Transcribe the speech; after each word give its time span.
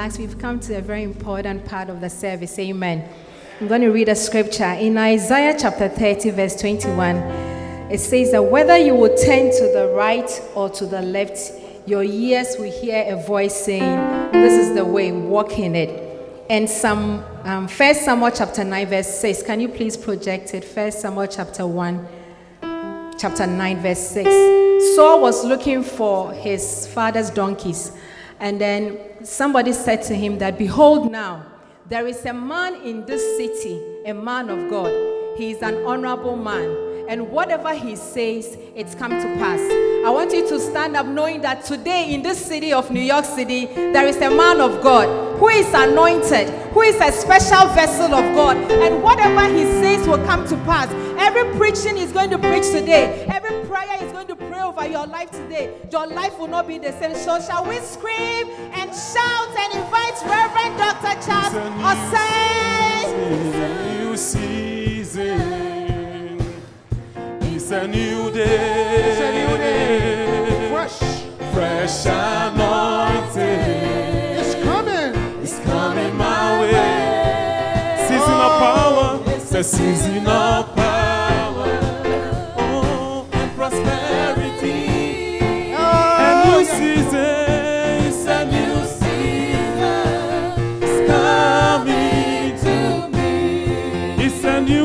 Relaxed. 0.00 0.18
We've 0.18 0.38
come 0.38 0.58
to 0.60 0.78
a 0.78 0.80
very 0.80 1.02
important 1.02 1.66
part 1.66 1.90
of 1.90 2.00
the 2.00 2.08
service. 2.08 2.58
Amen. 2.58 3.06
I'm 3.60 3.68
going 3.68 3.82
to 3.82 3.90
read 3.90 4.08
a 4.08 4.14
scripture 4.14 4.64
in 4.64 4.96
Isaiah 4.96 5.54
chapter 5.58 5.90
30, 5.90 6.30
verse 6.30 6.58
21. 6.58 7.16
It 7.90 7.98
says 7.98 8.32
that 8.32 8.42
whether 8.42 8.78
you 8.78 8.94
will 8.94 9.14
turn 9.14 9.50
to 9.50 9.70
the 9.74 9.92
right 9.94 10.30
or 10.54 10.70
to 10.70 10.86
the 10.86 11.02
left, 11.02 11.52
your 11.86 12.02
ears 12.02 12.56
will 12.58 12.72
hear 12.72 13.04
a 13.08 13.22
voice 13.26 13.54
saying, 13.54 14.32
This 14.32 14.54
is 14.54 14.74
the 14.74 14.86
way, 14.86 15.12
walk 15.12 15.58
in 15.58 15.74
it. 15.76 15.90
And 16.48 16.68
some 16.68 17.22
um, 17.44 17.68
First 17.68 18.02
Samuel 18.06 18.30
chapter 18.30 18.64
9, 18.64 18.86
verse 18.86 19.20
6. 19.20 19.42
Can 19.42 19.60
you 19.60 19.68
please 19.68 19.98
project 19.98 20.54
it? 20.54 20.64
First 20.64 21.02
Samuel 21.02 21.26
chapter 21.26 21.66
1, 21.66 22.08
chapter 23.18 23.46
9, 23.46 23.82
verse 23.82 24.08
6. 24.08 24.96
Saul 24.96 25.20
was 25.20 25.44
looking 25.44 25.82
for 25.82 26.32
his 26.32 26.86
father's 26.86 27.28
donkeys. 27.28 27.92
And 28.40 28.58
then 28.58 28.96
somebody 29.22 29.72
said 29.72 30.02
to 30.02 30.14
him 30.14 30.38
that, 30.38 30.58
Behold 30.58 31.10
now, 31.10 31.46
there 31.88 32.06
is 32.06 32.24
a 32.24 32.32
man 32.32 32.74
in 32.82 33.04
this 33.06 33.36
city, 33.36 33.80
a 34.06 34.14
man 34.14 34.48
of 34.48 34.70
God. 34.70 34.92
He 35.36 35.50
is 35.50 35.62
an 35.62 35.84
honorable 35.86 36.36
man 36.36 36.90
and 37.10 37.28
whatever 37.28 37.74
he 37.74 37.96
says, 37.96 38.56
it's 38.76 38.94
come 38.94 39.10
to 39.10 39.26
pass. 39.36 39.58
I 40.06 40.10
want 40.10 40.32
you 40.32 40.48
to 40.48 40.60
stand 40.60 40.94
up 40.94 41.06
knowing 41.06 41.40
that 41.40 41.64
today 41.64 42.14
in 42.14 42.22
this 42.22 42.38
city 42.38 42.72
of 42.72 42.88
New 42.92 43.00
York 43.00 43.24
City, 43.24 43.66
there 43.66 44.06
is 44.06 44.18
a 44.18 44.30
man 44.30 44.60
of 44.60 44.80
God 44.80 45.08
who 45.40 45.48
is 45.48 45.66
anointed, 45.74 46.48
who 46.70 46.82
is 46.82 46.94
a 47.00 47.10
special 47.10 47.66
vessel 47.74 48.14
of 48.14 48.34
God, 48.36 48.56
and 48.56 49.02
whatever 49.02 49.52
he 49.52 49.64
says 49.64 50.06
will 50.06 50.24
come 50.24 50.46
to 50.46 50.56
pass. 50.58 50.88
Every 51.18 51.52
preaching 51.58 51.98
is 51.98 52.12
going 52.12 52.30
to 52.30 52.38
preach 52.38 52.70
today, 52.70 53.26
every 53.28 53.66
prayer 53.66 53.79
over 54.70 54.86
your 54.86 55.06
life 55.06 55.30
today. 55.30 55.72
Your 55.90 56.06
life 56.06 56.38
will 56.38 56.46
not 56.46 56.68
be 56.68 56.78
the 56.78 56.92
same. 56.92 57.14
So, 57.16 57.40
shall 57.40 57.64
we 57.64 57.78
scream 57.78 58.48
and 58.78 58.94
shout 58.94 59.50
and 59.62 59.74
invite 59.74 60.16
Reverend 60.24 60.78
Dr. 60.78 61.14
Charles 61.26 61.54
Osei? 61.90 62.70
It's 67.52 67.70
a 67.72 67.86
new 67.86 68.30
day. 68.32 69.10
It's 69.10 69.20
a 69.20 69.30
new 69.38 69.56
day. 69.58 70.68
Fresh. 70.70 70.98
Fresh 71.52 72.06
anointing. 72.06 73.40
It's 74.40 74.54
coming. 74.64 75.12
It's 75.42 75.58
coming 75.60 76.16
my 76.16 76.60
way. 76.60 76.72
Oh. 77.98 78.08
Season 78.08 78.38
of 78.46 78.52
power. 78.64 79.08
It's 79.36 79.52
a 79.52 79.62
season 79.64 80.26
of 80.26 80.74
power. 80.74 81.09
Me. 94.70 94.80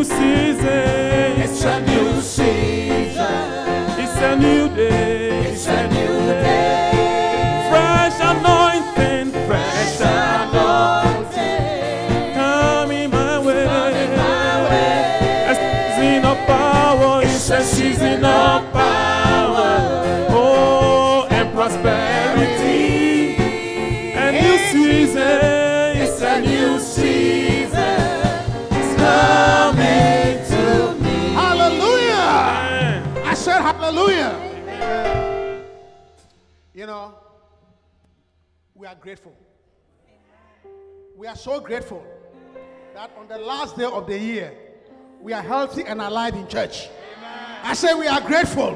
It's 1.43 1.63
a 1.63 1.79
new 1.81 2.21
season. 2.21 3.25
It's 3.99 4.17
a 4.17 4.35
new 4.35 4.75
day. 4.75 5.51
It's 5.51 5.67
a 5.67 5.87
new 5.87 6.17
day. 6.27 7.67
Fresh 7.69 8.19
anointing. 8.19 8.54
Are 38.95 39.01
grateful. 39.01 39.35
We 41.15 41.27
are 41.27 41.35
so 41.35 41.59
grateful 41.59 42.05
that 42.93 43.11
on 43.17 43.27
the 43.27 43.37
last 43.37 43.77
day 43.77 43.83
of 43.83 44.07
the 44.07 44.17
year, 44.17 44.53
we 45.21 45.33
are 45.33 45.41
healthy 45.41 45.83
and 45.83 46.01
alive 46.01 46.35
in 46.35 46.47
church. 46.47 46.89
I 47.63 47.73
say 47.73 47.93
we 47.93 48.07
are 48.07 48.21
grateful. 48.21 48.73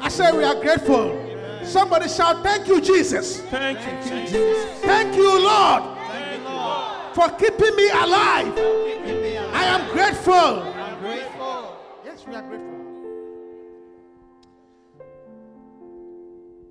I 0.00 0.08
say 0.08 0.36
we 0.36 0.44
are 0.44 0.60
grateful. 0.60 1.24
Somebody 1.64 2.08
shout, 2.08 2.42
Thank 2.42 2.68
you, 2.68 2.80
Jesus. 2.80 3.40
Thank 3.42 3.80
you, 3.80 4.10
Jesus. 4.10 4.80
Thank 4.80 5.16
you, 5.16 5.42
Lord, 5.42 5.82
for 7.14 7.28
keeping 7.36 7.74
me 7.74 7.88
alive. 7.90 8.54
I 9.54 9.64
am 9.64 9.90
grateful. 9.92 10.34
I'm 10.34 11.00
grateful. 11.00 11.78
Yes, 12.04 12.24
we 12.26 12.34
are 12.34 12.42
grateful. 12.42 12.68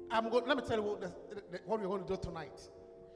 I'm 0.09 0.29
going, 0.29 0.45
let 0.47 0.57
me 0.57 0.63
tell 0.65 0.77
you 0.77 0.83
what, 0.83 1.03
what 1.65 1.81
we're 1.81 1.87
going 1.87 2.03
to 2.03 2.07
do 2.07 2.19
tonight. 2.21 2.69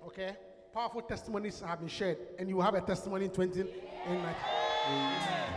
Okay? 0.07 0.35
Powerful 0.73 1.01
testimonies 1.01 1.59
have 1.61 1.79
been 1.79 1.89
shared, 1.89 2.17
and 2.39 2.47
you 2.47 2.61
have 2.61 2.75
a 2.75 2.81
testimony 2.81 3.25
in 3.25 3.31
2019. 3.31 3.75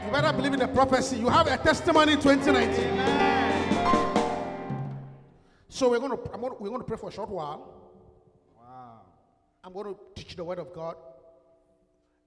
You 0.04 0.10
better 0.10 0.32
believe 0.36 0.54
in 0.54 0.58
the 0.58 0.68
prophecy. 0.68 1.16
You 1.16 1.28
have 1.28 1.46
a 1.46 1.56
testimony 1.56 2.14
in 2.14 2.20
2019. 2.20 4.04
So 5.68 5.90
we're 5.90 5.98
going 5.98 6.10
to, 6.10 6.16
to, 6.16 6.38
we're 6.60 6.68
going 6.68 6.80
to 6.80 6.86
pray 6.86 6.96
for 6.96 7.08
a 7.08 7.12
short 7.12 7.30
while. 7.30 7.72
Wow. 8.56 9.00
I'm 9.62 9.72
going 9.72 9.94
to 9.94 9.96
teach 10.14 10.36
the 10.36 10.44
word 10.44 10.58
of 10.58 10.72
God, 10.72 10.96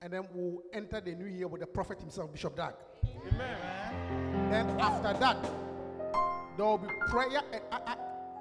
and 0.02 0.12
then 0.12 0.24
we'll 0.34 0.64
enter 0.74 1.02
the 1.02 1.14
new 1.14 1.28
year 1.28 1.48
with 1.48 1.62
the 1.62 1.68
prophet 1.68 2.00
himself, 2.00 2.32
Bishop 2.32 2.56
Dag. 2.56 2.74
Amen. 3.28 4.50
Then 4.50 4.80
after 4.80 5.14
that, 5.20 5.42
there 6.58 6.66
will 6.66 6.78
be 6.78 6.88
prayer. 7.10 7.42
And 7.52 7.62
I, 7.72 7.80
I, 7.86 7.96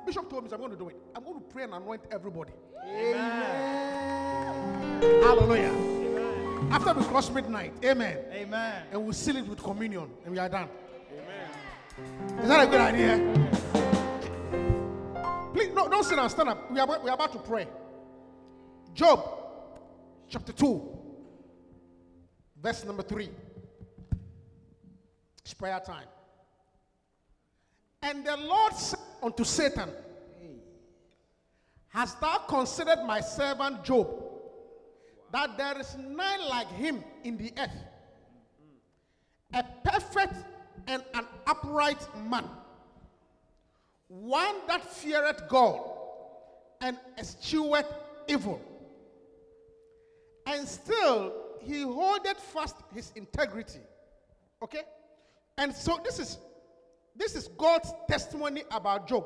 Bishop 0.07 0.31
told 0.31 0.45
me, 0.45 0.51
so 0.51 0.55
I'm 0.55 0.61
going 0.61 0.73
to 0.73 0.79
do 0.79 0.89
it. 0.89 0.97
I'm 1.15 1.25
going 1.25 1.41
to 1.41 1.47
pray 1.47 1.65
and 1.65 1.75
anoint 1.75 2.03
everybody. 2.11 2.53
Amen. 2.89 4.43
Hallelujah. 5.23 5.73
Amen. 5.73 6.69
After 6.71 6.95
we 6.95 7.05
cross 7.05 7.31
midnight, 7.31 7.73
amen. 7.85 8.19
Amen. 8.33 8.83
And 8.93 9.03
we'll 9.05 9.13
seal 9.13 9.37
it 9.37 9.47
with 9.47 9.63
communion, 9.63 10.11
and 10.25 10.33
we 10.33 10.39
are 10.39 10.49
done. 10.49 10.69
Amen. 11.13 11.51
Is 12.43 12.49
that 12.49 12.67
a 12.67 12.71
good 12.71 12.81
idea? 12.81 13.19
Please, 15.53 15.73
no, 15.75 15.89
don't 15.89 16.05
sit 16.05 16.17
down, 16.17 16.31
stand 16.31 16.49
up. 16.51 16.71
We 16.71 16.79
are, 16.79 16.87
we 17.03 17.11
are 17.11 17.15
about 17.15 17.33
to 17.33 17.39
pray. 17.39 17.67
Job, 18.95 19.27
chapter 20.29 20.53
2, 20.53 20.83
verse 22.63 22.85
number 22.85 23.03
3. 23.03 23.29
It's 25.43 25.55
prayer 25.55 25.81
time. 25.81 26.07
And 28.03 28.25
the 28.25 28.37
Lord 28.37 28.73
said 28.75 29.01
unto 29.23 29.45
Satan, 29.45 29.91
Hast 31.97 32.21
thou 32.21 32.37
considered 32.47 33.05
my 33.07 33.21
servant 33.21 33.83
Job, 33.83 34.07
that 35.33 35.57
there 35.57 35.81
is 35.81 35.97
none 35.97 36.47
like 36.47 36.71
him 36.73 37.03
in 37.25 37.39
the 37.39 37.51
earth, 37.59 37.71
a 39.55 39.65
perfect 39.83 40.35
and 40.87 41.03
an 41.15 41.25
upright 41.47 42.07
man, 42.29 42.45
one 44.09 44.57
that 44.69 44.85
feareth 44.85 45.49
God 45.49 45.81
and 46.83 46.99
escheweth 47.17 47.91
evil, 48.29 48.61
and 50.45 50.69
still 50.69 51.33
he 51.63 51.81
holdeth 51.81 52.41
fast 52.41 52.77
his 52.95 53.11
integrity. 53.17 53.81
Okay? 54.63 54.83
And 55.57 55.75
so 55.75 55.99
this 56.05 56.19
is 56.19 56.37
this 57.17 57.35
is 57.35 57.49
God's 57.57 57.91
testimony 58.07 58.65
about 58.71 59.09
Job. 59.09 59.25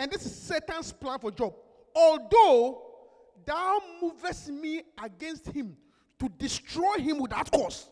And 0.00 0.10
this 0.10 0.24
is 0.24 0.34
Satan's 0.34 0.94
plan 0.94 1.18
for 1.18 1.30
Job. 1.30 1.54
Although 1.94 2.80
thou 3.44 3.82
movest 4.00 4.48
me 4.48 4.82
against 5.04 5.46
him 5.48 5.76
to 6.18 6.26
destroy 6.38 6.94
him 6.94 7.18
without 7.18 7.50
cause. 7.50 7.86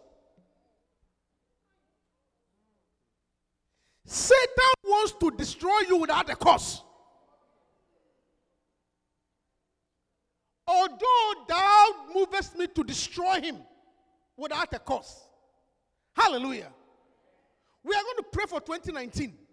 Satan 4.07 4.73
wants 4.85 5.13
to 5.21 5.31
destroy 5.33 5.81
you 5.87 5.99
without 5.99 6.31
a 6.31 6.37
cause. 6.37 6.83
Although 10.67 11.33
thou 11.47 11.87
movest 12.15 12.57
me 12.57 12.69
to 12.69 12.85
destroy 12.85 13.39
him 13.43 13.59
without 14.35 14.73
a 14.73 14.79
cause. 14.79 15.29
Hallelujah. 16.15 16.73
We 17.85 17.95
are 17.95 18.03
going 18.03 18.17
to 18.17 18.27
pray 18.33 18.47
for 18.49 18.61
2019. 18.61 19.48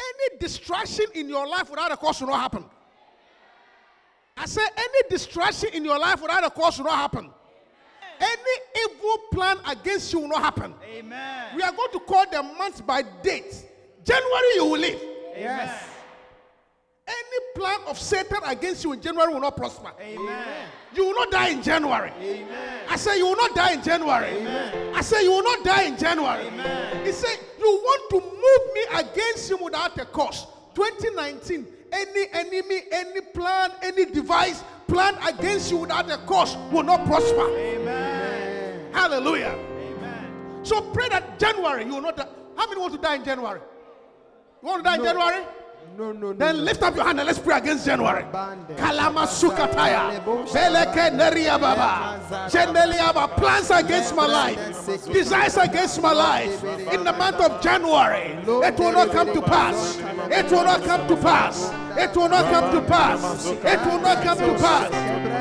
Any 0.00 0.38
distraction 0.38 1.06
in 1.14 1.28
your 1.28 1.46
life 1.46 1.70
without 1.70 1.92
a 1.92 1.96
cause 1.96 2.20
will 2.20 2.28
not 2.28 2.40
happen. 2.40 2.64
I 4.36 4.46
say 4.46 4.62
any 4.76 5.08
distraction 5.10 5.70
in 5.74 5.84
your 5.84 5.98
life 5.98 6.22
without 6.22 6.44
a 6.44 6.50
cause 6.50 6.78
will 6.78 6.86
not 6.86 6.96
happen. 6.96 7.30
Any 8.20 8.86
evil 8.86 9.18
plan 9.32 9.58
against 9.66 10.12
you 10.12 10.20
will 10.20 10.28
not 10.28 10.42
happen. 10.42 10.74
Amen. 10.84 11.56
We 11.56 11.62
are 11.62 11.72
going 11.72 11.92
to 11.92 12.00
call 12.00 12.24
the 12.30 12.42
months 12.42 12.80
by 12.80 13.02
date. 13.22 13.66
January 14.04 14.54
you 14.54 14.64
will 14.64 14.80
leave. 14.80 15.00
Yes. 15.36 15.89
Any 17.10 17.40
plan 17.56 17.80
of 17.88 17.98
Satan 17.98 18.38
against 18.46 18.84
you 18.84 18.92
in 18.92 19.00
January 19.00 19.32
will 19.32 19.40
not 19.40 19.56
prosper. 19.56 19.90
Amen. 20.00 20.68
You 20.94 21.06
will 21.06 21.14
not 21.14 21.30
die 21.32 21.48
in 21.48 21.62
January. 21.62 22.12
Amen. 22.20 22.80
I 22.88 22.96
say 22.96 23.18
you 23.18 23.26
will 23.26 23.36
not 23.36 23.54
die 23.54 23.72
in 23.72 23.82
January. 23.82 24.38
Amen. 24.38 24.94
I 24.94 25.00
say 25.00 25.22
you 25.24 25.32
will 25.32 25.42
not 25.42 25.64
die 25.64 25.82
in 25.84 25.96
January. 25.98 26.46
Amen. 26.46 27.04
He 27.04 27.12
said 27.12 27.36
you 27.58 27.66
want 27.66 28.10
to 28.10 28.20
move 28.20 28.74
me 28.74 29.08
against 29.08 29.50
him 29.50 29.58
without 29.62 29.98
a 29.98 30.04
cause. 30.04 30.46
2019, 30.74 31.66
any 31.92 32.26
enemy, 32.32 32.82
any 32.92 33.20
plan, 33.20 33.72
any 33.82 34.04
device 34.06 34.62
planned 34.86 35.18
against 35.26 35.70
you 35.70 35.78
without 35.78 36.10
a 36.10 36.18
cause 36.18 36.56
will 36.72 36.84
not 36.84 37.04
prosper. 37.06 37.48
Amen. 37.56 38.92
Hallelujah. 38.92 39.56
Amen. 39.58 40.64
So 40.64 40.80
pray 40.80 41.08
that 41.08 41.38
January 41.40 41.84
you 41.84 41.94
will 41.94 42.02
not 42.02 42.16
die. 42.16 42.28
How 42.56 42.68
many 42.68 42.80
want 42.80 42.92
to 42.94 43.00
die 43.00 43.16
in 43.16 43.24
January? 43.24 43.60
You 44.62 44.68
want 44.68 44.84
to 44.84 44.90
die 44.90 44.96
no. 44.96 45.02
in 45.02 45.08
January? 45.08 45.44
No, 45.98 46.12
no, 46.12 46.28
no. 46.28 46.32
Then 46.32 46.64
lift 46.64 46.82
up 46.82 46.94
your 46.94 47.04
hand 47.04 47.18
and 47.18 47.26
let's 47.26 47.38
pray 47.38 47.58
against 47.58 47.84
January. 47.84 48.24
Kalama 48.76 49.26
sukataya. 49.26 50.22
Beleke 50.24 51.10
neriababa. 51.10 52.20
Jendeliaba. 52.48 53.28
Plans 53.36 53.70
against 53.70 54.14
my 54.14 54.26
life. 54.26 54.86
Desires 55.12 55.56
against 55.56 56.00
my 56.00 56.12
life. 56.12 56.64
In 56.92 57.04
the 57.04 57.12
month 57.12 57.40
of 57.40 57.60
January. 57.60 58.36
It 58.46 58.78
will 58.78 58.92
not 58.92 59.10
come 59.10 59.32
to 59.34 59.42
pass. 59.42 59.98
It 60.30 60.50
will 60.50 60.64
not 60.64 60.84
come 60.84 61.08
to 61.08 61.16
pass. 61.16 61.72
It 61.98 62.16
will 62.16 62.28
not 62.28 62.44
come 62.46 62.72
to 62.72 62.80
pass. 62.88 63.46
It 63.46 63.80
will 63.84 64.00
not 64.00 64.22
come 64.22 64.38
to 64.38 64.58
pass. 64.58 64.90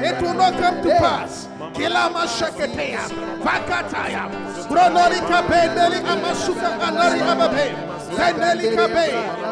It 0.03 0.21
will 0.21 0.33
not 0.33 0.53
come 0.59 0.83
to 0.83 0.89
pass. 0.89 1.47
Kilama 1.73 2.25
shaketeya. 2.27 3.07
Vakataya. 3.39 4.29
Bronori 4.67 5.19
kapendeli 5.29 5.99
amasuka 6.03 6.79
anari 6.81 7.21
ababe. 7.21 7.98
Zeneli 8.09 8.75
Kabe, 8.75 9.07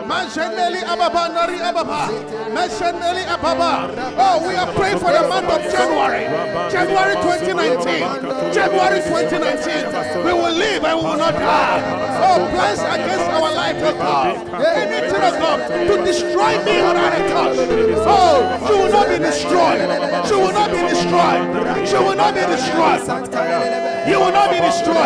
Manjeneli 0.07 0.81
Ababa, 0.83 1.29
Nari 1.33 1.59
Ababa, 1.61 2.09
Mesheneli 2.53 3.23
Ababa. 3.27 3.93
Oh, 4.17 4.47
we 4.47 4.55
are 4.55 4.71
praying 4.73 4.97
for 4.99 5.11
the 5.11 5.27
month 5.27 5.49
of 5.49 5.61
January, 5.71 6.25
January 6.71 7.15
2019, 7.21 8.53
January 8.53 8.99
2019. 9.01 10.25
We 10.25 10.33
will 10.33 10.53
live 10.53 10.83
and 10.83 10.97
we 10.97 11.03
will 11.05 11.17
not 11.17 11.33
die. 11.33 11.81
Oh, 12.25 12.47
plans 12.49 12.79
against 12.81 13.29
our 13.29 13.53
life, 13.53 13.77
oh 13.79 13.93
God. 13.93 14.35
Anything, 14.65 15.21
oh 15.21 15.37
God, 15.37 15.59
to 15.69 16.03
destroy 16.03 16.57
me 16.65 16.81
without 16.81 17.13
a 17.13 17.21
cause. 17.29 17.57
Oh, 18.09 18.41
she 18.65 18.73
will 18.73 18.91
not 18.91 19.07
be 19.07 19.17
destroyed. 19.19 19.79
She 20.27 20.33
will 20.33 20.51
not 20.51 20.71
be 20.71 20.81
destroyed. 20.81 21.87
She 21.87 21.95
will 21.95 22.15
not 22.15 22.33
be 22.33 22.41
destroyed. 22.41 23.01
You 24.07 24.19
will 24.19 24.31
not 24.31 24.49
be 24.49 24.59
destroyed. 24.59 24.97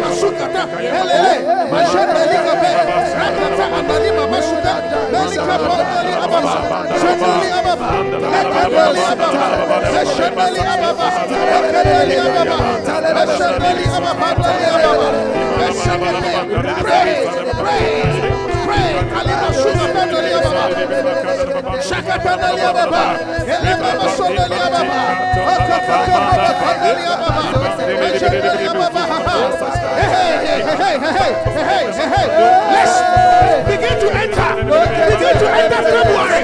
Masukata, 0.00 0.62
Helele, 0.76 1.34
Mashanelika 1.72 2.54
Be, 2.60 2.70
Rakata 3.16 3.64
Analima 3.78 4.24
Masuka, 4.32 4.72
Melika 5.10 5.56
Bondali 5.64 6.12
Ababa, 6.24 6.54
Shanali 7.00 7.48
Ababa, 7.58 7.88
Ekabali 8.40 9.02
Ababa, 9.12 9.44
Meshanali 9.94 10.60
Ababa, 10.60 11.08
Ekabali 11.56 12.16
Ababa, 12.20 12.58
Meshanali 13.16 13.84
Ababa, 13.96 14.28
Ababa, 14.74 15.08
Meshanali 15.58 16.32
Pray, 18.70 19.00
Let's 32.40 32.96
begin 33.66 33.96
to 34.00 34.08
enter. 34.14 34.50
Begin 35.10 35.34
to 35.38 35.48
enter 35.50 35.82
February. 35.82 36.42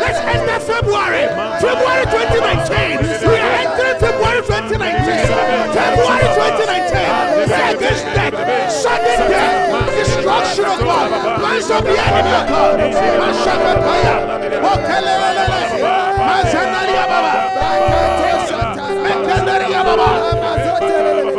Let's 0.00 0.20
enter 0.24 0.58
February. 0.60 1.24
February 1.60 2.04
2019. 2.08 3.04
We 3.28 3.36
are 3.36 3.54
entering 3.62 3.98
February 4.00 4.42
2019. 4.42 5.28
February 5.76 6.28
2019. 6.34 6.96
Pray 7.46 7.64
against 7.74 8.04
death, 8.16 8.72
sudden 8.72 9.55
destruction 10.40 10.64
of 10.64 10.78
God, 10.80 11.08
plans 11.40 11.70
of 11.70 11.84
the 11.84 11.96
enemy 11.96 12.32
of 12.36 12.48
God. 12.48 12.80
Mashakataya. 13.20 14.14
Okelelele. 14.70 15.62
Mazanaria 16.28 17.04
Baba. 17.10 17.34
Mekandaria 19.04 19.80
Baba. 19.84 20.08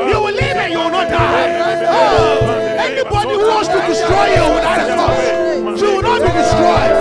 You 0.09 0.17
will 0.21 0.33
live 0.33 0.57
and 0.57 0.71
you 0.73 0.79
will 0.79 0.89
not 0.91 1.09
die. 1.09 1.85
Oh, 1.89 2.77
anybody 2.79 3.33
who 3.33 3.47
wants 3.47 3.69
to 3.69 3.79
destroy 3.87 4.27
you 4.37 4.45
without 4.55 4.79
a 4.79 4.85
cause, 4.95 5.81
you 5.81 5.89
will 5.95 6.01
not 6.01 6.21
be 6.21 6.31
destroyed. 6.31 6.93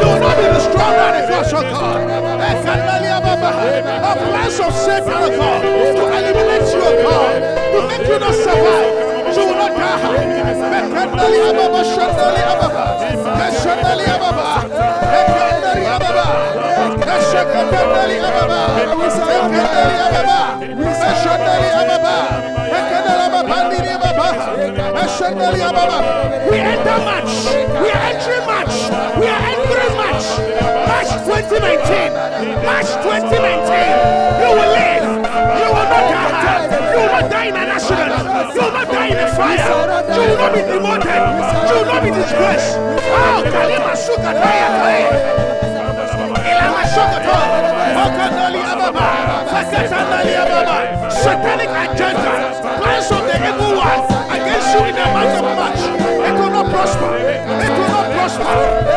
You 0.00 0.06
will 0.08 0.20
not 0.20 0.36
be 0.36 0.44
destroyed 0.56 0.92
without 0.92 1.16
a 1.16 1.22
cause, 1.28 1.52
oh 1.52 1.62
God. 1.62 2.00
A 4.02 4.16
plans 4.16 4.58
of 4.60 4.72
Satan, 4.74 5.08
oh 5.08 5.30
God, 5.36 5.62
to 5.62 6.04
eliminate 6.18 6.68
you, 6.72 6.80
oh 6.82 7.02
God, 7.02 7.32
to 7.72 7.78
make 7.88 8.06
you 8.08 8.18
not 8.18 8.34
survive. 8.34 9.21
We 26.52 26.58
enter 26.58 26.98
match. 27.04 27.32
We 27.80 27.88
are 27.90 28.04
entering 28.10 28.46
match. 28.46 28.76
We 29.18 29.26
are 29.26 29.42
entering 29.50 29.96
match. 29.96 30.26
March 30.86 31.12
2019. 31.24 32.12
March 32.64 32.90
2019. 33.02 34.42
You 34.42 34.50
will 34.54 34.72
live. 34.72 35.01
You 36.92 36.98
will 37.00 37.12
not 37.16 37.30
die 37.30 37.46
in 37.48 37.56
an 37.56 37.68
accident. 37.72 38.12
You 38.54 38.60
will 38.60 38.72
not 38.72 38.88
die 38.92 39.08
in 39.08 39.18
a 39.18 39.28
fire. 39.34 39.68
You 40.12 40.20
will 40.28 40.38
not 40.38 40.52
be 40.54 40.60
demoted. 40.62 41.22
You 41.68 41.74
will 41.76 41.86
not 41.88 42.00
be 42.04 42.10
disgraced. 42.12 42.76
Oh, 42.76 43.40
Kalima 43.52 43.92
Sukataya 43.96 44.68
Kaya. 44.76 45.08
Ilama 46.50 46.84
Sokoto. 46.92 47.38
Fakandali 47.96 48.60
Ababa. 48.72 49.06
Fakatandali 49.52 50.34
Ababa. 50.42 50.76
Satanic 51.10 51.70
agenda. 51.70 52.34
Plans 52.80 53.10
of 53.16 53.22
the 53.28 53.36
evil 53.48 53.72
one 53.78 54.02
against 54.36 54.68
you 54.74 54.82
in 54.90 54.94
the 54.96 55.06
month 55.14 55.34
of 55.40 55.46
March. 55.56 55.82
It 56.28 56.34
will 56.38 56.50
not 56.50 56.66
prosper. 56.70 57.10
It 57.64 57.72
will 57.78 57.88
not 57.96 58.06
prosper. 58.12 58.52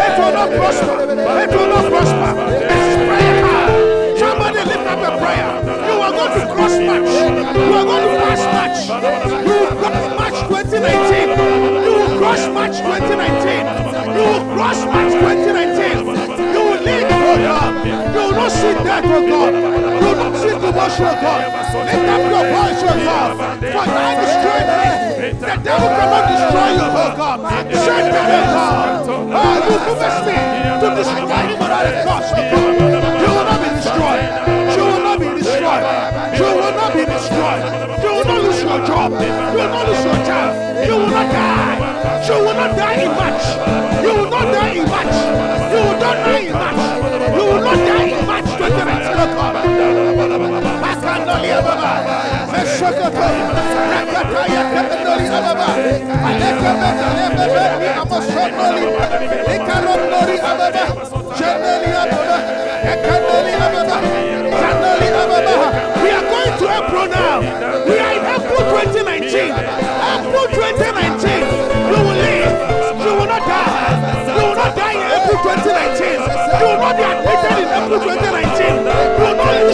It 0.05 0.13
will 0.19 0.33
not 0.33 0.49
prosper. 0.59 0.95
It 1.43 1.49
will 1.55 1.69
not 1.71 1.85
prosper. 1.91 2.31
It's 2.67 2.95
prayer. 3.07 3.64
Prayer. 5.17 5.49
You 5.87 5.95
are 6.01 6.11
going 6.11 6.33
to 6.39 6.45
cross 6.53 6.75
match. 6.79 7.11
You 7.55 7.73
are 7.73 7.85
going 7.85 8.05
to 8.05 8.13
pass 8.23 8.43
match. 8.55 8.79
You 9.45 9.55
will 9.59 9.75
cross 9.79 10.05
match 10.19 10.37
2019. 10.49 11.29
You 11.85 11.93
will 11.95 12.17
cross 12.19 12.43
match 12.55 12.77
2019. 12.79 13.65
You 14.15 14.23
will 14.25 14.45
cross 14.55 14.79
match 14.85 15.13
2019. 15.13 16.07
You 16.55 16.61
will 16.65 16.81
live, 16.83 17.07
oh 17.11 17.37
God. 17.37 17.73
You 17.85 18.21
will 18.25 18.31
not 18.31 18.51
see 18.51 18.73
death, 18.83 19.05
oh 19.05 19.21
God. 19.25 19.53
You 19.53 20.05
will 20.05 20.15
not 20.15 20.33
see 20.39 20.55
devotion, 20.55 21.05
oh 21.05 21.17
God. 21.23 21.41
Lift 21.85 22.07
up 22.09 22.21
your 22.33 22.45
voice, 22.55 22.81
oh 22.83 22.97
God. 23.05 23.31
For 23.59 23.85
I 23.85 24.15
destroy 24.21 24.61
me. 24.65 24.83
The 25.35 25.53
devil 25.63 25.89
cannot 25.95 26.23
destroy 26.31 26.69
you, 26.75 26.85
oh 26.85 27.11
God. 27.15 27.39
Satan, 27.73 28.25
oh 28.25 28.45
God. 28.55 29.09
Oh, 29.35 29.55
you 29.67 29.77
possess 29.85 30.17
me 30.25 30.37
to 30.81 30.87
destroy 30.95 31.43
him 31.45 31.59
without 31.59 31.85
a 31.85 32.03
cause, 32.03 32.31
oh 32.31 32.41
God. 32.91 33.04
Destroyed. 35.81 36.37
You 36.37 36.45
will 36.55 36.71
not 36.71 36.93
be 36.93 37.05
destroyed. 37.05 37.63
You 38.03 38.09
will 38.15 38.25
not 38.25 38.41
lose 38.43 38.61
your 38.63 38.79
job. 38.85 39.11
You 39.11 39.55
will 39.55 39.69
not 39.69 39.87
lose 39.87 40.03
your 40.05 40.19
child. 40.25 40.87
You 40.87 40.95
will 40.97 41.07
not 41.09 41.27
die. 41.31 42.27
You 42.27 42.33
will 42.33 42.53
not 42.53 42.75
die 42.77 43.01
in 43.03 43.11
March. 43.15 43.45
You 44.03 44.13
will 44.15 44.29
not 44.29 44.45
die 44.53 44.71
in 44.79 44.85
March. 44.87 45.15
You 45.71 45.79
will 45.85 45.99
not 45.99 46.17
die 46.25 46.39
in 46.39 46.53
March. 46.53 46.81
You 47.35 47.43
will 47.45 47.61
not 47.63 47.77
die 47.87 48.07
in 48.15 48.25
March 48.25 48.49
2019. 48.57 49.15
oh 49.15 49.29
God. 49.35 49.55
Makandoli 50.83 51.49
Ababa. 51.51 51.93
Meshokoto. 52.51 53.27
Rakataya 53.91 54.61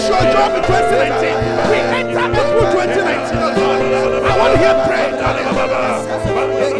lose 0.01 0.09
your 0.09 0.33
job 0.33 0.55
in 0.55 0.63
2019. 0.63 1.69
We 1.69 1.77
enter 1.77 2.19
April 2.19 2.71
2019. 2.71 3.37
oh 3.37 3.53
God. 3.55 4.23
I 4.23 4.37
want 4.37 4.53
to 4.53 4.59
hear 4.59 4.75
pray. 4.87 6.70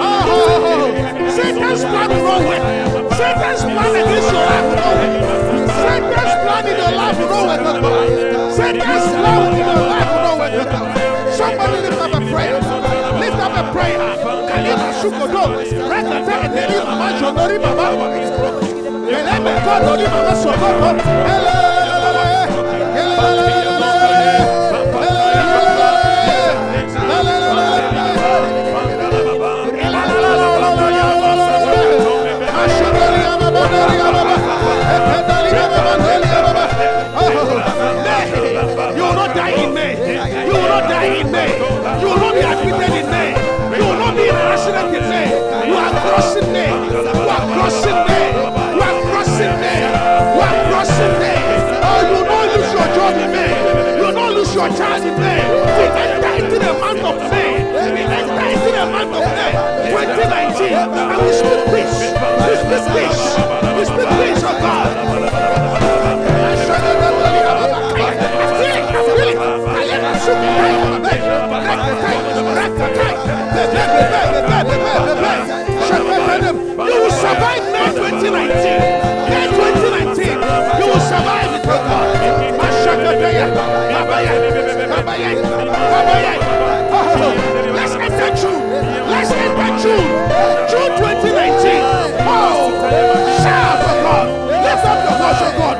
Oh, 0.00 0.92
Satan's 1.34 1.82
plan 1.84 2.10
will 2.10 2.22
not. 2.24 2.42
Satan's 3.16 3.62
plan 3.62 3.92
against 3.96 4.30
your 4.32 4.44
life 4.48 4.66
will 4.68 4.76
not. 4.78 4.98
Satan's 5.78 6.34
plan 6.44 6.64
in 6.68 6.76
your 6.78 6.92
life 6.96 7.18
will 7.18 7.28
not 7.28 7.82
work, 7.82 8.52
Satan's 8.52 9.06
plan 9.18 9.40
in 9.52 9.58
your 9.58 9.82
life 9.88 10.10
will 10.12 10.22
not 10.24 10.36
work, 10.38 10.70
Somebody 11.34 11.76
lift 11.82 12.00
up 12.00 12.12
a 12.14 12.20
prayer. 12.30 12.58
Lift 13.18 13.38
up 13.38 13.54
a 13.56 13.72
prayer. 13.72 13.98
Kalima 14.48 14.88
Sukodo, 15.00 15.44
Rakata, 15.88 16.34
and 16.44 16.52
Delima 16.54 16.92
Majondori 17.00 17.58
Baba. 17.62 17.86
Eleme 19.08 19.52
Kodori 19.64 20.06
Baba 20.12 20.34
Sokoto. 20.42 20.88
You 20.98 21.77
You 42.08 42.14
will 42.14 42.24
not 42.24 42.32
be 42.32 42.40
admitted 42.40 43.04
in 43.04 43.10
May. 43.12 43.36
You 43.76 43.84
will 43.84 44.00
not 44.00 44.16
be 44.16 44.24
in 44.24 44.32
an 44.32 44.48
accident 44.48 44.96
in 44.96 45.04
May. 45.12 45.28
You 45.68 45.76
are 45.76 45.92
crossing 45.92 46.48
May. 46.56 46.72
You 46.72 47.28
are 47.28 47.44
crossing 47.52 48.00
May. 48.08 48.32
You 48.32 48.80
are 48.80 48.96
crossing 49.12 49.52
May. 49.60 49.84
You 50.32 50.40
are 50.40 50.56
crossing 50.72 51.14
May. 51.20 51.36
Oh, 51.84 52.00
you 52.08 52.16
will 52.16 52.24
not 52.24 52.48
lose 52.48 52.72
your 52.72 52.88
job 52.96 53.12
in 53.12 53.28
May. 53.28 53.52
You 54.00 54.08
will 54.08 54.16
not 54.16 54.32
lose 54.32 54.54
your 54.56 54.68
child 54.72 55.04
in 55.04 55.20
May. 55.20 55.36
We 55.52 55.84
enter 56.00 56.32
into 56.40 56.56
the 56.56 56.72
month 56.80 57.04
of 57.04 57.20
May. 57.28 57.60
We 57.76 58.00
enter 58.00 58.40
into 58.56 58.70
the 58.72 58.84
month 58.88 59.12
of 59.12 59.28
May 59.28 59.52
2019. 59.92 60.80
And 61.12 61.20
we 61.20 61.28
speak 61.36 61.60
peace. 61.76 62.08
We 62.08 62.56
speak 62.56 62.88
peace. 62.96 63.36
We 63.76 63.84
speak 63.84 64.08
peace, 64.16 64.40
oh 64.48 64.56
God. 64.64 64.88
You 75.88 76.96
will 77.00 77.10
survive 77.10 77.64
May 77.72 77.88
2019. 77.96 78.28
May 79.28 79.46
2019. 79.48 80.36
You 80.80 80.86
will 80.86 81.00
survive 81.00 81.52
it, 81.56 81.64
oh 81.64 81.80
God. 81.88 82.08
Oh, 87.00 87.32
Let's 87.74 87.94
enter 87.94 88.30
June. 88.36 88.62
Let's 89.08 89.30
enter 89.32 89.70
June. 89.80 90.08
June 90.68 90.92
2019. 90.98 91.80
Oh, 92.28 92.68
shout 93.42 93.76
for 93.80 93.96
God. 94.04 94.26
Lift 94.48 94.84
up 94.84 94.98
your 95.08 95.16
voice, 95.18 95.40
oh 95.40 95.52
God. 95.58 95.77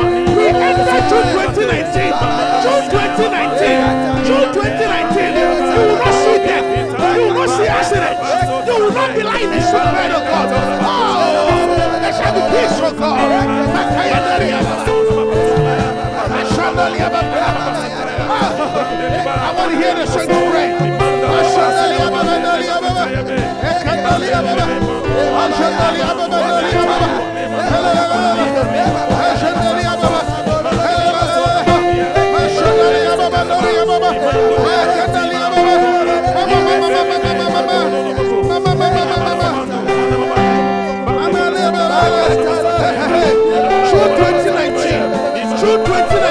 June 0.89 1.29
2019. 1.37 2.17
June 2.65 2.85
2019. 2.89 4.25
June 4.25 4.49
2019. 4.57 5.37
You 5.37 5.53
will 5.85 6.01
not 6.01 6.15
see 6.17 6.41
death. 6.49 6.65
You 7.15 7.29
will 7.29 7.35
not 7.35 7.51
see 7.53 7.69
accidents. 7.69 8.21
You 8.67 8.75
will 8.81 8.97
not 8.97 9.13
be 9.13 9.21
sick 9.61 9.85
bed, 9.93 10.13
oh 10.17 10.25
there 12.01 12.13
shall 12.17 12.33
be 12.33 12.41
peace, 12.49 12.81
oh 12.81 12.93
God. 12.97 13.19
I 19.29 19.53
want 19.57 19.71
to 19.71 19.77
hear 19.77 19.95
the 19.95 20.07
saints 20.07 20.33
pray. 20.51 20.69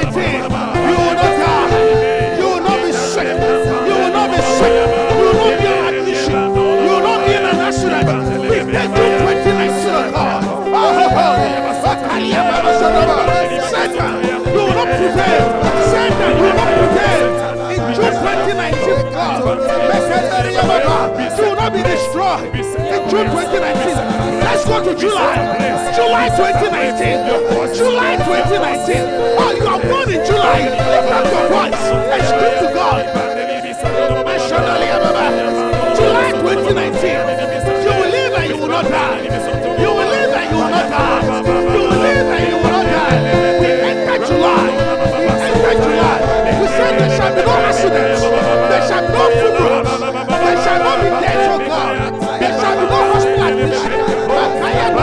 you 0.06 0.98
will 0.98 1.16
not 1.16 1.34
die. 1.42 2.38
You 2.38 2.46
will 2.46 2.62
not 2.62 2.86
be 2.86 2.92
sick. 2.92 3.28
You 3.28 3.96
will 3.96 4.12
not 4.12 4.30
be 4.30 4.42
sick. 4.42 5.07
2019, 19.28 19.44
God. 19.44 19.60
Mesendaria 19.92 20.62
Baba. 20.64 21.36
You 21.38 21.44
will 21.44 21.56
not 21.56 21.74
be 21.74 21.84
destroyed. 21.84 22.56
In 22.56 23.10
June 23.10 23.28
2019. 23.28 23.96
Let's 24.40 24.66
go 24.66 24.84
to 24.84 24.96
July. 24.96 25.36
July 25.96 26.30
2019. 26.30 27.76
July 27.76 28.16
2019. 28.24 29.04
Oh, 29.40 29.52
you 29.52 29.68
are 29.68 29.82
born 29.82 30.10
in 30.10 30.26
July. 30.26 30.60
Lift 30.64 31.12
up 31.12 31.26
your 31.32 31.46
voice 31.50 31.84
and 32.14 32.24
speak 32.24 32.56
to 32.64 32.74
God. 32.74 33.04
July 35.98 36.32
2019. 36.32 37.04
You 37.84 37.92
will 38.00 38.12
live 38.12 38.34
and 38.34 38.50
you 38.50 38.58
will 38.58 38.68
not 38.68 38.86
die. 38.86 39.22
You 39.82 39.90
will 39.90 40.08
live 40.08 40.34
and 40.34 40.52
you 40.52 40.58
will 40.58 40.70
not 40.70 40.90
die. 40.90 41.24
You 41.74 41.82
will 41.82 42.00
live 42.00 42.28
and 42.28 42.48
you 42.48 42.56
will 42.56 42.72
not 42.72 42.86
die. 42.86 43.47
July. 44.28 44.68
In 44.68 45.58
the 45.64 45.74
July, 45.84 46.18
He 46.60 46.66
said 46.76 46.94
there 47.00 47.12
shall 47.18 47.34
be 47.36 47.42
no 47.42 47.54
accidents. 47.70 48.22
There 48.22 48.84
shall 48.88 49.04
be 49.08 49.14
no 49.14 49.24
funerals. 49.40 49.90
There 50.28 50.58
shall 50.64 50.80
not 50.86 50.98
be 51.02 51.10
death, 51.24 51.48
oh 51.48 51.60
God. 51.68 51.94
There 52.42 52.54
shall 52.60 52.76
be 52.76 52.86
no 52.92 53.00
hospitalization. 53.14 54.98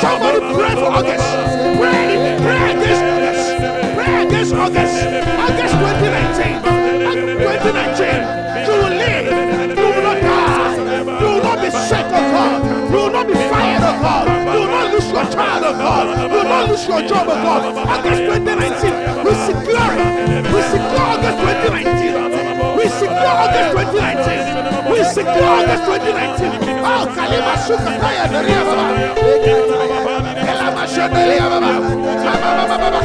Somebody 0.00 0.40
pray 0.54 0.74
for 0.74 0.90
August. 0.90 1.24
Pray, 1.78 2.36
pray. 2.42 2.55
Against 4.46 4.62
August. 4.62 5.02
August 5.42 5.74
2019. 5.74 6.62
2019. 6.62 8.62
You 8.62 8.78
will 8.78 8.94
live. 8.94 9.26
You 9.74 9.86
will 9.90 10.06
not 10.06 10.22
die. 10.22 11.18
You 11.18 11.26
will 11.26 11.42
not 11.42 11.58
be 11.58 11.66
sick, 11.74 12.06
of 12.06 12.22
God. 12.30 12.62
You 12.62 12.94
will 12.96 13.10
not 13.10 13.26
be 13.26 13.34
fired, 13.34 13.82
of 13.82 13.98
God. 13.98 14.30
You 14.54 14.60
will 14.62 14.70
not 14.70 14.94
lose 14.94 15.10
your 15.10 15.26
child, 15.34 15.64
of 15.66 15.74
God. 15.82 16.30
You 16.30 16.30
will 16.30 16.44
not 16.44 16.70
lose 16.70 16.86
your 16.86 17.02
job, 17.02 17.26
of 17.26 17.42
God. 17.42 17.74
August 17.90 18.22
2019. 18.22 19.26
We 19.26 19.34
secure 19.50 19.90
it. 19.98 20.46
We 20.46 20.62
secure 20.62 21.02
August 21.10 21.42
2019. 21.42 22.78
We 22.78 22.86
secure 22.86 23.26
August 23.26 23.74
2019. 23.74 24.94
We 24.94 25.02
secure 25.10 25.42
August 25.58 25.82
2019. 25.90 26.54
Oh, 26.86 27.02
Kalima 27.18 27.58
Daria 28.30 28.62
Baba. 28.62 29.10
Elama 29.26 29.85
Shandelia 30.86 31.48
Baba. 31.50 31.72
Baba 31.82 32.64
Baba 32.68 32.76
Baba. 32.78 33.00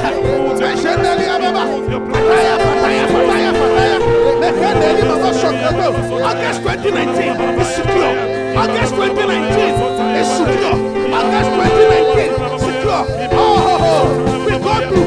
Baba. 1.41 1.63
Pataya, 2.11 2.55
Pataya, 2.61 3.05
Pataya, 3.11 3.51
Pataya. 3.59 3.97
Mekendeli 4.41 5.03
Baba 5.09 5.29
Sokoto. 5.33 5.87
August 6.23 6.61
2019 6.61 7.59
is 7.59 7.67
secure. 7.75 8.13
August 8.57 8.93
2019 8.95 10.15
is 10.21 10.27
secure. 10.37 10.77
August 11.17 11.49
2019 11.57 12.59
secure. 12.59 13.03
Oh, 13.33 14.05
we 14.45 14.51
go 14.61 14.73
to 14.91 14.99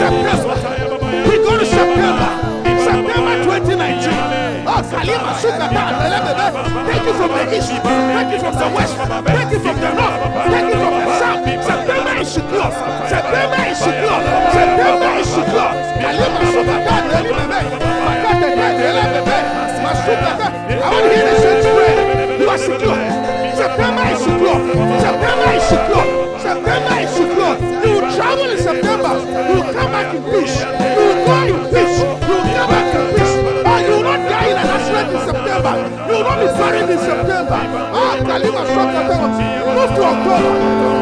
September. 0.00 0.54
We 1.28 1.36
go 1.38 1.58
to. 1.58 1.64
September 1.66 2.39
2019. 4.80 4.80
Oh, 4.80 4.88
Kalima 4.88 5.32
Sukata. 5.36 5.82
Take 6.88 7.08
it 7.08 7.14
from 7.16 7.30
the 7.36 7.44
east. 7.56 7.70
Take 7.70 8.32
it 8.34 8.40
from 8.40 8.54
the 8.56 8.68
west. 8.74 8.96
Take 8.96 9.52
it 9.52 9.60
from 9.60 9.76
the 9.80 9.90
north. 9.92 10.16
Take 10.48 10.72
it 10.72 10.78
from 10.80 10.94
the 10.96 11.06
south. 11.20 11.44
September 11.60 12.14
is 12.20 12.28
secure. 12.28 12.70
September 13.08 13.62
is 13.68 13.78
secure. 13.78 14.20
September 14.56 15.10
is 15.20 15.28
secure. 15.28 15.70
Kalima 16.00 16.42
Sukata 16.52 16.94
Neli 17.10 17.32
Bebe. 17.36 17.60
Makata 18.06 18.48
Neli 18.56 19.04
Bebe. 19.14 19.38
Masukata. 19.84 20.46
I 20.48 20.88
want 20.90 21.04
to 21.04 21.10
hear 21.12 21.24
the 21.28 21.34
saints 21.40 21.66
pray. 21.74 21.94
You 22.40 22.48
are 22.48 22.58
secure. 22.58 22.98
September 23.60 24.04
is 24.12 24.18
secure. 24.24 24.58
September 25.04 25.50
is 25.56 25.64
secure. 25.68 26.06
September 26.40 26.94
is 27.04 27.10
secure. 27.10 27.54
You 27.84 27.90
will 28.00 28.08
travel 28.16 28.48
in 28.50 28.58
September. 28.58 29.12
You 29.20 29.54
will 29.60 29.72
come 29.74 29.90
back 29.92 30.14
in 30.14 30.22
peace. 30.32 30.56
You 30.60 31.02
will 31.04 31.20
go 31.26 31.36
in 31.44 31.58
peace. 31.68 31.79
In 32.60 32.68
peace. 33.16 33.34
Oh, 33.64 33.78
you 33.80 33.92
will 33.96 34.04
not 34.04 34.20
die 34.28 34.48
in 34.52 34.56
an 34.60 34.68
accident 34.68 35.08
in 35.16 35.20
September. 35.24 35.74
You 36.08 36.14
will 36.20 36.24
not 36.28 36.38
be 36.40 36.46
buried 36.60 36.90
in 36.92 36.98
September. 37.00 37.60
Ah, 37.96 38.14
Kalima 38.20 38.62
Sukata. 38.68 39.16
Move 39.76 39.90
to 39.96 40.02
October. 40.12 40.52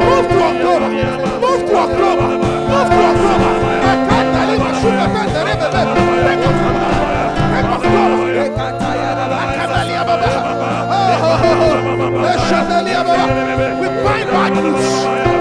Move 0.07 0.27
to 0.31 0.39
October. 0.49 0.89
Move 1.43 1.63
to 1.67 1.75
October. 1.83 2.29
Move 2.71 2.89
to 2.95 3.01
October. 3.11 3.51
Akata 3.91 4.19
Kalima 4.35 4.71
Sukata 4.81 5.21
Neli 5.35 5.55
Bebe. 5.59 5.83
Take 6.23 6.47
October. 6.47 6.91
Take 7.53 7.75
October. 7.75 8.19
Akadalia 9.43 10.03
Baba. 10.07 10.31
Baba. 13.09 13.25
We 13.81 13.87
bind 14.05 14.29
bad. 14.31 14.55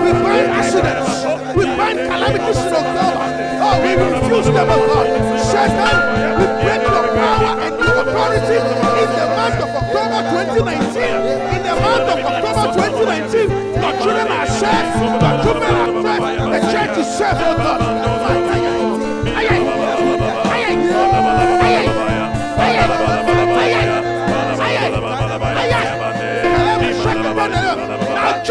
We 0.03 0.12
bind 0.23 0.47
accidents. 0.60 1.13
We 1.56 1.63
bind 1.77 1.97
calamities 2.10 2.58
in 2.65 2.73
October. 2.73 3.06
We 3.83 3.91
refuse 3.95 4.47
them, 4.47 4.67
oh 4.69 4.83
God. 4.87 5.07
Satan, 5.39 5.95
we 6.37 6.45
break 6.63 6.81
your 6.81 7.05
power 7.17 7.53
and 7.65 7.75
your 7.77 7.95
authority 8.03 8.57
in 8.57 9.09
the 9.17 9.25
month 9.37 9.59
of 9.65 9.71
October 9.81 10.19
2019. 10.33 10.97
In 11.55 11.61
the 11.63 11.75
month 11.81 12.07
of 12.13 12.19
October 12.25 12.65
2019, 12.97 13.49
your 13.81 13.93
children 14.01 14.27
are 14.27 14.47
safe. 14.47 14.91
Your 14.97 15.35
children 15.43 15.73
are 15.77 15.93
safe. 16.03 16.21
The 16.53 16.59
church 16.71 16.95
is 16.97 17.07
safe, 17.17 17.37
oh 17.37 17.55
God. 17.57 18.56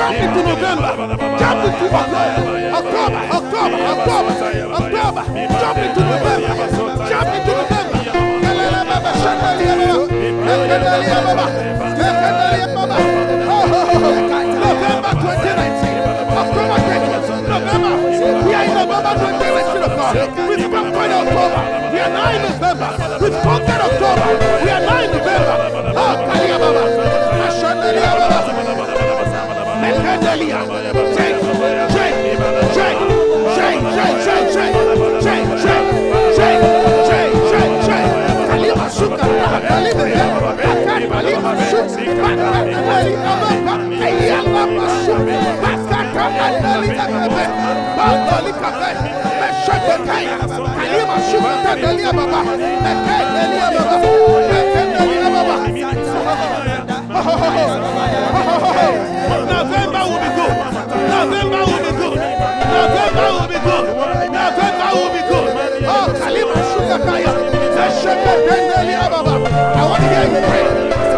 Jump 0.06 0.22
into 0.22 0.42
November. 0.46 0.90
Jump 1.38 1.66
into 1.66 1.86
October. 1.90 2.30
October. 2.78 3.18
October. 3.90 4.32
October. 4.78 5.22
Jump 5.58 5.78
into 5.78 6.00
November. 6.06 6.54
Jump 7.10 7.34
into 7.34 7.52
November. 7.56 7.96
Oh, 13.48 13.64
oh, 13.66 13.90
oh. 13.92 14.14
November 14.62 15.12
2019. 15.16 15.98
October 16.36 16.76
20. 16.76 17.10
November. 17.50 17.92
We 18.46 18.54
are 18.54 18.64
in 18.64 18.70
November 18.74 19.12
2019 19.18 19.82
of 19.82 19.90
God. 19.96 20.14
We've 20.46 20.70
conquered 20.70 21.10
October. 21.10 21.62
We 21.92 21.98
are 21.98 22.10
now 22.10 22.30
in 22.30 22.42
November. 22.42 22.90
We've 23.20 23.34
October. 23.34 24.28
We 24.62 24.70
are 24.70 24.82
now 24.86 25.02
in 25.02 25.10
November. 25.10 25.56
Oh. 25.98 26.26
Ashandalia 27.46 28.10
baba. 28.18 28.35
Mekandeli 30.16 30.52
ababa. 52.08 52.42
November 59.54 60.02
will 60.04 60.20
be 60.20 60.30
good. 60.36 60.52
November 61.08 61.60
will 61.64 61.80
be 61.80 61.92
good. 61.96 62.18
November 62.76 63.26
will 63.32 63.48
be 63.48 63.60
good. 63.64 63.86
November 64.36 64.88
will 64.92 65.10
be 65.16 65.22
good. 65.32 65.48
Oh, 65.88 66.06
Kalima 66.20 66.58
Sukataya. 66.70 67.32
Mesheke 67.76 68.32
Kendeli 68.46 68.94
Ababa. 69.00 69.34
I 69.48 69.82
want 69.88 70.02
to 70.02 70.08
hear 70.12 70.24
you 70.28 70.40
pray. 70.44 70.64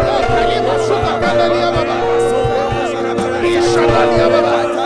Oh, 0.07 0.21
Kalima 0.31 0.75
Sukatandeli 0.87 1.59
Ababa. 1.67 1.95
Ishadali 3.43 4.17
Ababa. 4.25 4.78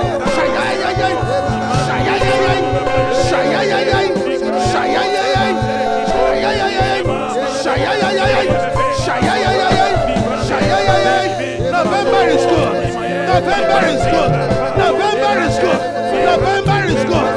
November 13.33 13.81
is 13.87 14.03
good. 14.13 14.31
November 14.77 15.33
is 15.41 15.57
good. 15.57 15.81
November 16.29 16.79
is 16.85 17.03
good. 17.03 17.29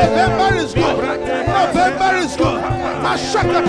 November 0.00 0.50
is 0.56 0.72
good. 0.72 0.96
November 1.46 2.16
is 2.16 2.36
good. 2.36 2.60
Mashaka 3.04 3.60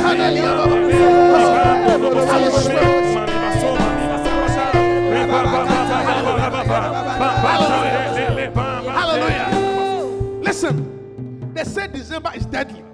swear. 2.64 2.84
Hallelujah. 8.94 9.58
Listen, 10.42 11.54
they 11.54 11.64
say 11.66 11.88
December 11.88 12.32
is 12.34 12.46
deadly. 12.46 12.93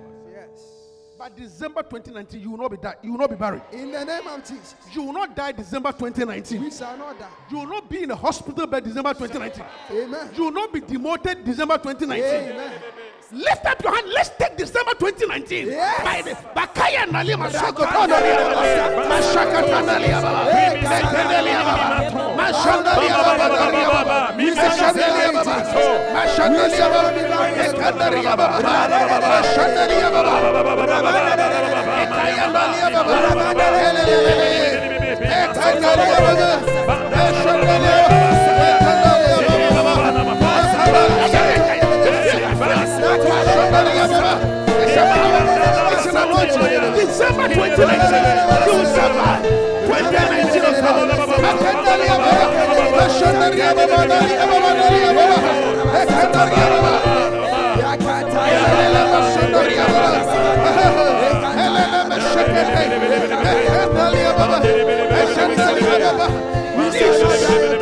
But 1.19 1.36
December 1.36 1.84
2019, 1.84 2.39
you 2.39 2.51
will 2.51 2.58
not 2.60 2.71
be 2.71 2.77
die. 2.77 2.95
You 3.03 3.12
will 3.12 3.19
not 3.19 3.29
be 3.29 3.36
buried. 3.36 3.62
In 3.73 3.91
the 3.91 4.05
name 4.05 4.25
of 4.25 4.39
Jesus, 4.39 4.73
You 4.93 5.03
will 5.03 5.12
not 5.12 5.36
die 5.36 5.51
December 5.51 5.91
2019. 5.91 6.62
we 6.63 6.71
shall 6.71 6.95
not 6.97 7.19
die. 7.19 7.27
You 7.51 7.58
will 7.58 7.67
not 7.67 7.89
be 7.89 8.03
in 8.03 8.12
a 8.12 8.15
hospital 8.15 8.65
by 8.65 8.79
December 8.79 9.13
2019. 9.13 9.65
Amen. 9.91 10.29
You 10.34 10.43
will 10.45 10.53
not 10.53 10.71
be 10.71 10.79
demoted 10.79 11.43
December 11.43 11.77
2019. 11.77 12.53
Amen. 12.53 12.71
Lift 13.31 13.65
up 13.65 13.83
your 13.83 13.93
hand. 13.93 14.07
Let's 14.11 14.29
take 14.39 14.57
December 14.57 14.91
2019. 14.97 15.67
Yes. 15.67 16.03
By 16.03 16.21
the 16.23 16.35
Bakaya 16.57 17.05
Nali 17.05 17.35
Masako 17.37 17.85
Tanalia 17.85 18.41
Baba. 18.41 19.05
Mashaka 19.05 19.61
Tanalia 19.69 20.19
Thank 43.81 44.09
December 46.99 47.49
You 67.49 67.78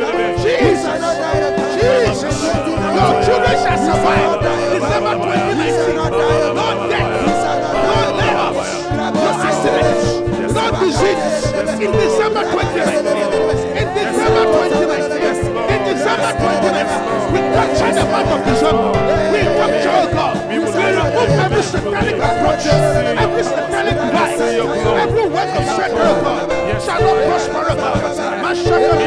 In 11.78 11.92
December 11.92 12.42
2019. 12.42 13.78
In 13.78 13.86
December 13.94 14.44
2019. 14.50 15.46
In 15.70 15.80
December 15.86 16.30
2019. 16.34 17.30
We 17.30 17.38
capture 17.54 17.94
the 17.94 18.04
month 18.10 18.34
of 18.34 18.42
December. 18.50 18.90
We 19.30 19.40
capture, 19.46 19.94
oh 19.94 20.10
God. 20.10 20.34
We 20.48 20.58
remove 20.58 20.74
every 20.74 21.62
satanic 21.62 22.16
approach. 22.18 22.66
Every 22.66 23.44
satanic 23.44 23.94
device. 23.94 24.40
Every 24.40 25.26
work 25.30 25.54
of 25.54 25.64
Satan, 25.78 26.02
oh 26.02 26.18
God. 26.18 26.50
Shall 26.82 27.00
not 27.00 27.16
prosper, 27.30 27.62
oh 27.70 27.76
God. 27.76 28.18
Mashaka 28.42 28.98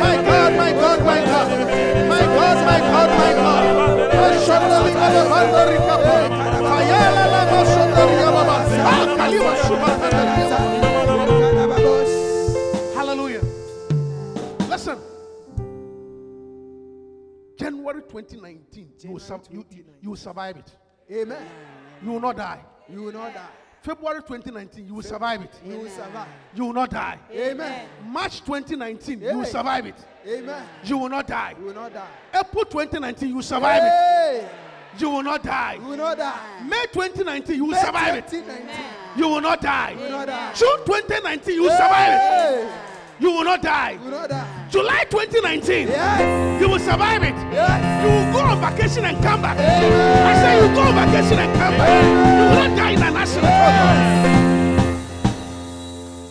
my 0.00 0.16
God, 0.22 0.52
my 0.56 0.72
God, 0.72 1.04
my 1.04 1.24
God. 1.24 2.05
Hallelujah. 12.94 13.42
Listen. 14.68 14.98
January 17.58 18.02
2019, 18.02 18.92
you 19.00 19.10
will, 19.12 19.20
you- 19.50 19.64
you 20.02 20.10
will 20.10 20.16
survive 20.16 20.56
it. 20.56 20.70
Amen. 21.10 21.42
You 22.02 22.10
will 22.12 22.20
not 22.20 22.36
die. 22.36 22.60
You 22.88 23.02
will 23.04 23.12
not 23.12 23.34
die. 23.34 23.48
February 23.82 24.20
2019, 24.20 24.86
you 24.86 24.94
will 24.94 25.02
survive 25.02 25.42
it. 25.42 25.50
You 25.64 25.78
will 25.78 25.88
survive. 25.90 26.26
You 26.54 26.64
will 26.64 26.72
not 26.72 26.90
die. 26.90 27.18
Amen. 27.32 27.88
March 28.04 28.40
2019, 28.44 29.20
you 29.20 29.38
will 29.38 29.44
survive 29.44 29.86
it. 29.86 29.94
Amen. 30.26 30.62
You 30.84 30.98
will 30.98 31.08
not 31.08 31.26
die. 31.28 31.54
You 31.58 31.66
will 31.66 31.74
not 31.74 31.92
die. 31.94 32.08
April 32.34 32.64
2019, 32.64 33.28
you 33.28 33.36
will 33.36 33.42
survive 33.44 33.82
it. 33.84 34.48
Hey. 34.96 35.04
You 35.04 35.10
will 35.10 35.22
not 35.22 35.42
die. 35.42 35.74
You 35.74 35.82
will 35.88 35.96
not 35.96 36.18
die. 36.18 36.40
May 36.66 36.84
2019, 36.92 37.56
you 37.56 37.64
will 37.66 37.74
survive 37.76 38.14
it. 38.16 38.26
2019. 38.28 38.84
You 39.16 39.28
will 39.28 39.40
not 39.40 39.60
die. 39.60 39.92
You 39.92 39.98
will 39.98 40.10
not 40.10 40.26
die. 40.26 40.52
June 40.54 40.78
2019, 40.86 41.54
you 41.54 41.62
will 41.62 41.70
survive 41.70 42.20
it. 42.20 42.68
You 43.18 43.30
will 43.32 43.44
not 43.44 43.62
die. 43.62 43.92
You 43.92 43.98
will 44.00 44.10
not 44.10 44.28
die. 44.28 44.66
July 44.70 45.04
2019, 45.08 45.88
Yes. 45.88 46.60
you 46.60 46.68
will 46.68 46.78
survive 46.78 47.22
it. 47.22 47.34
Yes. 47.52 48.04
You 48.04 48.10
will 48.10 48.32
go 48.32 48.50
on 48.50 48.60
vacation 48.60 49.04
and 49.06 49.16
come 49.22 49.40
back. 49.42 49.56
Amen. 49.58 50.26
I 50.26 50.34
say 50.42 50.68
you 50.68 50.74
go 50.74 50.82
on 50.82 50.94
vacation 50.94 51.38
and 51.38 51.52
come 51.54 51.76
back. 51.78 52.04
You 52.04 52.60
will 52.60 52.68
not 52.68 52.76
die 52.76 52.90
in 52.90 53.02
an 53.02 53.16
accident. 53.16 54.45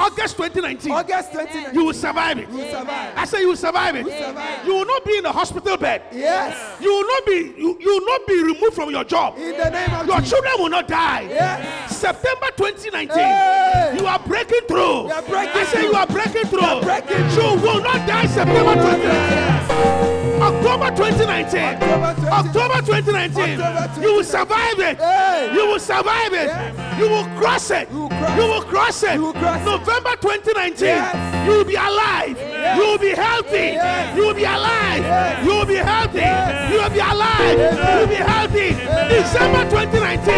August 0.05 0.37
2019, 0.37 0.91
August 0.91 1.31
2019. 1.31 1.73
you 1.73 1.85
will 1.85 1.93
survive 1.93 2.37
it. 2.37 2.47
You 2.49 2.57
will 2.57 2.71
survive. 2.71 3.13
I 3.17 3.25
say 3.25 3.41
you 3.41 3.47
will 3.49 3.55
survive 3.55 3.95
it. 3.95 4.05
survive. 4.05 4.65
You 4.65 4.73
will 4.75 4.85
not 4.85 5.03
be 5.03 5.17
in 5.17 5.25
a 5.25 5.31
hospital 5.31 5.77
bed. 5.77 6.03
Yes. 6.11 6.55
You 6.79 6.89
will 6.93 7.07
not 7.07 7.25
be 7.25 7.53
you, 7.57 7.77
you 7.79 7.99
will 7.99 8.05
not 8.05 8.27
be 8.27 8.43
removed 8.43 8.75
from 8.75 8.91
your 8.91 9.03
job. 9.03 9.37
In 9.37 9.57
the 9.57 9.69
name 9.69 9.89
of 9.95 10.05
Your 10.05 10.17
Jesus. 10.17 10.29
children 10.29 10.53
will 10.59 10.69
not 10.69 10.87
die. 10.87 11.23
Yes. 11.29 11.97
September 11.97 12.47
2019, 12.55 13.17
Hey. 13.17 13.97
you 13.99 14.05
are 14.05 14.19
breaking 14.19 14.61
through. 14.67 15.07
You 15.07 15.11
are 15.11 15.21
breaking 15.23 15.61
I 15.61 15.63
say 15.65 15.83
you 15.83 15.93
are 15.93 16.07
breaking 16.07 16.45
through. 16.53 16.81
breaking 16.81 17.25
You 17.33 17.61
will 17.65 17.81
not 17.81 18.07
die 18.07 18.27
September 18.27 18.73
2019. 18.75 20.25
October 20.41 20.89
2019. 20.95 21.81
October 21.81 22.13
2019. 22.21 22.29
October 22.31 22.79
2019. 22.85 23.61
October 23.61 24.01
You 24.01 24.13
will 24.17 24.23
survive 24.23 24.79
it. 24.79 24.97
Hey. 24.97 25.51
You 25.53 25.65
will 25.67 25.79
survive 25.79 26.33
it. 26.33 26.47
Yes. 26.47 26.99
You 26.99 27.09
will 27.09 27.25
cross 27.39 27.71
it. 27.71 27.89
You 27.91 27.99
will 28.01 28.09
cross 28.09 28.35
You 28.37 28.47
will 28.47 28.61
cross 28.61 29.03
it. 29.03 29.13
You 29.15 29.21
will 29.21 29.33
cross 29.33 29.61
it. 29.61 29.65
November 29.65 29.94
2019. 30.03 30.87
Yes. 30.87 31.47
You 31.47 31.51
will 31.57 31.65
be 31.65 31.75
alive. 31.75 32.37
You 32.77 32.85
will 32.87 32.97
be 32.97 33.11
healthy. 33.11 33.77
Yes. 33.77 34.15
You 34.17 34.25
will 34.27 34.33
be 34.33 34.43
alive. 34.43 35.03
Yes. 35.03 35.45
You 35.45 35.51
will 35.51 35.65
be 35.65 35.75
healthy. 35.75 36.17
Yes. 36.19 36.71
You 36.71 36.77
will 36.81 36.89
be 36.89 36.99
alive. 36.99 37.57
You 37.59 37.99
will 37.99 38.07
be 38.07 38.15
healthy. 38.15 38.69
December 39.13 39.63
2019. 39.69 40.35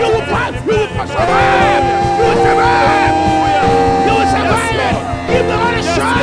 You 0.00 0.08
will 0.14 0.26
pass. 0.26 0.54
You 0.66 0.72
will 0.72 0.88
pass. 0.88 1.08
Survive. 1.10 1.84
You 2.16 2.24
will 2.26 2.40
survive. 2.46 3.14
You 4.06 4.12
will 4.16 4.28
survive 4.32 4.78
it. 4.88 4.96
Give 5.30 5.46
the 5.46 5.56
Lord 5.56 5.74
a 5.74 5.82
shot. 5.82 6.16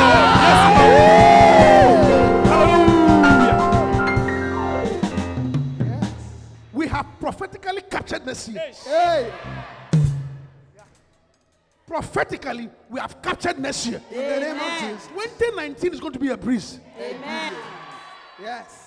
We 6.72 6.88
have 6.88 7.06
prophetically 7.20 7.82
captured 7.82 8.24
this 8.24 8.48
year. 8.48 8.60
Hey. 8.84 9.32
Prophetically, 11.86 12.70
we 12.88 12.98
have 12.98 13.20
captured 13.20 13.58
next 13.58 13.86
year. 13.86 14.00
In 14.10 14.16
the 14.16 14.40
name 14.40 14.56
of 14.56 14.78
Jesus. 14.80 15.06
2019 15.08 15.92
is 15.94 16.00
going 16.00 16.12
to 16.14 16.18
be 16.18 16.28
a 16.30 16.36
breeze 16.36 16.80
Amen. 16.98 17.52
Yes. 18.40 18.80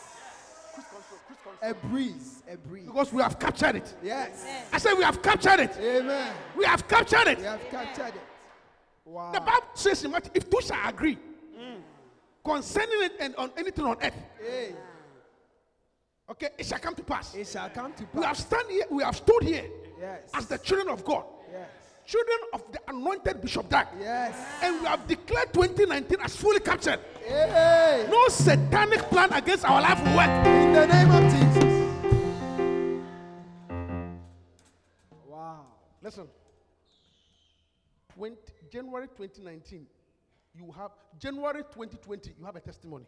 A 1.61 1.73
breeze. 1.73 2.43
A 2.51 2.57
breeze. 2.57 2.85
because 2.85 3.11
we 3.13 3.21
have 3.21 3.39
captured 3.39 3.75
it. 3.77 3.95
Yes. 4.03 4.45
I 4.71 4.77
said 4.77 4.93
we 4.95 5.03
have 5.03 5.21
captured 5.21 5.59
it. 5.59 5.77
Amen. 5.79 6.33
We 6.55 6.65
have 6.65 6.87
captured 6.87 7.27
it. 7.27 7.37
We 7.39 7.45
have 7.45 7.61
captured 7.69 8.07
it. 8.15 8.21
Wow. 9.05 9.31
The 9.31 9.39
Bible 9.39 9.67
says 9.73 10.03
in 10.03 10.11
Matthew, 10.11 10.31
if 10.35 10.49
two 10.49 10.59
shall 10.61 10.89
agree 10.89 11.17
concerning 12.43 13.01
it 13.03 13.13
and 13.19 13.35
on 13.35 13.51
anything 13.57 13.83
on 13.85 13.97
earth, 14.01 14.13
Hey. 14.39 14.73
okay, 16.31 16.49
it 16.57 16.65
shall 16.65 16.79
come 16.79 16.95
to 16.95 17.03
pass. 17.03 17.35
It 17.35 17.45
shall 17.47 17.69
come 17.69 17.91
to 17.93 18.03
pass. 18.05 18.13
We 18.15 18.23
have 18.23 18.35
pass. 18.37 18.45
stand 18.45 18.69
here, 18.69 18.85
we 18.89 19.03
have 19.03 19.15
stood 19.17 19.43
here 19.43 19.65
Yes. 19.99 20.29
as 20.33 20.45
the 20.47 20.57
children 20.59 20.87
of 20.89 21.03
God, 21.03 21.25
Yes. 21.25 21.36
Children 22.07 22.37
of 22.53 22.63
the 22.71 22.79
anointed 22.87 23.41
Bishop 23.41 23.67
Dag, 23.69 23.87
Yes. 23.99 24.33
and 24.63 24.79
we 24.79 24.87
have 24.87 25.05
declared 25.07 25.53
2019 25.53 26.17
as 26.23 26.35
fully 26.37 26.59
captured. 26.61 26.99
Hey. 27.25 28.07
No 28.09 28.27
satanic 28.29 29.01
plan 29.09 29.31
against 29.33 29.65
our 29.65 29.81
life 29.81 29.99
will 30.03 30.15
work. 30.15 30.29
In 30.47 30.71
the 30.73 30.87
name 30.87 31.11
of 31.11 31.23
Jesus. 31.33 31.67
Wow. 35.27 35.65
Listen, 36.01 36.27
20, 38.15 38.35
January 38.71 39.07
2019, 39.07 39.85
you 40.57 40.71
have 40.71 40.91
January 41.19 41.61
2020, 41.61 42.33
you 42.39 42.45
have 42.45 42.55
a 42.55 42.59
testimony. 42.59 43.05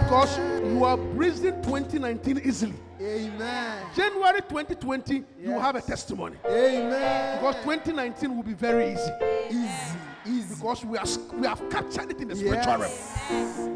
Because 0.00 0.38
you 0.38 0.84
are 0.84 0.96
breezing 0.96 1.62
2019 1.62 2.42
easily. 2.44 2.74
Amen. 3.00 3.86
January 3.94 4.40
2020, 4.40 5.24
you 5.40 5.52
have 5.52 5.76
a 5.76 5.80
testimony. 5.80 6.36
Amen. 6.46 7.38
Because 7.38 7.54
2019 7.56 8.36
will 8.36 8.42
be 8.42 8.54
very 8.54 8.92
easy. 8.92 9.12
Easy. 9.48 9.98
Easy. 10.26 10.54
Because 10.54 10.84
we, 10.84 10.98
are, 10.98 11.06
we 11.34 11.46
have 11.46 11.68
captured 11.70 12.10
it 12.10 12.20
in 12.20 12.28
the 12.28 12.36
spiritual 12.36 12.78
realm. 12.78 12.92
Yes. 13.30 13.68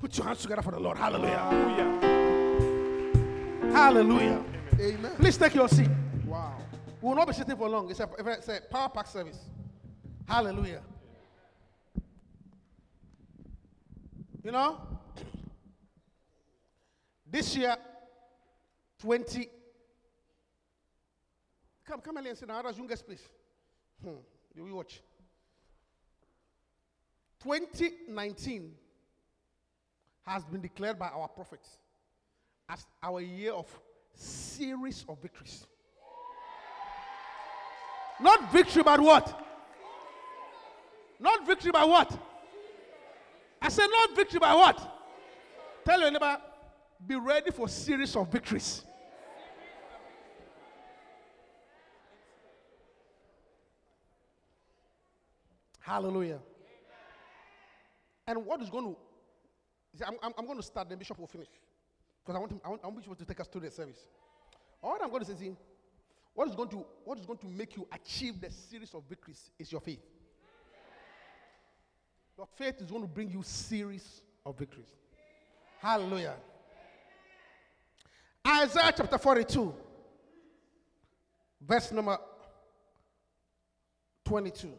Put 0.00 0.16
your 0.16 0.26
hands 0.26 0.42
together 0.42 0.62
for 0.62 0.72
the 0.72 0.80
Lord. 0.80 0.96
Hallelujah. 0.96 1.46
Hallelujah. 3.72 4.44
Amen. 4.80 5.12
Please 5.16 5.36
take 5.36 5.54
your 5.54 5.68
seat. 5.68 5.90
Wow. 6.26 6.56
We 7.00 7.08
will 7.08 7.16
not 7.16 7.28
be 7.28 7.34
sitting 7.34 7.56
for 7.56 7.68
long. 7.68 7.90
It's 7.90 8.00
a, 8.00 8.08
it's 8.18 8.48
a 8.48 8.60
power 8.70 8.88
pack 8.88 9.06
service. 9.06 9.38
Hallelujah. 10.30 10.82
You 14.44 14.52
know, 14.52 14.80
this 17.28 17.56
year, 17.56 17.76
20. 19.00 19.48
Come, 21.84 22.00
come 22.00 22.16
and 22.18 22.38
sit 22.38 22.46
down. 22.46 22.64
Others, 22.64 22.78
you 22.78 22.86
get 22.86 23.00
space. 23.00 23.28
Hmm. 24.04 24.20
You 24.54 24.72
watch. 24.76 25.02
2019 27.42 28.70
has 30.26 30.44
been 30.44 30.60
declared 30.60 30.96
by 30.96 31.08
our 31.08 31.26
prophets 31.26 31.68
as 32.68 32.86
our 33.02 33.20
year 33.20 33.52
of 33.52 33.66
series 34.14 35.04
of 35.08 35.20
victories. 35.20 35.66
Not 38.20 38.52
victory, 38.52 38.84
but 38.84 39.00
what? 39.00 39.48
Not 41.20 41.46
victory 41.46 41.70
by 41.70 41.84
what? 41.84 42.18
I 43.60 43.68
said 43.68 43.86
not 43.88 44.16
victory 44.16 44.40
by 44.40 44.54
what? 44.54 44.96
Tell 45.84 46.00
your 46.00 46.10
neighbor, 46.10 46.38
be 47.06 47.14
ready 47.16 47.50
for 47.50 47.68
series 47.68 48.16
of 48.16 48.32
victories. 48.32 48.82
Hallelujah. 55.80 56.38
And 58.26 58.46
what 58.46 58.62
is 58.62 58.70
going 58.70 58.84
to? 58.94 58.96
see, 59.98 60.04
I'm, 60.06 60.14
I'm, 60.22 60.32
I'm 60.38 60.46
going 60.46 60.58
to 60.58 60.62
start. 60.62 60.88
Then 60.88 60.98
Bishop 60.98 61.18
will 61.18 61.26
finish 61.26 61.48
because 62.22 62.36
I 62.36 62.38
want 62.38 62.52
him. 62.52 62.60
I 62.64 62.68
want, 62.68 62.80
I 62.84 62.86
want 62.86 62.98
Bishop 62.98 63.18
to 63.18 63.24
take 63.24 63.40
us 63.40 63.48
to 63.48 63.60
the 63.60 63.70
service. 63.70 64.06
All 64.82 64.96
I'm 65.02 65.10
going 65.10 65.24
to 65.24 65.26
say 65.26 65.32
is, 65.32 65.56
what 66.32 66.48
is 66.48 66.54
going 66.54 66.68
to 66.70 66.86
what 67.04 67.18
is 67.18 67.26
going 67.26 67.40
to 67.40 67.48
make 67.48 67.76
you 67.76 67.86
achieve 67.92 68.40
the 68.40 68.50
series 68.50 68.94
of 68.94 69.02
victories 69.08 69.50
is 69.58 69.72
your 69.72 69.80
faith. 69.80 70.00
Your 72.40 72.48
faith 72.56 72.80
is 72.80 72.90
going 72.90 73.02
to 73.02 73.06
bring 73.06 73.30
you 73.30 73.42
series 73.42 74.22
of 74.46 74.56
victories. 74.56 74.88
Hallelujah. 75.78 76.36
Isaiah 78.48 78.94
chapter 78.96 79.18
42, 79.18 79.74
verse 81.60 81.92
number 81.92 82.16
22. 84.24 84.70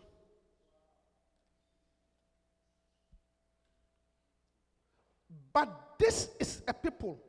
But 5.53 5.97
this 5.99 6.29
is 6.39 6.63
a 6.67 6.73
people 6.73 7.21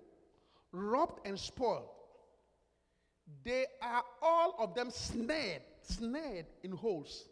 robbed 0.73 1.27
and 1.27 1.39
spoiled. 1.39 1.91
They 3.45 3.67
are 3.83 4.03
all 4.23 4.55
of 4.59 4.75
them 4.75 4.91
snared, 4.91 5.61
snared 5.83 6.47
in 6.63 6.73
holes. 6.73 7.27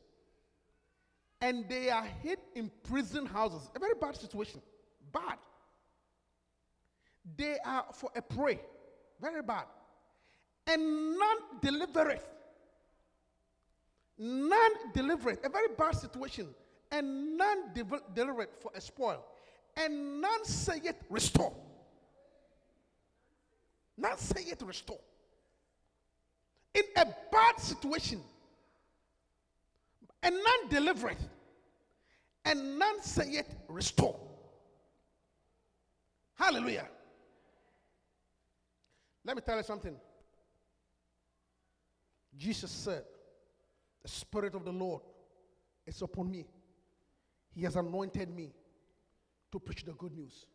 And 1.40 1.68
they 1.68 1.88
are 1.90 2.04
hid 2.22 2.38
in 2.54 2.70
prison 2.82 3.26
houses. 3.26 3.70
A 3.74 3.78
very 3.78 3.94
bad 4.00 4.16
situation. 4.16 4.60
Bad. 5.12 5.38
They 7.36 7.56
are 7.64 7.86
for 7.94 8.10
a 8.14 8.22
prey. 8.22 8.60
Very 9.20 9.42
bad. 9.42 9.64
And 10.66 11.18
none 11.18 11.38
delivereth. 11.62 12.22
none 14.18 14.72
deliver 14.92 15.30
it, 15.30 15.40
a 15.44 15.48
very 15.48 15.68
bad 15.78 15.96
situation, 15.96 16.46
and 16.90 17.38
none 17.38 17.72
devel- 17.74 18.02
deliver 18.14 18.46
for 18.60 18.70
a 18.74 18.80
spoil, 18.80 19.24
and 19.76 20.20
none 20.20 20.44
say 20.44 20.78
it 20.84 21.00
restore. 21.08 21.54
None 23.96 24.18
say 24.18 24.42
it 24.42 24.60
restore. 24.62 25.00
In 26.74 26.82
a 26.96 27.06
bad 27.32 27.58
situation, 27.58 28.20
and 30.22 30.34
none 30.34 30.68
deliver 30.68 31.10
it, 31.10 31.20
and 32.44 32.78
none 32.78 33.02
say 33.02 33.28
it 33.30 33.46
restore. 33.68 34.18
Hallelujah. 36.34 36.88
Let 39.24 39.36
me 39.36 39.42
tell 39.44 39.56
you 39.56 39.62
something. 39.62 39.94
Jesus 42.36 42.70
said, 42.70 43.04
The 44.02 44.08
Spirit 44.08 44.54
of 44.54 44.64
the 44.64 44.72
Lord 44.72 45.02
is 45.86 46.00
upon 46.00 46.30
me. 46.30 46.46
He 47.52 47.62
has 47.62 47.76
anointed 47.76 48.34
me 48.34 48.52
to 49.52 49.58
preach 49.58 49.84
the 49.84 49.92
good 49.92 50.16
news, 50.16 50.46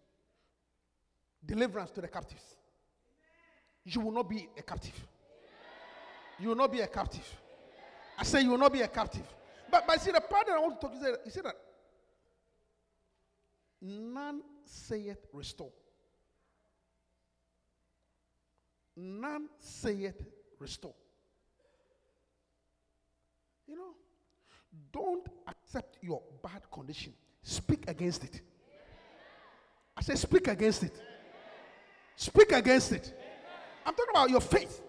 deliverance 1.45 1.91
to 1.91 2.01
the 2.01 2.07
captives. 2.07 2.55
You 3.83 4.01
will 4.01 4.11
not 4.11 4.29
be 4.29 4.49
a 4.57 4.63
captive. 4.63 4.99
You 6.39 6.49
will 6.49 6.55
not 6.55 6.71
be 6.71 6.79
a 6.79 6.87
captive. 6.87 7.27
I 8.17 8.23
say 8.23 8.41
you 8.41 8.49
will 8.49 8.57
not 8.57 8.73
be 8.73 8.81
a 8.81 8.87
captive. 8.87 9.27
But, 9.69 9.85
but 9.87 10.01
see, 10.01 10.11
the 10.11 10.21
part 10.21 10.47
that 10.47 10.55
I 10.55 10.59
want 10.59 10.79
to 10.79 10.87
talk, 10.87 10.95
he 11.23 11.29
said 11.29 11.45
that 11.45 11.55
none 13.81 14.41
saith 14.65 15.25
restore. 15.33 15.71
None 18.95 19.47
saith 19.59 20.21
restore. 20.59 20.93
You 23.67 23.75
know, 23.75 23.95
don't 24.91 25.27
accept 25.47 25.97
your 26.01 26.21
bad 26.43 26.61
condition. 26.71 27.13
Speak 27.41 27.87
against 27.87 28.23
it. 28.23 28.41
I 29.97 30.01
say, 30.01 30.15
speak 30.15 30.47
against 30.47 30.83
it. 30.83 31.01
Speak 32.15 32.51
against 32.51 32.91
it. 32.91 33.13
I'm 33.85 33.93
talking 33.93 34.11
about 34.11 34.29
your 34.29 34.41
faith. 34.41 34.81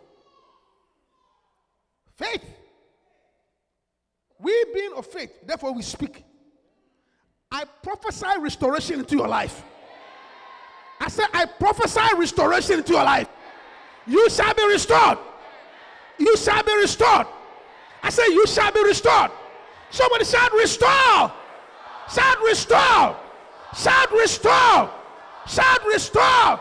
Faith. 2.16 2.44
We 4.46 4.64
being 4.72 4.92
of 4.96 5.04
faith, 5.06 5.32
therefore 5.44 5.74
we 5.74 5.82
speak. 5.82 6.24
I 7.50 7.64
prophesy 7.82 8.38
restoration 8.38 9.00
into 9.00 9.16
your 9.16 9.26
life. 9.26 9.64
I 11.00 11.08
said, 11.08 11.26
I 11.34 11.46
prophesy 11.46 12.14
restoration 12.16 12.78
into 12.78 12.92
your 12.92 13.02
life. 13.02 13.28
You 14.06 14.30
shall 14.30 14.54
be 14.54 14.64
restored. 14.68 15.18
You 16.18 16.36
shall 16.36 16.62
be 16.62 16.76
restored. 16.76 17.26
I 18.04 18.10
say, 18.10 18.22
You 18.28 18.46
shall 18.46 18.70
be 18.70 18.84
restored. 18.84 19.32
Somebody 19.90 20.24
shout, 20.24 20.52
Restore. 20.52 21.32
Shout, 22.08 22.40
Restore. 22.44 23.16
Shout, 23.76 24.12
Restore. 24.12 24.90
Shout, 25.48 25.84
Restore. 25.86 26.60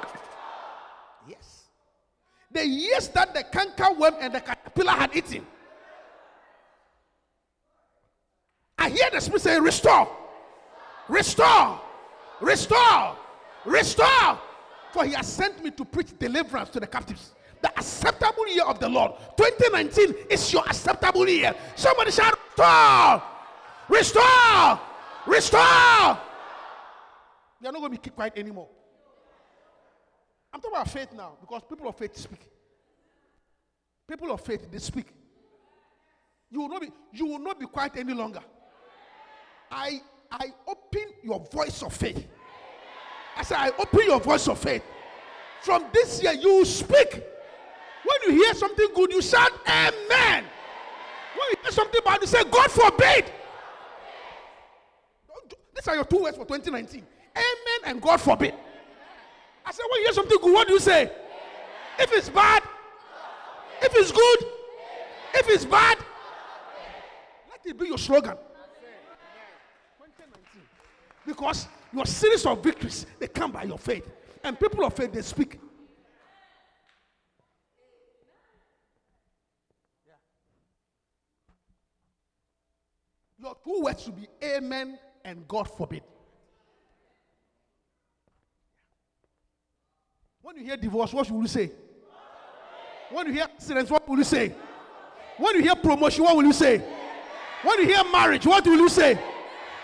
Yes. 1.27 1.65
The 2.51 2.65
years 2.65 3.09
that 3.09 3.35
the 3.35 3.43
canker 3.43 3.93
worm 3.93 4.15
and 4.19 4.33
the 4.33 4.41
caterpillar 4.41 4.93
had 4.93 5.15
eaten. 5.15 5.45
I 8.77 8.89
hear 8.89 9.09
the 9.11 9.19
Spirit 9.19 9.41
say, 9.41 9.59
Restore. 9.59 10.09
Restore. 11.07 11.81
Restore. 12.41 13.15
Restore. 13.65 14.39
For 14.91 15.05
he 15.05 15.13
has 15.13 15.27
sent 15.27 15.63
me 15.63 15.71
to 15.71 15.85
preach 15.85 16.17
deliverance 16.17 16.69
to 16.69 16.79
the 16.79 16.87
captives. 16.87 17.31
The 17.61 17.69
acceptable 17.77 18.47
year 18.47 18.65
of 18.65 18.79
the 18.79 18.87
Lord. 18.87 19.13
2019 19.37 20.27
is 20.29 20.53
your 20.53 20.63
acceptable 20.65 21.27
year. 21.27 21.53
Somebody 21.75 22.11
shout, 22.11 22.37
Restore. 22.57 23.23
Restore. 23.89 24.79
Restore. 25.27 26.19
You're 27.61 27.71
not 27.71 27.79
going 27.79 27.95
to 27.95 28.01
be 28.01 28.09
quiet 28.09 28.33
anymore. 28.37 28.67
I'm 30.53 30.61
talking 30.61 30.75
about 30.75 30.89
faith 30.89 31.09
now 31.13 31.33
because 31.41 31.63
people 31.67 31.87
of 31.87 31.97
faith 31.97 32.15
speak. 32.15 32.39
People 34.07 34.31
of 34.31 34.41
faith, 34.41 34.69
they 34.71 34.77
speak. 34.77 35.07
You 36.51 36.61
will 36.61 36.69
not 36.69 36.81
be, 36.81 36.91
you 37.11 37.25
will 37.25 37.39
not 37.39 37.59
be 37.59 37.65
quiet 37.65 37.93
any 37.97 38.13
longer. 38.13 38.41
I 39.71 40.01
I 40.31 40.53
open 40.67 41.05
your 41.23 41.39
voice 41.51 41.81
of 41.83 41.93
faith. 41.93 42.25
I 43.37 43.43
said, 43.43 43.57
I 43.57 43.71
open 43.77 44.01
your 44.05 44.19
voice 44.19 44.47
of 44.47 44.59
faith. 44.59 44.83
From 45.61 45.85
this 45.93 46.21
year, 46.21 46.33
you 46.33 46.63
speak. 46.65 47.23
When 48.05 48.17
you 48.27 48.43
hear 48.43 48.53
something 48.53 48.87
good, 48.93 49.11
you 49.11 49.21
shout, 49.21 49.51
Amen. 49.67 50.43
When 51.35 51.47
you 51.49 51.55
hear 51.63 51.71
something 51.71 52.01
bad, 52.05 52.21
you 52.21 52.27
say, 52.27 52.43
God 52.43 52.71
forbid. 52.71 53.31
These 55.75 55.87
are 55.87 55.95
your 55.95 56.05
two 56.05 56.23
words 56.23 56.37
for 56.37 56.45
2019 56.45 57.05
Amen 57.35 57.45
and 57.85 58.01
God 58.01 58.21
forbid. 58.21 58.53
I 59.65 59.71
said, 59.71 59.83
when 59.91 59.99
you 60.01 60.05
hear 60.07 60.13
something 60.13 60.37
good, 60.41 60.53
what 60.53 60.67
do 60.67 60.73
you 60.73 60.79
say? 60.79 61.11
If 61.99 62.11
it's 62.13 62.29
bad, 62.29 62.63
if 63.81 63.93
it's 63.95 64.11
good, 64.11 64.39
if 65.33 65.49
it's 65.49 65.65
bad, 65.65 65.97
let 67.49 67.59
it 67.65 67.77
be 67.77 67.87
your 67.87 67.97
slogan. 67.97 68.37
2019. 71.25 71.33
Because 71.33 71.67
your 71.93 72.05
series 72.05 72.45
of 72.45 72.63
victories, 72.63 73.05
they 73.19 73.27
come 73.27 73.51
by 73.51 73.63
your 73.63 73.77
faith. 73.77 74.09
And 74.43 74.59
people 74.59 74.85
of 74.85 74.93
faith, 74.93 75.11
they 75.11 75.21
speak. 75.21 75.59
Your 83.39 83.55
two 83.63 83.81
words 83.81 84.03
should 84.03 84.15
be 84.15 84.27
amen 84.43 84.97
and 85.23 85.47
God 85.47 85.69
forbid. 85.69 86.03
When 90.41 90.57
you 90.57 90.63
hear 90.63 90.77
divorce, 90.77 91.13
what 91.13 91.29
will 91.29 91.41
you 91.41 91.47
say? 91.47 91.71
When 93.11 93.27
you 93.27 93.33
hear 93.33 93.43
accidents, 93.43 93.91
what 93.91 94.07
will 94.07 94.17
you 94.17 94.23
say? 94.23 94.53
When 95.37 95.55
you 95.55 95.63
hear 95.63 95.75
promotion, 95.75 96.23
what 96.23 96.35
will 96.35 96.45
you 96.45 96.53
say? 96.53 96.83
When 97.63 97.79
you 97.79 97.87
hear 97.87 98.03
marriage, 98.11 98.45
what 98.45 98.65
will 98.65 98.77
you 98.77 98.89
say? 98.89 99.19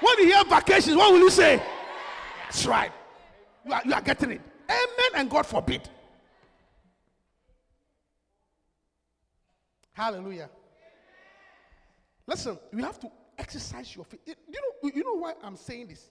When 0.02 0.18
you 0.20 0.26
hear 0.26 0.44
vacations, 0.44 0.98
what 0.98 1.14
will 1.14 1.20
you 1.20 1.30
say? 1.30 1.62
That's 2.44 2.66
right. 2.66 2.92
You 3.66 3.74
are, 3.74 3.82
you 3.86 3.94
are 3.94 4.02
getting 4.02 4.32
it. 4.32 4.42
Amen 4.70 5.12
and 5.16 5.30
God 5.30 5.46
forbid. 5.46 5.88
Hallelujah. 9.94 10.50
Listen, 12.26 12.58
you 12.72 12.84
have 12.84 13.00
to 13.00 13.12
exercise 13.38 13.96
your 13.96 14.06
faith. 14.06 14.22
You 14.26 14.34
know, 14.54 14.92
you 14.94 15.04
know 15.04 15.16
why 15.16 15.34
I'm 15.44 15.56
saying 15.56 15.88
this? 15.88 16.10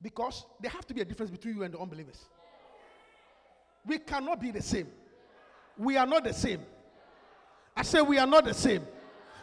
Because 0.00 0.44
there 0.60 0.70
have 0.70 0.86
to 0.86 0.94
be 0.94 1.00
a 1.00 1.04
difference 1.04 1.30
between 1.30 1.56
you 1.56 1.62
and 1.64 1.74
the 1.74 1.78
unbelievers. 1.78 2.24
We 3.84 3.98
cannot 3.98 4.40
be 4.40 4.50
the 4.50 4.62
same. 4.62 4.86
We 5.76 5.96
are 5.96 6.06
not 6.06 6.24
the 6.24 6.32
same. 6.32 6.60
I 7.76 7.82
say 7.82 8.00
we 8.00 8.18
are 8.18 8.26
not 8.26 8.44
the 8.44 8.54
same. 8.54 8.82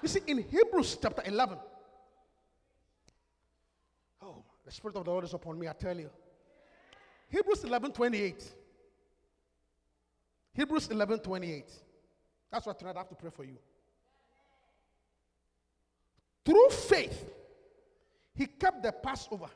You 0.01 0.07
see, 0.07 0.21
in 0.27 0.37
Hebrews 0.43 0.97
chapter 1.01 1.23
11, 1.25 1.57
oh, 1.57 1.74
the 4.65 4.71
Spirit 4.71 4.97
of 4.97 5.05
the 5.05 5.11
Lord 5.11 5.23
is 5.23 5.33
upon 5.33 5.59
me, 5.59 5.67
I 5.67 5.73
tell 5.73 5.97
you. 5.97 6.09
Hebrews 7.29 7.63
11 7.63 7.91
28. 7.91 8.43
Hebrews 10.53 10.87
11 10.89 11.19
28. 11.19 11.71
That's 12.51 12.65
what 12.65 12.79
tonight 12.79 12.95
I 12.95 12.99
have 12.99 13.09
to 13.09 13.15
pray 13.15 13.29
for 13.29 13.43
you. 13.43 13.57
Through 16.43 16.69
faith, 16.69 17.31
he 18.33 18.45
kept 18.45 18.83
the 18.83 18.91
Passover 18.91 19.49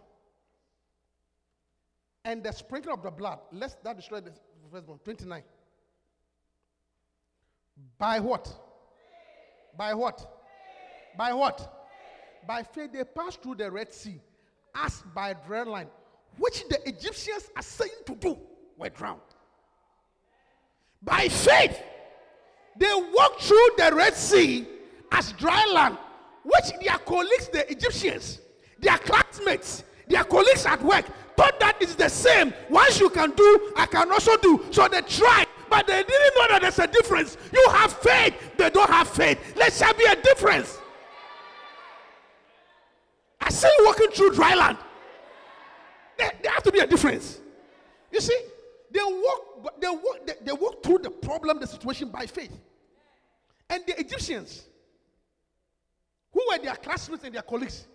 and 2.25 2.43
the 2.43 2.51
sprinkling 2.51 2.93
of 2.93 3.03
the 3.03 3.11
blood, 3.11 3.39
lest 3.51 3.83
that 3.83 3.95
destroy 3.95 4.21
the 4.21 4.31
firstborn. 4.71 4.99
29. 5.03 5.43
By 7.97 8.19
what? 8.19 8.51
By 9.77 9.93
what? 9.93 10.41
By 11.17 11.33
what? 11.33 11.75
By 12.47 12.63
faith, 12.63 12.91
they 12.91 13.03
passed 13.03 13.41
through 13.41 13.55
the 13.55 13.71
Red 13.71 13.93
Sea 13.93 14.21
as 14.83 15.03
by 15.13 15.35
dry 15.47 15.63
line, 15.63 15.87
which 16.37 16.67
the 16.69 16.87
Egyptians 16.87 17.49
are 17.55 17.61
saying 17.61 17.91
to 18.05 18.15
do, 18.15 18.37
were 18.77 18.89
drowned. 18.89 19.19
By 21.01 21.27
faith, 21.27 21.79
they 22.77 22.91
walked 23.13 23.41
through 23.43 23.69
the 23.77 23.91
Red 23.93 24.13
Sea 24.15 24.67
as 25.11 25.31
dry 25.33 25.65
land, 25.73 25.97
which 26.43 26.85
their 26.85 26.97
colleagues, 26.99 27.49
the 27.49 27.69
Egyptians, 27.71 28.39
their 28.79 28.97
classmates, 28.97 29.83
their 30.07 30.23
colleagues 30.23 30.65
at 30.65 30.81
work, 30.81 31.05
thought 31.35 31.59
that 31.59 31.77
it's 31.81 31.95
the 31.95 32.09
same. 32.09 32.53
Once 32.69 32.99
you 32.99 33.09
can 33.09 33.31
do, 33.31 33.73
I 33.75 33.85
can 33.85 34.11
also 34.11 34.35
do. 34.37 34.65
So 34.71 34.87
they 34.87 35.01
tried, 35.01 35.47
but 35.69 35.87
they 35.87 36.03
didn't 36.03 36.35
know 36.35 36.47
that 36.49 36.59
there's 36.61 36.79
a 36.79 36.87
difference. 36.87 37.37
You 37.53 37.65
have 37.71 37.93
faith, 37.93 38.33
they 38.57 38.69
don't 38.69 38.89
have 38.89 39.09
faith. 39.09 39.55
There 39.55 39.71
shall 39.71 39.93
be 39.93 40.05
a 40.05 40.15
difference. 40.21 40.77
See 43.59 43.67
walking 43.81 44.09
through 44.11 44.31
dry 44.33 44.55
land. 44.55 44.77
There, 46.17 46.31
there 46.41 46.51
has 46.51 46.63
to 46.63 46.71
be 46.71 46.79
a 46.79 46.87
difference. 46.87 47.39
You 48.11 48.21
see, 48.21 48.37
they 48.91 48.99
walk, 49.03 49.79
they 49.81 49.87
walk, 49.89 50.25
they, 50.25 50.33
they 50.45 50.51
walk 50.51 50.83
through 50.83 50.99
the 50.99 51.09
problem, 51.11 51.59
the 51.59 51.67
situation 51.67 52.09
by 52.09 52.25
faith. 52.25 52.51
And 53.69 53.83
the 53.85 53.99
Egyptians, 53.99 54.65
who 56.31 56.41
were 56.49 56.57
their 56.59 56.75
classmates 56.75 57.23
and 57.23 57.33
their 57.35 57.41
colleagues. 57.41 57.85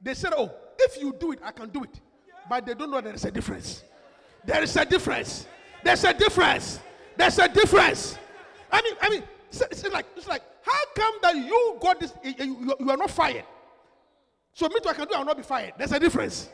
They 0.00 0.14
said, 0.14 0.32
Oh, 0.36 0.50
if 0.78 1.00
you 1.00 1.14
do 1.18 1.32
it, 1.32 1.38
I 1.44 1.52
can 1.52 1.68
do 1.68 1.84
it. 1.84 2.00
But 2.48 2.66
they 2.66 2.74
don't 2.74 2.90
know 2.90 3.00
there 3.00 3.14
is 3.14 3.24
a 3.24 3.30
difference. 3.30 3.84
There 4.44 4.62
is 4.62 4.76
a 4.76 4.84
difference. 4.84 5.46
There's 5.84 6.02
a 6.04 6.12
difference. 6.12 6.80
There's 7.16 7.38
a 7.38 7.48
difference. 7.48 8.18
I 8.70 8.82
mean, 8.82 8.94
I 9.00 9.08
mean, 9.10 9.22
it's 9.50 9.84
like 9.92 10.06
it's 10.16 10.26
like 10.26 10.42
how 10.62 10.80
come 10.96 11.14
that 11.22 11.36
you 11.36 11.76
got 11.80 12.00
this? 12.00 12.12
You, 12.24 12.34
you- 12.38 12.76
you 12.80 12.90
are 12.90 12.96
not 12.96 13.10
fired. 13.10 13.44
So 14.54 14.68
me 14.68 14.80
too, 14.82 14.88
I 14.88 14.94
can 14.94 15.08
do. 15.08 15.14
I 15.14 15.18
will 15.18 15.26
not 15.26 15.36
be 15.36 15.42
fired. 15.42 15.74
There's 15.78 15.92
a 15.92 16.00
difference. 16.00 16.48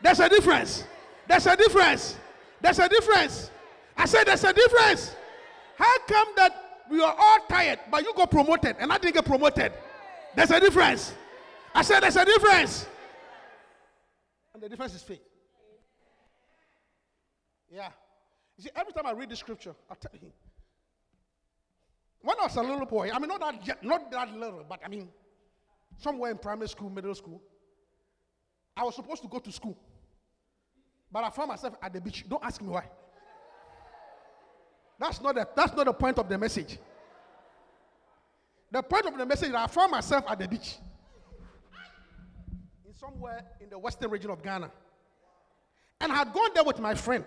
There's 0.00 0.20
a 0.20 0.28
difference. 0.28 0.84
There's 1.26 1.46
a 1.46 1.56
difference. 1.56 2.16
There's 2.60 2.78
a 2.78 2.88
difference. 2.88 3.50
I 3.96 4.06
said 4.06 4.24
there's 4.24 4.44
a 4.44 4.52
difference. 4.52 5.14
How 5.76 5.98
come 6.06 6.28
that 6.36 6.84
we 6.90 7.02
are 7.02 7.14
all 7.18 7.38
tired, 7.48 7.80
but 7.90 8.04
you 8.04 8.12
got 8.14 8.30
promoted 8.30 8.76
and 8.78 8.92
I 8.92 8.98
didn't 8.98 9.14
get 9.14 9.24
promoted? 9.24 9.72
There's 10.36 10.50
a 10.50 10.60
difference. 10.60 11.14
I 11.74 11.82
said 11.82 12.00
there's 12.00 12.16
a 12.16 12.24
difference. 12.24 12.86
And 14.52 14.62
the 14.62 14.68
difference 14.68 14.94
is 14.94 15.02
faith. 15.02 15.22
Yeah. 17.72 17.88
You 18.56 18.64
see, 18.64 18.70
every 18.76 18.92
time 18.92 19.06
I 19.06 19.12
read 19.12 19.30
the 19.30 19.36
scripture, 19.36 19.74
I 19.90 19.94
tell 19.94 20.12
you. 20.20 20.30
When 22.20 22.38
I 22.38 22.44
was 22.44 22.56
a 22.56 22.62
little 22.62 22.86
boy, 22.86 23.10
I 23.12 23.18
mean, 23.18 23.28
not 23.28 23.40
that, 23.40 23.84
not 23.84 24.10
that 24.12 24.32
little, 24.32 24.64
but 24.68 24.80
I 24.84 24.88
mean, 24.88 25.08
somewhere 25.98 26.30
in 26.30 26.38
primary 26.38 26.68
school, 26.68 26.90
middle 26.90 27.14
school, 27.14 27.40
I 28.76 28.84
was 28.84 28.94
supposed 28.94 29.22
to 29.22 29.28
go 29.28 29.38
to 29.38 29.52
school. 29.52 29.78
But 31.10 31.24
I 31.24 31.30
found 31.30 31.48
myself 31.48 31.74
at 31.80 31.92
the 31.92 32.00
beach. 32.00 32.24
Don't 32.28 32.44
ask 32.44 32.60
me 32.60 32.68
why. 32.68 32.84
That's 34.98 35.20
not 35.20 35.34
the, 35.34 35.48
that's 35.54 35.74
not 35.74 35.86
the 35.86 35.92
point 35.92 36.18
of 36.18 36.28
the 36.28 36.38
message. 36.38 36.78
The 38.70 38.82
point 38.82 39.06
of 39.06 39.16
the 39.16 39.26
message 39.26 39.50
is 39.50 39.54
I 39.54 39.66
found 39.68 39.92
myself 39.92 40.24
at 40.28 40.38
the 40.38 40.48
beach. 40.48 40.76
In 42.86 42.94
somewhere 42.94 43.44
in 43.60 43.70
the 43.70 43.78
western 43.78 44.10
region 44.10 44.30
of 44.30 44.42
Ghana. 44.42 44.70
And 46.00 46.10
I 46.10 46.16
had 46.16 46.32
gone 46.32 46.50
there 46.54 46.64
with 46.64 46.80
my 46.80 46.94
friend. 46.94 47.24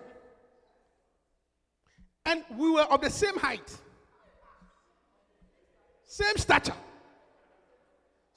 And 2.26 2.44
we 2.58 2.70
were 2.70 2.82
of 2.82 3.00
the 3.00 3.08
same 3.08 3.38
height, 3.38 3.74
same 6.04 6.36
stature. 6.36 6.74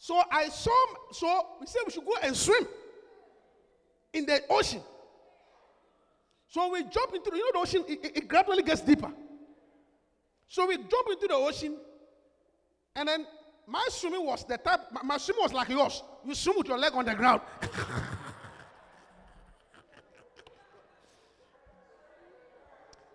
So 0.04 0.20
I 0.32 0.50
saw, 0.50 0.72
so 1.12 1.46
we 1.60 1.68
said 1.68 1.82
we 1.86 1.92
should 1.92 2.04
go 2.04 2.16
and 2.24 2.36
swim 2.36 2.66
in 4.14 4.26
the 4.26 4.42
ocean. 4.50 4.82
So 6.48 6.72
we 6.72 6.82
jump 6.86 7.14
into 7.14 7.30
the, 7.30 7.38
you 7.38 7.46
know, 7.46 7.52
the 7.54 7.60
ocean, 7.60 7.86
it, 7.88 8.04
it- 8.06 8.18
it 8.18 8.28
gradually 8.28 8.64
gets 8.64 8.82
deeper. 8.82 9.12
So 10.48 10.66
we 10.68 10.78
jump 10.78 11.08
into 11.12 11.28
the 11.28 11.36
ocean, 11.36 11.78
and 12.96 13.08
then 13.08 13.28
my 13.68 13.88
swimming 13.92 14.26
was 14.26 14.44
the 14.44 14.58
type, 14.58 14.80
my, 14.92 15.04
my 15.04 15.18
swimming 15.18 15.44
was 15.44 15.54
like 15.54 15.70
yours. 15.70 16.02
You 16.26 16.34
swim 16.34 16.56
with 16.58 16.68
your 16.68 16.80
leg 16.80 16.94
on 16.96 17.06
the 17.06 17.14
ground. 17.14 17.42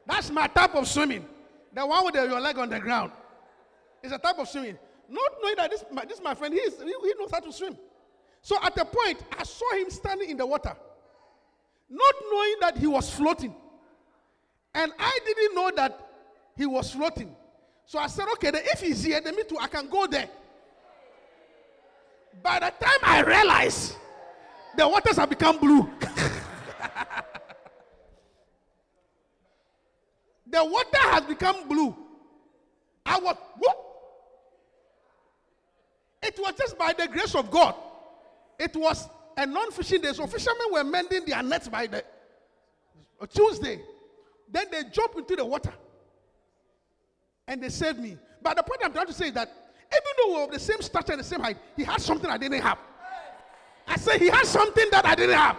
That's 0.07 0.31
my 0.31 0.47
type 0.47 0.75
of 0.75 0.87
swimming. 0.87 1.27
The 1.73 1.85
one 1.87 2.05
with 2.05 2.15
the, 2.15 2.25
your 2.27 2.41
leg 2.41 2.57
on 2.59 2.71
the 2.71 2.79
ground. 2.79 3.13
It's 4.03 4.13
a 4.13 4.19
type 4.19 4.39
of 4.39 4.49
swimming. 4.49 4.79
Not 5.09 5.33
knowing 5.43 5.57
that 5.57 5.71
this, 5.71 5.85
my, 5.93 6.05
this 6.05 6.21
my 6.23 6.35
friend, 6.35 6.53
he, 6.53 6.61
he, 6.61 6.69
he 6.85 7.15
knows 7.19 7.31
how 7.31 7.41
to 7.41 7.53
swim. 7.53 7.77
So 8.43 8.57
at 8.63 8.77
a 8.79 8.85
point, 8.85 9.23
I 9.39 9.45
saw 9.45 9.73
him 9.75 9.91
standing 9.91 10.31
in 10.31 10.37
the 10.37 10.47
water, 10.47 10.77
not 11.89 12.15
knowing 12.31 12.55
that 12.61 12.77
he 12.79 12.87
was 12.87 13.11
floating. 13.11 13.55
And 14.75 14.93
I 14.99 15.19
didn't 15.25 15.55
know 15.55 15.71
that 15.77 15.99
he 16.57 16.67
was 16.67 16.93
floating. 16.93 17.35
So 17.87 17.99
I 17.99 18.09
said, 18.09 18.27
okay, 18.35 18.51
then 18.51 18.63
if 18.65 18.81
he's 18.81 19.03
here, 19.03 19.21
then 19.21 19.35
me 19.37 19.45
too, 19.49 19.59
I 19.61 19.69
can 19.69 19.89
go 19.89 20.07
there. 20.07 20.29
By 22.43 22.59
the 22.59 22.73
time 22.85 22.99
I 23.03 23.23
realized 23.23 23.97
the 24.77 24.87
waters 24.89 25.17
have 25.17 25.31
become 25.31 25.59
blue, 25.59 25.89
the 30.47 30.65
water 30.65 30.99
has 30.99 31.23
become 31.23 31.67
blue. 31.69 31.97
I 33.05 33.19
was, 33.19 33.37
what? 33.59 33.86
It 36.23 36.39
was 36.39 36.55
just 36.59 36.79
by 36.79 36.93
the 36.93 37.09
grace 37.09 37.35
of 37.35 37.51
God. 37.51 37.75
It 38.59 38.75
was 38.75 39.09
a 39.37 39.47
non 39.47 39.71
fishing 39.71 40.01
day. 40.01 40.13
So 40.13 40.27
fishermen 40.27 40.67
were 40.73 40.85
mending 40.85 41.25
their 41.27 41.43
nets 41.43 41.69
by 41.69 41.87
the 41.87 42.03
Tuesday. 43.33 43.81
Then 44.51 44.67
they 44.71 44.85
jumped 44.85 45.19
into 45.19 45.37
the 45.37 45.45
water 45.45 45.73
and 47.49 47.63
they 47.63 47.69
saved 47.69 47.99
me. 47.99 48.17
But 48.43 48.57
the 48.57 48.63
point 48.63 48.81
I'm 48.85 48.93
trying 48.93 49.07
to 49.07 49.13
say 49.13 49.29
is 49.29 49.35
that 49.35 49.49
even 49.93 50.03
though 50.19 50.33
we're 50.35 50.45
of 50.45 50.51
the 50.51 50.59
same 50.59 50.81
stature 50.81 51.13
and 51.13 51.21
the 51.21 51.25
same 51.25 51.41
height, 51.41 51.59
he 51.77 51.85
had 51.85 52.01
something 52.01 52.31
I 52.31 52.39
didn't 52.39 52.61
have. 52.61 52.79
I 53.87 53.97
said 53.97 54.21
he 54.21 54.29
had 54.29 54.47
something 54.47 54.87
that 54.91 55.07
I 55.07 55.15
didn't 55.15 55.37
have. 55.37 55.57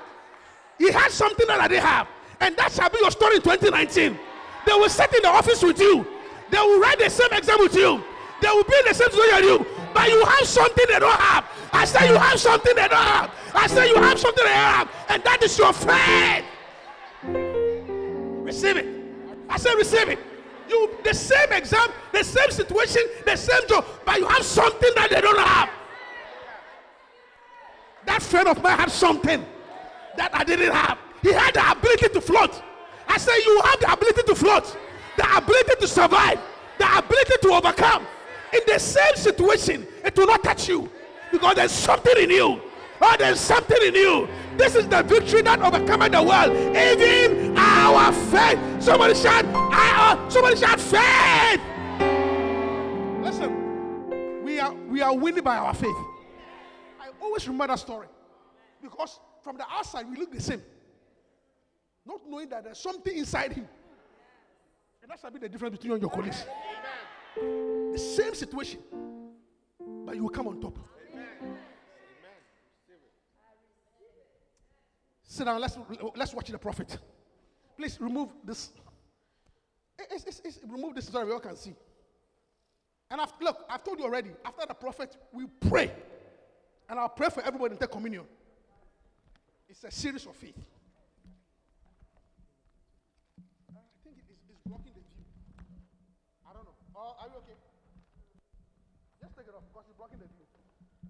He 0.77 0.91
had 0.91 1.11
something 1.11 1.47
that 1.47 1.59
I 1.59 1.67
didn't 1.67 1.85
have. 1.85 2.07
And 2.39 2.55
that 2.57 2.71
shall 2.71 2.89
be 2.89 2.97
your 3.01 3.11
story 3.11 3.37
in 3.37 3.41
2019. 3.41 4.19
They 4.65 4.73
will 4.73 4.89
sit 4.89 5.13
in 5.13 5.21
the 5.21 5.29
office 5.29 5.63
with 5.63 5.79
you. 5.79 6.05
They 6.51 6.57
will 6.57 6.79
write 6.79 6.99
the 6.99 7.09
same 7.09 7.31
exam 7.31 7.59
with 7.59 7.73
you. 7.75 8.03
They 8.41 8.49
will 8.49 8.63
be 8.63 8.75
in 8.79 8.85
the 8.87 8.93
same 8.93 9.09
situation 9.09 9.35
as 9.35 9.41
you. 9.41 9.76
But 10.07 10.13
you 10.13 10.25
have 10.25 10.47
something 10.47 10.85
they 10.87 10.99
don't 10.99 11.19
have. 11.19 11.45
I 11.73 11.83
say 11.83 12.07
you 12.07 12.17
have 12.17 12.39
something 12.39 12.75
they 12.75 12.87
don't 12.87 12.97
have. 12.97 13.31
I 13.53 13.67
say 13.67 13.89
you 13.89 13.95
have 13.95 14.17
something 14.17 14.45
they 14.45 14.51
have. 14.51 14.89
And 15.09 15.21
that 15.23 15.43
is 15.43 15.57
your 15.57 15.73
faith. 15.73 16.45
Receive 18.45 18.77
it. 18.77 18.87
I 19.49 19.57
say 19.57 19.75
receive 19.75 20.07
it. 20.07 20.19
You 20.69 20.91
the 21.03 21.13
same 21.13 21.51
exam, 21.51 21.89
the 22.13 22.23
same 22.23 22.51
situation, 22.51 23.01
the 23.25 23.35
same 23.35 23.67
job, 23.67 23.85
but 24.05 24.17
you 24.17 24.27
have 24.27 24.43
something 24.43 24.91
that 24.95 25.09
they 25.09 25.19
don't 25.19 25.39
have. 25.39 25.69
That 28.05 28.21
friend 28.21 28.47
of 28.47 28.63
mine 28.63 28.77
had 28.77 28.91
something 28.91 29.45
that 30.15 30.33
I 30.33 30.45
didn't 30.45 30.73
have. 30.73 30.97
He 31.21 31.33
had 31.33 31.53
the 31.53 31.69
ability 31.69 32.09
to 32.13 32.21
float. 32.21 32.61
I 33.09 33.17
say 33.17 33.33
you 33.45 33.61
have 33.65 33.79
the 33.81 33.91
ability 33.91 34.23
to 34.23 34.35
float, 34.35 34.77
the 35.17 35.37
ability 35.37 35.73
to 35.81 35.87
survive, 35.87 36.39
the 36.77 36.97
ability 36.97 37.33
to 37.41 37.49
overcome. 37.53 38.07
In 38.53 38.61
the 38.65 38.79
same 38.79 39.15
situation, 39.15 39.87
it 40.03 40.15
will 40.17 40.27
not 40.27 40.43
touch 40.43 40.69
you 40.69 40.89
because 41.31 41.55
there's 41.55 41.71
something 41.71 42.13
in 42.17 42.29
you. 42.29 42.61
Oh, 42.99 43.15
there's 43.19 43.39
something 43.39 43.77
in 43.85 43.93
you. 43.93 44.27
This 44.55 44.75
is 44.75 44.87
the 44.87 45.03
victory 45.03 45.41
that 45.43 45.61
overcomes 45.61 46.09
the 46.09 46.23
world. 46.23 46.55
Even 46.75 47.55
our 47.57 48.11
faith. 48.11 48.59
Somebody 48.81 49.13
shout, 49.13 49.45
I, 49.45 50.15
uh, 50.17 50.29
somebody 50.29 50.55
shout 50.57 50.79
faith. 50.79 51.61
Listen, 53.21 54.43
we 54.43 54.59
are 54.59 54.73
we 54.73 55.01
are 55.01 55.15
winning 55.15 55.43
by 55.43 55.57
our 55.57 55.73
faith. 55.73 55.95
I 56.99 57.09
always 57.21 57.47
remember 57.47 57.67
that 57.67 57.79
story 57.79 58.07
because 58.81 59.19
from 59.43 59.57
the 59.57 59.65
outside 59.69 60.09
we 60.09 60.17
look 60.17 60.31
the 60.33 60.41
same, 60.41 60.61
not 62.05 62.21
knowing 62.27 62.49
that 62.49 62.63
there's 62.63 62.79
something 62.79 63.15
inside 63.15 63.53
him. 63.53 63.67
And 65.01 65.11
that 65.11 65.19
shall 65.19 65.31
be 65.31 65.39
the 65.39 65.49
difference 65.49 65.73
between 65.73 65.89
you 65.89 65.93
and 65.93 66.01
your 66.01 66.11
colleagues. 66.11 66.45
The 67.91 67.97
same 67.97 68.33
situation, 68.35 68.79
but 70.05 70.15
you 70.15 70.23
will 70.23 70.29
come 70.29 70.47
on 70.47 70.61
top. 70.61 70.77
Sit 75.23 75.45
down. 75.45 75.61
Let's 75.61 75.77
let's 76.15 76.33
watch 76.33 76.49
the 76.49 76.57
prophet. 76.57 76.97
Please 77.77 77.99
remove 78.01 78.29
this. 78.43 78.71
It's, 80.11 80.23
it's, 80.25 80.41
it's, 80.43 80.59
remove 80.67 80.95
this 80.95 81.09
so 81.09 81.25
we 81.25 81.31
all 81.31 81.39
can 81.39 81.55
see. 81.55 81.75
And 83.09 83.21
I've, 83.21 83.33
look, 83.41 83.65
I've 83.69 83.83
told 83.83 83.99
you 83.99 84.05
already. 84.05 84.31
After 84.43 84.65
the 84.67 84.73
prophet, 84.73 85.15
we 85.31 85.45
pray, 85.69 85.91
and 86.89 86.99
I'll 86.99 87.09
pray 87.09 87.29
for 87.29 87.41
everybody 87.43 87.73
in 87.73 87.79
take 87.79 87.91
communion. 87.91 88.23
It's 89.69 89.83
a 89.83 89.91
series 89.91 90.25
of 90.25 90.35
faith. 90.35 90.57
I 93.69 93.79
think 94.03 94.17
it 94.17 94.25
is 94.31 94.39
it's 94.49 94.61
blocking 94.65 94.93
the 94.93 95.01
view. 95.01 95.25
I 96.49 96.53
don't 96.53 96.65
know. 96.65 96.75
Oh, 96.95 97.15
are 97.21 97.27
you 97.27 97.37
okay? 97.43 97.57
Just 99.21 99.35
take 99.37 99.47
it 99.47 99.55
off 99.55 99.63
because 99.71 99.85
it's 99.89 99.97
blocking 99.97 100.19
the 100.19 100.27
view. 100.27 100.45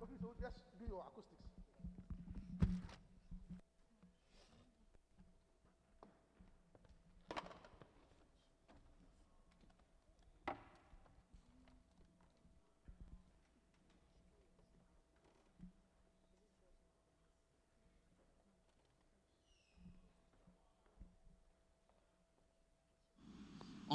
Okay, 0.04 0.18
so 0.22 0.34
just 0.40 0.58
do 0.80 0.86
your 0.86 1.02
acoustics. 1.02 1.48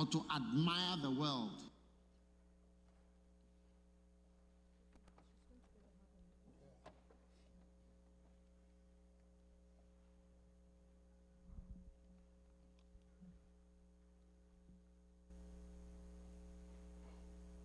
Or 0.03 0.07
to 0.07 0.24
admire 0.34 0.96
the 1.00 1.11
world. 1.11 1.50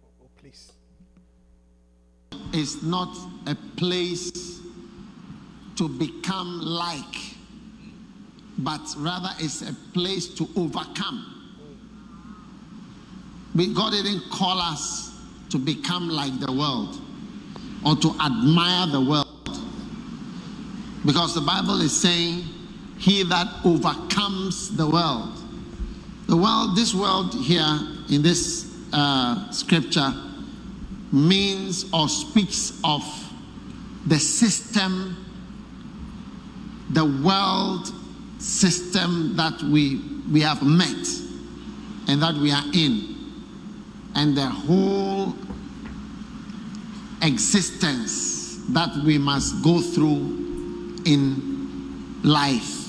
Oh, 0.04 0.08
oh 0.22 0.30
please. 0.38 0.72
is 2.54 2.84
not 2.84 3.16
a 3.48 3.56
place 3.78 4.60
to 5.76 5.90
become 5.90 6.60
like, 6.62 7.04
but 8.60 8.82
rather 8.98 9.30
it's 9.40 9.64
a 9.64 9.74
place 9.94 10.28
to 10.28 10.48
overcome. 10.56 11.37
God 13.66 13.92
didn't 13.92 14.30
call 14.30 14.60
us 14.60 15.20
to 15.50 15.58
become 15.58 16.10
like 16.10 16.40
the 16.40 16.52
world 16.52 17.02
or 17.86 17.96
to 17.96 18.16
admire 18.22 18.88
the 18.88 19.02
world. 19.02 19.28
Because 21.06 21.34
the 21.34 21.42
Bible 21.42 21.82
is 21.82 21.96
saying, 21.96 22.44
He 22.98 23.24
that 23.24 23.48
overcomes 23.64 24.76
the 24.76 24.88
world. 24.88 25.38
The 26.28 26.36
world, 26.36 26.76
this 26.76 26.94
world 26.94 27.34
here 27.34 27.80
in 28.10 28.22
this 28.22 28.76
uh, 28.92 29.50
scripture 29.52 30.14
means 31.12 31.86
or 31.94 32.10
speaks 32.10 32.80
of 32.84 33.02
the 34.06 34.20
system, 34.20 35.26
the 36.90 37.06
world 37.06 37.92
system 38.40 39.36
that 39.36 39.62
we, 39.64 40.02
we 40.32 40.42
have 40.42 40.62
met 40.64 41.08
and 42.08 42.22
that 42.22 42.36
we 42.36 42.52
are 42.52 42.64
in, 42.74 43.17
and 44.18 44.36
the 44.36 44.46
whole 44.46 45.34
existence 47.22 48.60
that 48.70 48.90
we 49.06 49.18
must 49.18 49.64
go 49.64 49.80
through 49.80 50.98
in 51.06 52.20
life 52.24 52.88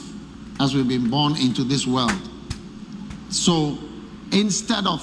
as 0.58 0.74
we've 0.74 0.88
been 0.88 1.10
born 1.10 1.36
into 1.36 1.64
this 1.64 1.86
world. 1.86 2.18
So 3.28 3.78
instead 4.32 4.86
of 4.86 5.02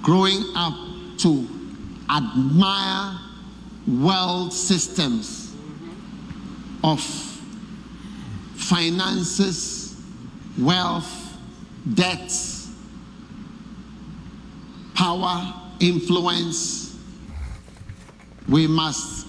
growing 0.00 0.44
up 0.54 0.74
to 1.18 1.48
admire 2.08 3.18
world 3.86 4.52
systems 4.52 5.54
of 6.84 7.00
finances, 8.54 10.00
wealth, 10.56 11.36
debts, 11.94 12.55
power, 14.96 15.54
influence, 15.78 16.96
we 18.48 18.66
must 18.66 19.26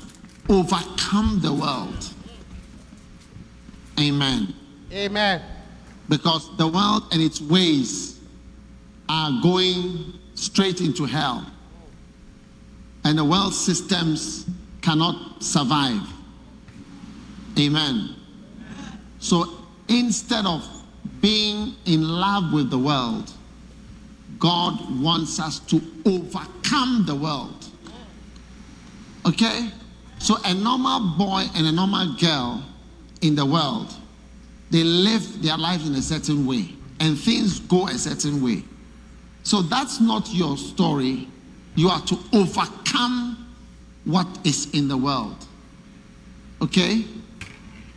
overcome 0.49 1.39
the 1.41 1.53
world. 1.53 2.13
Amen. 3.99 4.53
Amen. 4.91 5.41
Because 6.07 6.55
the 6.57 6.67
world 6.67 7.03
and 7.11 7.21
its 7.21 7.41
ways 7.41 8.19
are 9.09 9.31
going 9.43 10.13
straight 10.35 10.79
into 10.81 11.05
hell. 11.05 11.45
And 13.03 13.17
the 13.17 13.25
world 13.25 13.53
systems 13.53 14.45
cannot 14.81 15.43
survive. 15.43 16.01
Amen. 17.59 18.15
So 19.19 19.65
instead 19.87 20.45
of 20.45 20.67
being 21.21 21.75
in 21.85 22.07
love 22.07 22.53
with 22.53 22.69
the 22.69 22.77
world, 22.77 23.33
God 24.39 25.01
wants 25.01 25.39
us 25.39 25.59
to 25.59 25.81
overcome 26.05 27.05
the 27.05 27.15
world. 27.15 27.65
Okay? 29.25 29.69
So 30.19 30.37
a 30.45 30.53
normal 30.53 31.17
boy 31.17 31.45
and 31.55 31.67
a 31.67 31.71
normal 31.71 32.15
girl 32.17 32.63
in 33.21 33.35
the 33.35 33.45
world, 33.45 33.93
they 34.71 34.83
live 34.83 35.41
their 35.41 35.57
lives 35.57 35.87
in 35.87 35.95
a 35.95 36.01
certain 36.01 36.45
way 36.45 36.69
and 36.99 37.17
things 37.17 37.59
go 37.59 37.87
a 37.87 37.93
certain 37.93 38.43
way. 38.43 38.63
So 39.43 39.61
that's 39.61 39.99
not 40.01 40.33
your 40.33 40.57
story. 40.57 41.27
You 41.75 41.89
are 41.89 42.01
to 42.01 42.17
overcome 42.33 43.53
what 44.05 44.27
is 44.43 44.73
in 44.73 44.87
the 44.87 44.97
world. 44.97 45.45
Okay? 46.61 47.05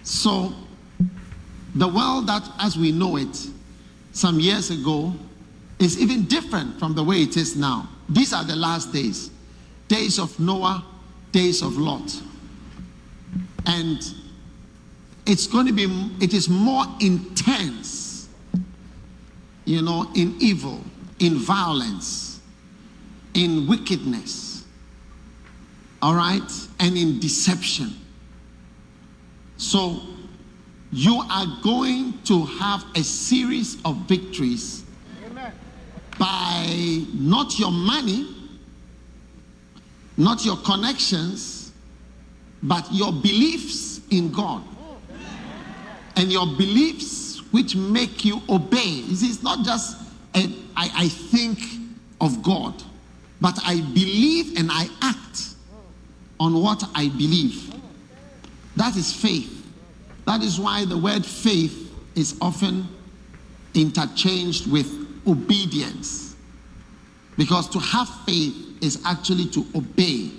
So 0.03 0.53
the 1.75 1.89
world 1.89 2.27
that 2.27 2.49
as 2.59 2.77
we 2.77 2.93
know 2.93 3.17
it 3.17 3.49
some 4.13 4.41
years 4.41 4.71
ago 4.71 5.15
is 5.81 5.99
even 5.99 6.27
different 6.27 6.79
from 6.79 6.95
the 6.95 7.03
way 7.03 7.23
it 7.23 7.37
is 7.37 7.57
now. 7.57 7.89
These 8.09 8.33
are 8.33 8.45
the 8.45 8.55
last 8.55 8.93
days 8.93 9.31
days 9.89 10.21
of 10.21 10.39
Noah, 10.39 10.85
days 11.33 11.63
of 11.63 11.77
Lot. 11.77 12.23
And 13.67 13.99
it's 15.27 15.49
going 15.49 15.67
to 15.67 15.73
be, 15.73 15.85
it 16.21 16.33
is 16.33 16.49
more 16.49 16.85
intense, 17.01 18.29
you 19.65 19.83
know, 19.83 20.09
in 20.15 20.37
evil, 20.39 20.85
in 21.19 21.35
violence, 21.35 22.41
in 23.35 23.67
wickedness, 23.67 24.65
all 26.01 26.15
right, 26.15 26.51
and 26.79 26.97
in 26.97 27.19
deception. 27.19 27.97
So 29.57 30.03
you 30.93 31.21
are 31.29 31.47
going 31.65 32.19
to 32.27 32.45
have 32.45 32.85
a 32.95 33.03
series 33.03 33.77
of 33.85 33.97
victories 34.07 34.85
by 36.21 37.03
not 37.15 37.59
your 37.59 37.73
money, 37.73 38.27
not 40.19 40.45
your 40.45 40.59
connections, 40.59 41.73
but 42.63 42.87
your 42.93 43.11
beliefs 43.11 44.03
in 44.11 44.31
God. 44.31 44.63
And 46.17 46.31
your 46.31 46.47
beliefs 46.47 47.41
which 47.53 47.75
make 47.75 48.23
you 48.27 48.43
obey. 48.51 48.85
You 48.85 49.17
see, 49.17 49.29
It's 49.29 49.43
not 49.43 49.65
just 49.65 49.97
a, 50.35 50.41
I, 50.77 50.91
I 50.95 51.09
think 51.09 51.59
of 52.21 52.43
God, 52.43 52.75
but 53.41 53.59
I 53.65 53.81
believe 53.81 54.59
and 54.59 54.69
I 54.71 54.89
act 55.01 55.55
on 56.39 56.61
what 56.61 56.85
I 56.95 57.09
believe. 57.09 57.73
That 58.77 58.95
is 58.97 59.11
faith. 59.11 59.67
That 60.27 60.43
is 60.43 60.61
why 60.61 60.85
the 60.85 60.99
word 60.99 61.25
faith 61.25 61.91
is 62.15 62.37
often 62.43 62.87
interchanged 63.73 64.71
with 64.71 65.01
obedience. 65.31 66.37
Because 67.37 67.69
to 67.71 67.79
have 67.79 68.09
faith 68.27 68.55
is 68.83 69.03
actually 69.05 69.47
to 69.47 69.65
obey. 69.75 70.31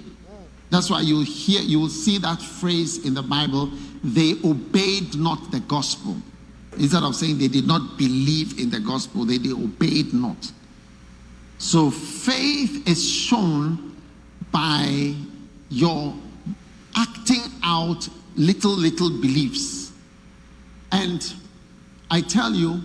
That's 0.70 0.90
why 0.90 1.02
you 1.02 1.22
hear 1.22 1.62
you 1.62 1.80
will 1.80 1.90
see 1.90 2.18
that 2.20 2.42
phrase 2.42 3.06
in 3.06 3.14
the 3.14 3.22
Bible, 3.22 3.72
they 4.04 4.36
obeyed 4.44 5.16
not 5.16 5.52
the 5.52 5.60
gospel. 5.62 6.16
Instead 6.78 7.04
of 7.04 7.16
saying 7.16 7.38
they 7.38 7.50
did 7.50 7.68
not 7.68 7.98
believe 7.98 8.60
in 8.60 8.70
the 8.70 8.80
gospel, 8.80 9.26
they, 9.26 9.38
they 9.38 9.52
obeyed 9.52 10.14
not. 10.14 10.52
So 11.58 11.92
faith 11.92 12.88
is 12.88 13.08
shown 13.08 13.96
by 14.52 15.14
your 15.70 16.14
acting 16.96 17.44
out 17.64 18.08
little, 18.36 18.72
little 18.72 19.10
beliefs. 19.10 19.92
And 20.92 21.34
I 22.10 22.22
tell 22.22 22.54
you, 22.54 22.82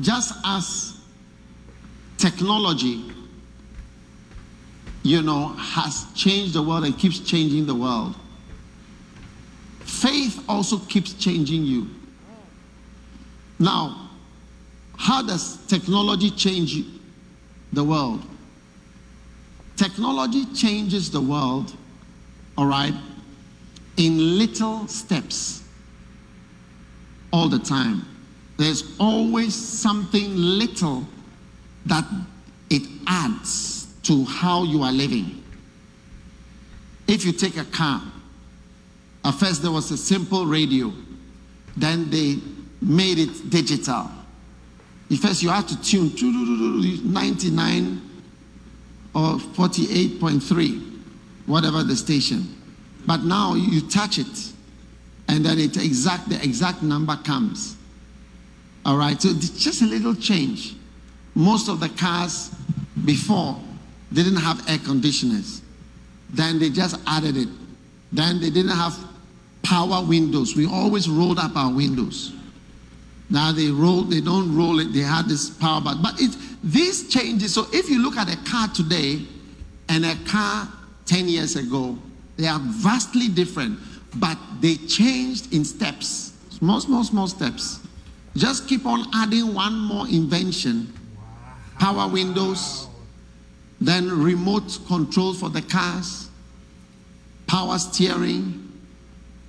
just 0.00 0.34
as 0.44 0.97
technology, 2.18 3.04
you 5.02 5.22
know, 5.22 5.48
has 5.54 6.06
changed 6.14 6.52
the 6.52 6.62
world 6.62 6.84
and 6.84 6.98
keeps 6.98 7.20
changing 7.20 7.64
the 7.64 7.74
world, 7.74 8.14
faith 9.80 10.44
also 10.48 10.78
keeps 10.80 11.14
changing 11.14 11.62
you. 11.64 11.88
Now, 13.58 14.10
how 14.96 15.22
does 15.22 15.64
technology 15.66 16.30
change 16.30 16.84
the 17.72 17.82
world? 17.82 18.22
Technology 19.76 20.44
changes 20.54 21.10
the 21.10 21.20
world, 21.20 21.74
all 22.56 22.66
right, 22.66 22.94
in 23.96 24.38
little 24.38 24.86
steps 24.88 25.62
all 27.32 27.48
the 27.48 27.60
time. 27.60 28.04
There's 28.56 28.96
always 28.98 29.54
something 29.54 30.34
little 30.34 31.06
that 31.88 32.04
it 32.70 32.82
adds 33.06 33.86
to 34.04 34.24
how 34.24 34.62
you 34.64 34.82
are 34.82 34.92
living. 34.92 35.42
If 37.06 37.24
you 37.24 37.32
take 37.32 37.56
a 37.56 37.64
car, 37.64 38.02
at 39.24 39.32
first 39.32 39.62
there 39.62 39.70
was 39.70 39.90
a 39.90 39.96
simple 39.96 40.46
radio, 40.46 40.92
then 41.76 42.10
they 42.10 42.36
made 42.80 43.18
it 43.18 43.50
digital. 43.50 44.10
At 45.10 45.18
first 45.18 45.42
you 45.42 45.48
had 45.48 45.66
to 45.68 45.82
tune 45.82 46.12
99 47.12 48.02
or 49.14 49.36
48.3, 49.36 51.00
whatever 51.46 51.82
the 51.82 51.96
station. 51.96 52.54
But 53.06 53.24
now 53.24 53.54
you 53.54 53.88
touch 53.88 54.18
it, 54.18 54.52
and 55.28 55.44
then 55.44 55.58
it 55.58 55.76
exact 55.76 56.28
the 56.28 56.42
exact 56.42 56.82
number 56.82 57.16
comes. 57.16 57.76
All 58.84 58.96
right, 58.98 59.20
so 59.20 59.30
it's 59.30 59.50
just 59.50 59.82
a 59.82 59.86
little 59.86 60.14
change. 60.14 60.74
Most 61.38 61.68
of 61.68 61.78
the 61.78 61.88
cars 61.90 62.50
before 63.04 63.56
didn't 64.12 64.36
have 64.36 64.68
air 64.68 64.78
conditioners. 64.78 65.62
Then 66.30 66.58
they 66.58 66.68
just 66.68 66.96
added 67.06 67.36
it. 67.36 67.48
Then 68.10 68.40
they 68.40 68.50
didn't 68.50 68.72
have 68.72 68.98
power 69.62 70.04
windows. 70.04 70.56
We 70.56 70.66
always 70.66 71.08
rolled 71.08 71.38
up 71.38 71.54
our 71.54 71.72
windows. 71.72 72.32
Now 73.30 73.52
they 73.52 73.68
roll, 73.68 74.02
they 74.02 74.20
don't 74.20 74.52
roll 74.56 74.80
it. 74.80 74.92
They 74.92 74.98
had 74.98 75.26
this 75.26 75.48
power 75.48 75.80
button. 75.80 76.02
but 76.02 76.20
it 76.20 76.36
these 76.64 77.08
changes. 77.08 77.54
So 77.54 77.66
if 77.72 77.88
you 77.88 78.02
look 78.02 78.16
at 78.16 78.28
a 78.28 78.36
car 78.50 78.66
today 78.74 79.22
and 79.88 80.04
a 80.04 80.16
car 80.26 80.66
10 81.06 81.28
years 81.28 81.54
ago, 81.54 81.96
They 82.36 82.46
are 82.46 82.60
vastly 82.60 83.28
different, 83.28 83.78
but 84.14 84.38
they 84.60 84.76
changed 84.76 85.52
in 85.52 85.64
steps. 85.64 86.32
Small, 86.50 86.80
small, 86.80 87.04
small 87.04 87.26
steps. 87.28 87.80
Just 88.36 88.68
keep 88.68 88.86
on 88.86 89.06
adding 89.14 89.54
one 89.54 89.76
more 89.78 90.06
invention 90.08 90.92
power 91.78 92.08
windows, 92.08 92.88
then 93.80 94.08
remote 94.10 94.78
control 94.86 95.34
for 95.34 95.48
the 95.48 95.62
cars, 95.62 96.28
power 97.46 97.78
steering, 97.78 98.64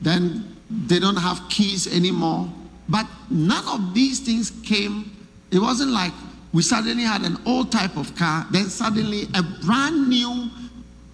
then 0.01 0.55
they 0.69 0.99
don't 0.99 1.17
have 1.17 1.41
keys 1.49 1.87
anymore. 1.93 2.47
But 2.87 3.05
none 3.29 3.67
of 3.67 3.93
these 3.93 4.19
things 4.19 4.51
came, 4.63 5.11
it 5.51 5.59
wasn't 5.59 5.91
like 5.91 6.13
we 6.53 6.61
suddenly 6.61 7.03
had 7.03 7.21
an 7.21 7.37
old 7.45 7.71
type 7.71 7.97
of 7.97 8.15
car, 8.15 8.45
then 8.51 8.65
suddenly 8.65 9.27
a 9.35 9.43
brand 9.65 10.09
new, 10.09 10.49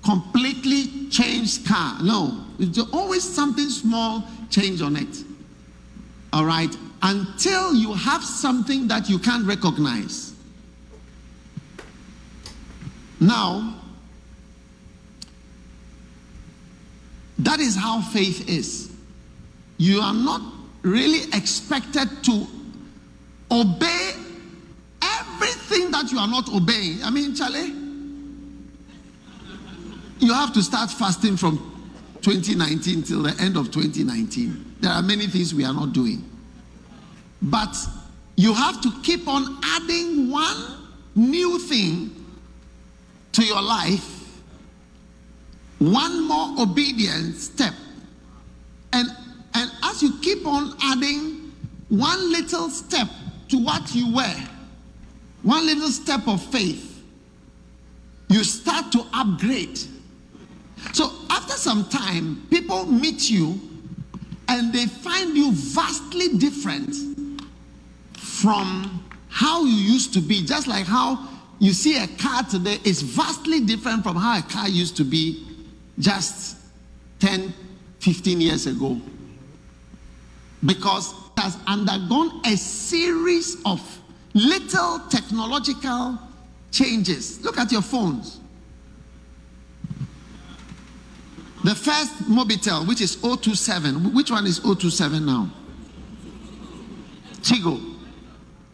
completely 0.03 1.09
changed 1.09 1.66
car. 1.66 1.97
No, 2.01 2.45
it's 2.59 2.80
always 2.93 3.24
something 3.24 3.70
small 3.70 4.24
change 4.49 4.82
on 4.82 4.95
it. 4.95 5.24
All 6.32 6.45
right, 6.45 6.74
until 7.01 7.74
you 7.74 7.93
have 7.93 8.24
something 8.24 8.88
that 8.88 9.09
you 9.09 9.20
can't 9.20 9.45
recognize. 9.45 10.35
Now, 13.20 13.76
that 17.39 17.59
is 17.59 17.76
how 17.76 18.01
faith 18.01 18.49
is. 18.49 18.91
You 19.78 20.01
are 20.01 20.13
not 20.13 20.41
really 20.82 21.24
expected 21.34 22.09
to 22.24 22.47
obey 23.51 24.11
everything 25.01 25.91
that 25.91 26.11
you 26.11 26.20
are 26.20 26.28
not 26.28 26.53
obeying. 26.53 27.03
I 27.03 27.09
mean, 27.09 27.36
Charlie, 27.36 27.74
you 30.20 30.34
have 30.34 30.53
to 30.53 30.61
start 30.63 30.91
fasting 30.91 31.38
from 31.38 31.57
2019 32.22 33.03
till 33.03 33.24
the 33.24 33.36
end 33.39 33.57
of 33.57 33.72
2019. 33.72 34.76
There 34.80 34.91
are 34.91 35.01
many 35.01 35.28
things 35.28 35.53
we 35.53 35.66
are 35.66 35.74
not 35.74 35.93
doing. 35.93 36.24
But 37.41 37.76
you 38.36 38.53
have 38.53 38.82
to 38.82 38.91
keep 39.03 39.28
on 39.28 39.59
adding 39.63 40.32
one 40.32 40.78
new 41.16 41.59
thing 41.59 42.14
to 43.36 43.44
your 43.44 43.62
life, 43.62 44.42
one 45.80 46.26
more 46.26 46.62
obedient 46.62 47.36
step. 47.36 47.74
And, 48.94 49.10
and 49.54 49.72
as 49.84 50.02
you 50.02 50.18
keep 50.22 50.46
on 50.48 50.74
adding 50.82 51.52
one 51.90 52.32
little 52.32 52.70
step 52.70 53.08
to 53.50 53.58
what 53.58 53.94
you 53.94 54.16
were, 54.16 54.44
one 55.44 55.66
little 55.66 55.90
step 55.90 56.28
of 56.28 56.42
faith, 56.42 57.04
you 58.30 58.44
start 58.46 58.92
to 58.94 59.06
upgrade. 59.14 59.80
So 60.94 61.12
after 61.30 61.54
some 61.54 61.90
time, 61.90 62.48
people 62.50 62.86
meet 62.86 63.30
you 63.30 63.60
and 64.48 64.72
they 64.72 64.86
find 64.86 65.36
you 65.36 65.52
vastly 65.52 66.38
different 66.38 66.96
from 68.14 69.04
how 69.28 69.66
you 69.66 69.76
used 69.76 70.14
to 70.14 70.22
be. 70.22 70.46
Just 70.46 70.68
like 70.68 70.86
how 70.86 71.35
you 71.60 71.72
see 71.74 71.97
a 72.03 72.08
car 72.08 72.43
today 72.43 72.78
is 72.84 73.01
vastly 73.01 73.62
different 73.62 74.03
from 74.03 74.16
how 74.16 74.39
a 74.39 74.41
car 74.41 74.68
used 74.68 74.97
to 74.97 75.03
be 75.03 75.45
just 75.99 76.58
10, 77.20 77.53
15 77.99 78.41
years 78.41 78.68
ago. 78.68 78.99
Because 80.66 81.14
it 81.38 81.41
has 81.41 81.58
undergone 81.68 82.41
a 82.45 82.58
series 82.58 83.58
of 83.66 83.82
little 84.34 84.99
technological 85.10 86.20
changes. 86.72 87.43
Look 87.43 87.58
at 87.58 87.72
your 87.72 87.82
phones. 87.82 88.39
The 91.64 91.74
first 91.74 92.14
Mobitel, 92.30 92.88
which 92.88 93.01
is 93.01 93.16
027, 93.16 94.14
which 94.14 94.30
one 94.30 94.45
is 94.45 94.60
027 94.60 95.26
now? 95.26 95.49
Tigo. 97.41 97.95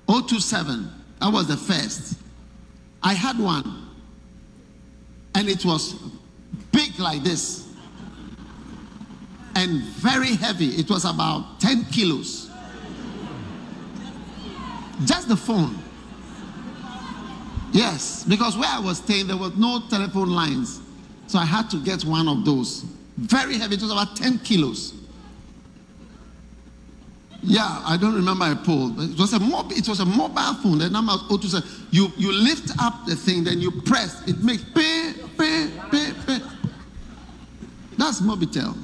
027. 0.08 0.92
That 1.20 1.32
was 1.32 1.48
the 1.48 1.56
first. 1.56 2.18
I 3.04 3.14
had 3.14 3.40
one. 3.40 3.90
And 5.36 5.48
it 5.50 5.66
was 5.66 5.96
big 6.72 7.00
like 7.00 7.24
this. 7.24 7.68
And 9.56 9.82
very 9.82 10.36
heavy. 10.36 10.70
It 10.76 10.90
was 10.90 11.06
about 11.06 11.60
10 11.60 11.86
kilos. 11.86 12.50
Just 15.06 15.28
the 15.28 15.38
phone. 15.38 15.78
Yes, 17.74 18.26
because 18.26 18.58
where 18.58 18.70
I 18.70 18.80
was 18.80 18.98
staying, 18.98 19.28
there 19.28 19.38
was 19.38 19.56
no 19.56 19.82
telephone 19.90 20.30
lines. 20.30 20.82
So 21.28 21.40
I 21.40 21.46
had 21.46 21.70
to 21.70 21.78
get 21.78 22.04
one 22.04 22.28
of 22.28 22.44
those. 22.44 22.84
Very 23.18 23.58
heavy. 23.58 23.76
It 23.76 23.82
was 23.82 23.92
about 23.92 24.16
10 24.16 24.40
kilos. 24.40 24.94
Yeah, 27.44 27.82
I 27.86 27.98
don't 27.98 28.14
remember 28.14 28.52
a 28.52 28.56
pole, 28.56 28.92
but 28.92 29.10
it 29.10 29.18
was 29.18 29.34
a 29.34 29.40
mob, 29.40 29.72
it 29.72 29.88
was 29.88 30.00
a 30.00 30.06
mobile 30.06 30.54
phone. 30.62 30.78
The 30.78 30.90
number 30.90 31.14
was 31.14 31.28
027. 31.28 31.88
You 31.90 32.12
you 32.18 32.32
lift 32.32 32.72
up 32.80 33.06
the 33.08 33.16
thing, 33.16 33.44
then 33.44 33.60
you 33.60 33.72
press, 33.72 34.22
it 34.28 34.44
makes 34.44 34.64
pay, 34.64 35.14
pay, 35.38 35.70
pay, 35.90 36.14
pay. 36.28 36.40
That's 37.98 38.22
Mobitel. 38.22 38.78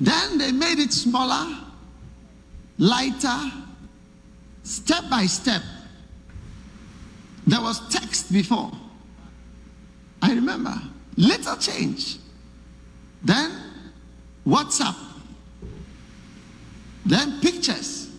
Then 0.00 0.38
they 0.38 0.52
made 0.52 0.78
it 0.78 0.92
smaller, 0.92 1.56
lighter, 2.78 3.38
step 4.62 5.04
by 5.10 5.26
step. 5.26 5.62
There 7.46 7.60
was 7.60 7.88
text 7.88 8.32
before. 8.32 8.70
I 10.20 10.34
remember. 10.34 10.74
Little 11.16 11.56
change. 11.56 12.18
Then 13.22 13.50
WhatsApp 14.46 14.94
then 17.06 17.40
pictures, 17.40 18.10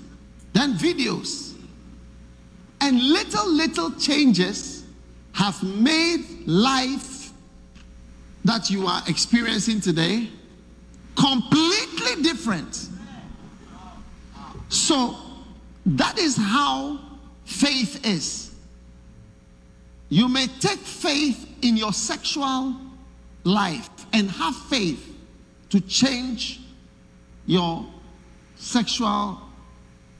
then 0.53 0.73
videos. 0.73 1.53
And 2.82 3.01
little, 3.01 3.49
little 3.51 3.91
changes 3.91 4.86
have 5.34 5.61
made 5.63 6.25
life 6.47 7.32
that 8.45 8.69
you 8.69 8.88
are 8.88 9.01
experiencing 9.07 9.82
today 9.82 10.30
completely 11.15 12.23
different. 12.23 12.88
So, 14.69 15.17
that 15.86 16.17
is 16.17 16.38
how 16.38 16.99
faith 17.45 18.05
is. 18.05 18.51
You 20.09 20.27
may 20.27 20.47
take 20.47 20.80
faith 20.80 21.47
in 21.61 21.77
your 21.77 21.93
sexual 21.93 22.75
life 23.43 23.89
and 24.13 24.30
have 24.32 24.55
faith 24.55 25.15
to 25.69 25.80
change 25.82 26.61
your 27.45 27.86
sexual 28.60 29.39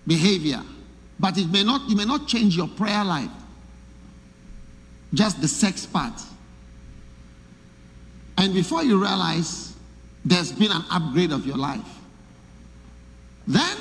behavior, 0.08 0.62
but 1.20 1.38
it 1.38 1.50
may 1.50 1.64
not, 1.64 1.88
you 1.90 1.96
may 1.96 2.06
not 2.06 2.28
change 2.28 2.56
your 2.56 2.68
prayer 2.68 3.04
life. 3.04 3.30
Just 5.14 5.42
the 5.42 5.48
sex 5.48 5.86
part. 5.86 6.20
And 8.38 8.54
before 8.54 8.84
you 8.84 9.00
realize, 9.00 9.76
there's 10.24 10.52
been 10.52 10.72
an 10.72 10.84
upgrade 10.90 11.32
of 11.32 11.46
your 11.46 11.58
life. 11.58 11.86
Then 13.46 13.78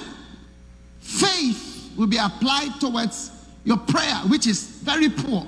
faith 1.01 1.93
will 1.97 2.07
be 2.07 2.17
applied 2.17 2.81
towards 2.81 3.31
your 3.65 3.77
prayer, 3.77 4.17
which 4.29 4.47
is 4.47 4.63
very 4.83 5.09
poor. 5.09 5.47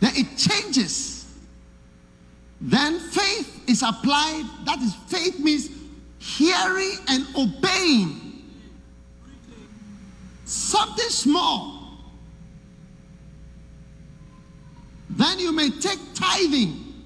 Then 0.00 0.12
it 0.14 0.36
changes. 0.36 1.24
Then 2.60 2.98
faith 2.98 3.68
is 3.68 3.82
applied. 3.82 4.44
That 4.64 4.80
is, 4.80 4.94
faith 5.06 5.38
means 5.38 5.70
hearing 6.26 6.98
and 7.08 7.26
obeying. 7.36 8.42
Something 10.44 11.08
small. 11.08 11.98
Then 15.10 15.38
you 15.38 15.52
may 15.52 15.70
take 15.70 15.98
tithing, 16.14 17.04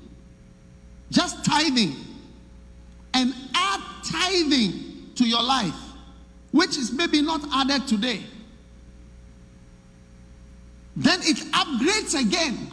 just 1.11 1.45
tithing, 1.45 1.97
and 3.13 3.35
add 3.55 3.81
tithing 4.05 5.13
to 5.17 5.29
your 5.29 5.43
life, 5.43 5.75
which 6.51 6.77
is 6.77 6.93
maybe 6.93 7.21
not 7.21 7.43
added 7.53 7.87
today. 7.87 8.23
Then 10.97 11.21
it 11.23 11.37
upgrades 11.53 12.19
again. 12.19 12.71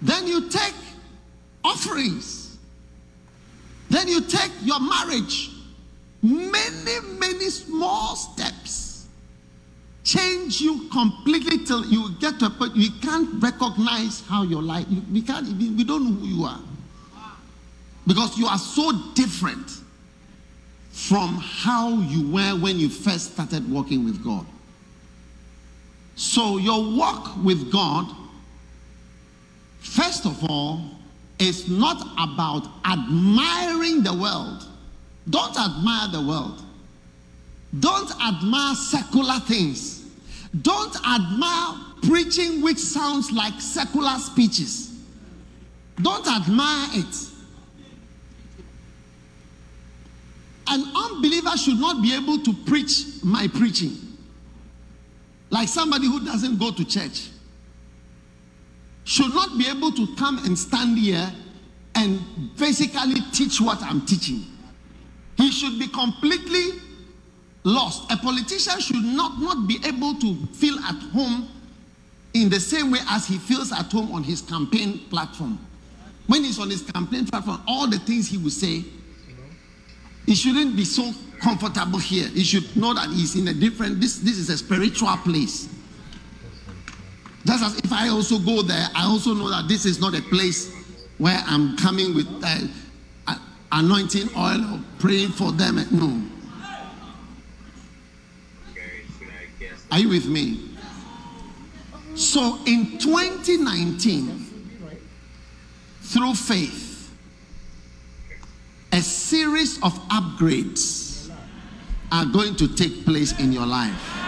Then 0.00 0.26
you 0.26 0.48
take 0.48 0.74
offerings. 1.62 2.47
Then 3.90 4.08
you 4.08 4.20
take 4.22 4.50
your 4.62 4.80
marriage. 4.80 5.50
Many, 6.22 7.00
many 7.18 7.48
small 7.50 8.16
steps 8.16 9.06
change 10.04 10.60
you 10.60 10.88
completely 10.90 11.64
till 11.64 11.84
you 11.84 12.10
get 12.18 12.38
to 12.38 12.46
a 12.46 12.50
point 12.50 12.74
you 12.74 12.90
can't 13.02 13.42
recognize 13.42 14.22
how 14.26 14.42
your 14.42 14.62
life. 14.62 14.86
You, 14.88 15.02
we 15.12 15.22
can't. 15.22 15.46
We 15.46 15.84
don't 15.84 16.04
know 16.04 16.20
who 16.20 16.26
you 16.26 16.44
are 16.44 16.60
because 18.06 18.38
you 18.38 18.46
are 18.46 18.58
so 18.58 18.90
different 19.14 19.70
from 20.90 21.36
how 21.36 21.90
you 21.90 22.32
were 22.32 22.56
when 22.58 22.78
you 22.78 22.88
first 22.88 23.34
started 23.34 23.70
walking 23.70 24.04
with 24.04 24.24
God. 24.24 24.46
So 26.16 26.56
your 26.56 26.82
walk 26.96 27.36
with 27.44 27.70
God, 27.70 28.06
first 29.78 30.26
of 30.26 30.42
all, 30.50 30.97
is 31.38 31.68
not 31.68 32.02
about 32.18 32.68
admiring 32.84 34.02
the 34.02 34.12
world. 34.12 34.64
Don't 35.30 35.56
admire 35.58 36.08
the 36.08 36.22
world. 36.22 36.62
Don't 37.78 38.10
admire 38.22 38.74
secular 38.74 39.38
things. 39.40 40.06
Don't 40.62 40.96
admire 41.06 41.74
preaching 42.02 42.62
which 42.62 42.78
sounds 42.78 43.30
like 43.30 43.60
secular 43.60 44.18
speeches. 44.18 44.96
Don't 46.00 46.26
admire 46.26 46.88
it. 46.92 47.16
An 50.68 50.84
unbeliever 50.94 51.56
should 51.56 51.78
not 51.78 52.02
be 52.02 52.14
able 52.14 52.38
to 52.40 52.52
preach 52.66 53.22
my 53.22 53.48
preaching. 53.48 53.96
Like 55.50 55.68
somebody 55.68 56.06
who 56.06 56.24
doesn't 56.24 56.58
go 56.58 56.70
to 56.70 56.84
church 56.84 57.28
should 59.08 59.32
not 59.32 59.56
be 59.56 59.66
able 59.66 59.90
to 59.90 60.06
come 60.16 60.36
and 60.44 60.56
stand 60.56 60.98
here 60.98 61.32
and 61.94 62.20
basically 62.58 63.22
teach 63.32 63.58
what 63.58 63.82
I'm 63.82 64.04
teaching. 64.04 64.44
He 65.38 65.50
should 65.50 65.78
be 65.78 65.88
completely 65.88 66.78
lost. 67.64 68.12
A 68.12 68.18
politician 68.18 68.78
should 68.80 69.02
not, 69.02 69.40
not 69.40 69.66
be 69.66 69.78
able 69.86 70.14
to 70.16 70.46
feel 70.48 70.78
at 70.80 71.02
home 71.14 71.48
in 72.34 72.50
the 72.50 72.60
same 72.60 72.90
way 72.90 72.98
as 73.08 73.26
he 73.26 73.38
feels 73.38 73.72
at 73.72 73.90
home 73.90 74.12
on 74.12 74.22
his 74.22 74.42
campaign 74.42 75.00
platform. 75.08 75.58
When 76.26 76.44
he's 76.44 76.58
on 76.58 76.68
his 76.68 76.82
campaign 76.82 77.24
platform, 77.24 77.62
all 77.66 77.88
the 77.88 77.98
things 78.00 78.28
he 78.28 78.36
will 78.36 78.50
say, 78.50 78.84
he 80.26 80.34
shouldn't 80.34 80.76
be 80.76 80.84
so 80.84 81.14
comfortable 81.40 81.98
here. 81.98 82.28
He 82.28 82.44
should 82.44 82.76
know 82.76 82.92
that 82.92 83.08
he's 83.08 83.36
in 83.36 83.48
a 83.48 83.54
different, 83.54 84.02
this, 84.02 84.18
this 84.18 84.36
is 84.36 84.50
a 84.50 84.58
spiritual 84.58 85.16
place. 85.24 85.77
Just 87.48 87.64
as 87.64 87.78
if 87.78 87.90
I 87.90 88.10
also 88.10 88.38
go 88.38 88.60
there, 88.60 88.88
I 88.94 89.06
also 89.06 89.32
know 89.32 89.48
that 89.48 89.68
this 89.68 89.86
is 89.86 89.98
not 89.98 90.14
a 90.14 90.20
place 90.20 90.70
where 91.16 91.42
I'm 91.46 91.78
coming 91.78 92.14
with 92.14 92.28
uh, 92.44 93.36
anointing 93.72 94.28
oil 94.36 94.74
or 94.74 94.80
praying 94.98 95.30
for 95.30 95.50
them. 95.52 95.76
No. 95.90 96.22
Are 99.90 99.98
you 99.98 100.10
with 100.10 100.26
me? 100.26 100.76
So 102.16 102.58
in 102.66 102.98
2019, 102.98 104.82
through 106.02 106.34
faith, 106.34 107.10
a 108.92 109.00
series 109.00 109.78
of 109.82 109.94
upgrades 110.10 111.32
are 112.12 112.26
going 112.26 112.56
to 112.56 112.68
take 112.76 113.06
place 113.06 113.40
in 113.40 113.54
your 113.54 113.64
life. 113.64 114.18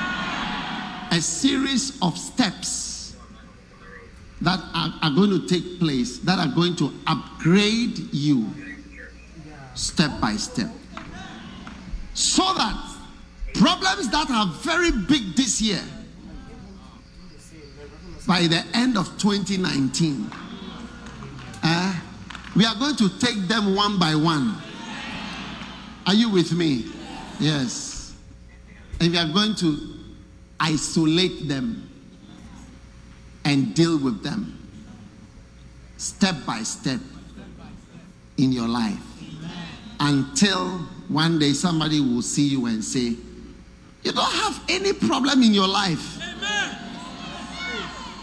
A 1.12 1.20
series 1.20 1.98
of 2.00 2.16
steps 2.16 2.89
that 4.40 4.58
are, 4.74 4.94
are 5.02 5.10
going 5.10 5.30
to 5.30 5.46
take 5.46 5.78
place 5.78 6.18
that 6.20 6.38
are 6.38 6.52
going 6.54 6.74
to 6.76 6.92
upgrade 7.06 7.98
you 8.12 8.48
step 9.74 10.10
by 10.20 10.36
step. 10.36 10.70
So 12.14 12.42
that 12.54 12.96
problems 13.54 14.10
that 14.10 14.30
are 14.30 14.46
very 14.46 14.90
big 14.90 15.36
this 15.36 15.60
year, 15.60 15.82
by 18.26 18.46
the 18.46 18.64
end 18.74 18.96
of 18.96 19.06
2019, 19.18 20.30
uh, 21.62 22.00
we 22.56 22.64
are 22.64 22.74
going 22.76 22.96
to 22.96 23.08
take 23.18 23.36
them 23.48 23.74
one 23.74 23.98
by 23.98 24.14
one. 24.14 24.56
Are 26.06 26.14
you 26.14 26.30
with 26.30 26.52
me? 26.52 26.86
Yes. 27.38 28.14
And 29.00 29.12
we 29.12 29.18
are 29.18 29.28
going 29.32 29.54
to 29.56 29.94
isolate 30.58 31.48
them 31.48 31.89
and 33.44 33.74
deal 33.74 33.98
with 33.98 34.22
them 34.22 34.56
step 35.96 36.34
by 36.46 36.62
step 36.62 37.00
in 38.38 38.52
your 38.52 38.68
life 38.68 38.98
until 40.00 40.78
one 41.08 41.38
day 41.38 41.52
somebody 41.52 42.00
will 42.00 42.22
see 42.22 42.48
you 42.48 42.66
and 42.66 42.82
say, 42.82 43.16
You 44.02 44.12
don't 44.12 44.32
have 44.32 44.62
any 44.68 44.92
problem 44.92 45.42
in 45.42 45.52
your 45.52 45.68
life. 45.68 46.18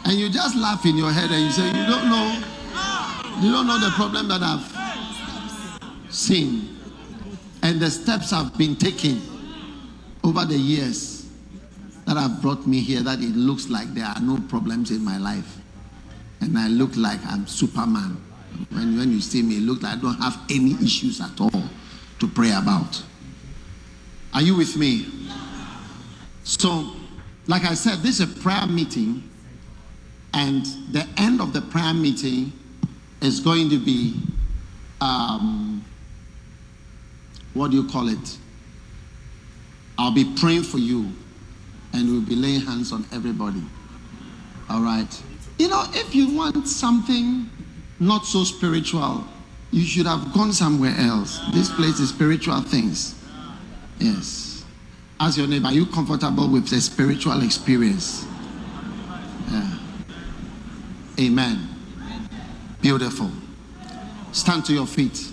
And 0.06 0.18
you 0.18 0.30
just 0.30 0.56
laugh 0.56 0.86
in 0.86 0.96
your 0.98 1.12
head 1.12 1.30
and 1.30 1.46
you 1.46 1.52
say, 1.52 1.68
You 1.68 1.86
don't 1.86 2.10
know. 2.10 2.44
You 3.42 3.52
don't 3.52 3.68
know 3.68 3.80
the 3.80 3.92
problem 3.92 4.28
that 4.30 4.42
I've 4.42 6.12
seen. 6.14 6.78
And 7.62 7.80
the 7.80 7.92
steps 7.92 8.32
have 8.32 8.58
been 8.58 8.76
taken 8.76 9.22
over 10.24 10.46
the 10.46 10.58
years 10.58 11.17
that 12.08 12.18
have 12.18 12.42
brought 12.42 12.66
me 12.66 12.80
here 12.80 13.02
that 13.02 13.20
it 13.20 13.36
looks 13.36 13.70
like 13.70 13.94
there 13.94 14.06
are 14.06 14.22
no 14.22 14.38
problems 14.50 14.92
in 14.92 15.04
my 15.04 15.18
life. 15.18 15.58
And 16.40 16.58
I 16.58 16.70
look 16.70 16.96
like 16.96 17.20
I'm 17.28 17.46
Superman. 17.46 18.18
When, 18.70 18.98
when 18.98 19.12
you 19.12 19.22
see 19.22 19.44
me, 19.44 19.58
it 19.58 19.64
looks 19.64 19.84
like 19.84 19.98
I 19.98 20.02
don't 20.02 20.20
have 20.22 20.40
any 20.50 20.74
issues 20.84 21.22
at 21.22 21.40
all 21.40 21.64
to 22.20 22.28
pray 22.28 22.52
about. 22.52 23.04
Are 24.34 24.42
you 24.42 24.56
with 24.56 24.78
me? 24.78 25.06
So, 26.44 26.94
like 27.46 27.66
I 27.66 27.74
said, 27.74 28.00
this 28.00 28.20
is 28.20 28.38
a 28.38 28.40
prayer 28.42 28.66
meeting, 28.66 29.30
and 30.34 30.66
the 30.92 31.06
end 31.18 31.42
of 31.42 31.52
the 31.52 31.62
prayer 31.62 31.94
meeting 31.94 32.54
is 33.22 33.42
going 33.42 33.70
to 33.70 33.78
be 33.78 34.16
um, 35.02 35.84
what 37.54 37.72
do 37.72 37.78
you 37.78 37.90
call 37.90 38.08
it? 38.08 38.38
I'll 39.98 40.14
be 40.14 40.36
praying 40.40 40.64
for 40.64 40.78
you, 40.78 41.12
and 41.94 42.10
we'll 42.10 42.22
be 42.22 42.36
laying 42.36 42.62
hands 42.62 42.92
on 42.92 43.06
everybody. 43.12 43.62
All 44.70 44.82
right. 44.82 45.08
You 45.58 45.70
know, 45.70 45.86
if 45.94 46.14
you 46.14 46.36
want 46.36 46.68
something 46.68 47.50
not 48.00 48.26
so 48.26 48.44
spiritual, 48.44 49.26
you 49.72 49.84
should 49.84 50.06
have 50.06 50.34
gone 50.34 50.54
somewhere 50.54 50.96
else. 50.98 51.40
This 51.54 51.72
place 51.72 52.00
is 52.00 52.10
spiritual 52.10 52.62
things. 52.62 53.16
Yes. 54.00 54.64
Ask 55.20 55.38
your 55.38 55.48
neighbor, 55.48 55.68
are 55.68 55.74
you 55.74 55.86
comfortable 55.88 56.48
with 56.48 56.70
the 56.70 56.80
spiritual 56.80 57.44
experience? 57.44 58.26
Yeah. 59.50 59.78
Amen. 61.20 61.68
Beautiful. 62.82 63.32
Stand 64.32 64.66
to 64.66 64.74
your 64.74 64.86
feet. 64.86 65.32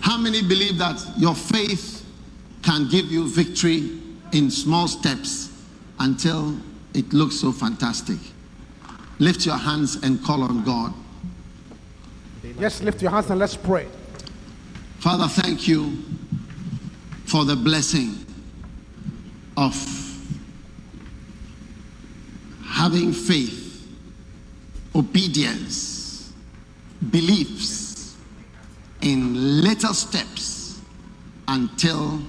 How 0.00 0.18
many 0.18 0.42
believe 0.42 0.78
that 0.78 1.02
your 1.16 1.34
faith 1.34 2.04
can 2.62 2.88
give 2.88 3.06
you 3.06 3.28
victory 3.28 3.97
in 4.32 4.50
small 4.50 4.88
steps 4.88 5.50
until 5.98 6.56
it 6.94 7.12
looks 7.12 7.36
so 7.36 7.52
fantastic? 7.52 8.18
Lift 9.18 9.46
your 9.46 9.56
hands 9.56 9.96
and 9.96 10.22
call 10.22 10.42
on 10.42 10.62
God. 10.64 10.94
Just 12.60 12.82
lift 12.82 13.02
your 13.02 13.10
hands 13.10 13.30
and 13.30 13.38
let's 13.38 13.56
pray. 13.56 13.86
Father, 14.98 15.28
thank 15.28 15.68
you 15.68 15.98
for 17.24 17.44
the 17.44 17.56
blessing 17.56 18.14
of 19.56 19.74
having 22.64 23.12
faith, 23.12 23.86
obedience, 24.94 26.32
beliefs 27.10 28.16
in 29.00 29.62
little 29.62 29.94
steps 29.94 30.80
until 31.48 32.20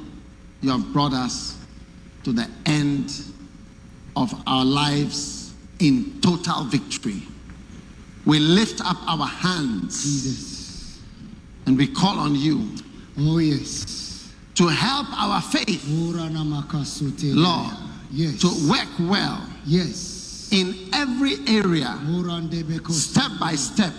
you 0.62 0.72
have 0.72 0.92
brought 0.92 1.14
us 1.14 1.59
to 2.30 2.36
the 2.36 2.48
end 2.66 3.12
of 4.16 4.34
our 4.46 4.64
lives 4.66 5.52
in 5.80 6.20
total 6.22 6.64
victory. 6.66 7.24
We 8.26 8.38
lift 8.40 8.82
up 8.82 8.98
our 9.08 9.26
hands 9.26 10.04
Jesus. 10.04 11.00
and 11.66 11.78
we 11.78 11.88
call 11.88 12.20
on 12.20 12.36
you 12.36 12.70
Oh, 13.18 13.38
yes. 13.40 14.28
to 14.56 14.68
help 14.68 15.08
our 15.20 15.42
faith, 15.42 15.84
Lord, 15.88 17.74
Yes. 18.12 18.42
to 18.42 18.70
work 18.70 18.88
well 19.00 19.42
Yes. 19.66 20.50
in 20.52 20.76
every 20.94 21.38
area, 21.48 21.98
step 22.90 23.32
by 23.40 23.56
step, 23.56 23.94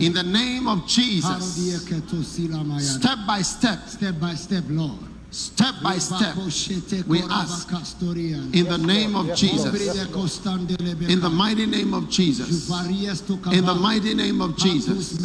in 0.00 0.12
the 0.12 0.22
name 0.22 0.66
of 0.68 0.86
Jesus. 0.86 1.30
Harodie 1.30 1.78
ketosila 1.88 2.64
mayada. 2.64 2.98
Step 3.00 3.18
by 3.26 3.42
step, 3.42 3.88
Step 3.88 4.20
by 4.20 4.34
step, 4.34 4.64
Lord. 4.68 5.07
Step 5.30 5.74
by 5.82 5.98
step, 5.98 6.34
we 7.06 7.22
ask 7.30 7.70
in 8.52 8.64
the 8.64 8.78
name 8.78 9.14
of 9.14 9.34
Jesus. 9.34 9.96
In 11.08 11.20
the 11.20 11.30
mighty 11.30 11.66
name 11.66 11.94
of 11.94 12.08
Jesus. 12.08 12.70
In 12.70 13.64
the 13.64 13.74
mighty 13.74 14.14
name 14.14 14.40
of 14.40 14.56
Jesus. 14.56 15.20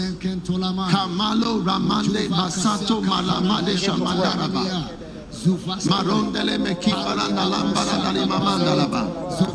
Zuvas- 5.33 5.85
Marondele 5.89 6.57
Mekiparanda 6.57 7.43
Lambara 7.45 7.97
Dalima 8.03 8.37
Mandalaba. 8.39 9.01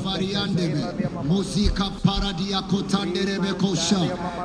pariandebe. 0.04 0.82
Musika 1.24 1.90
paradia 2.04 2.62
kotanderebe 2.62 3.52
kosha. 3.58 3.98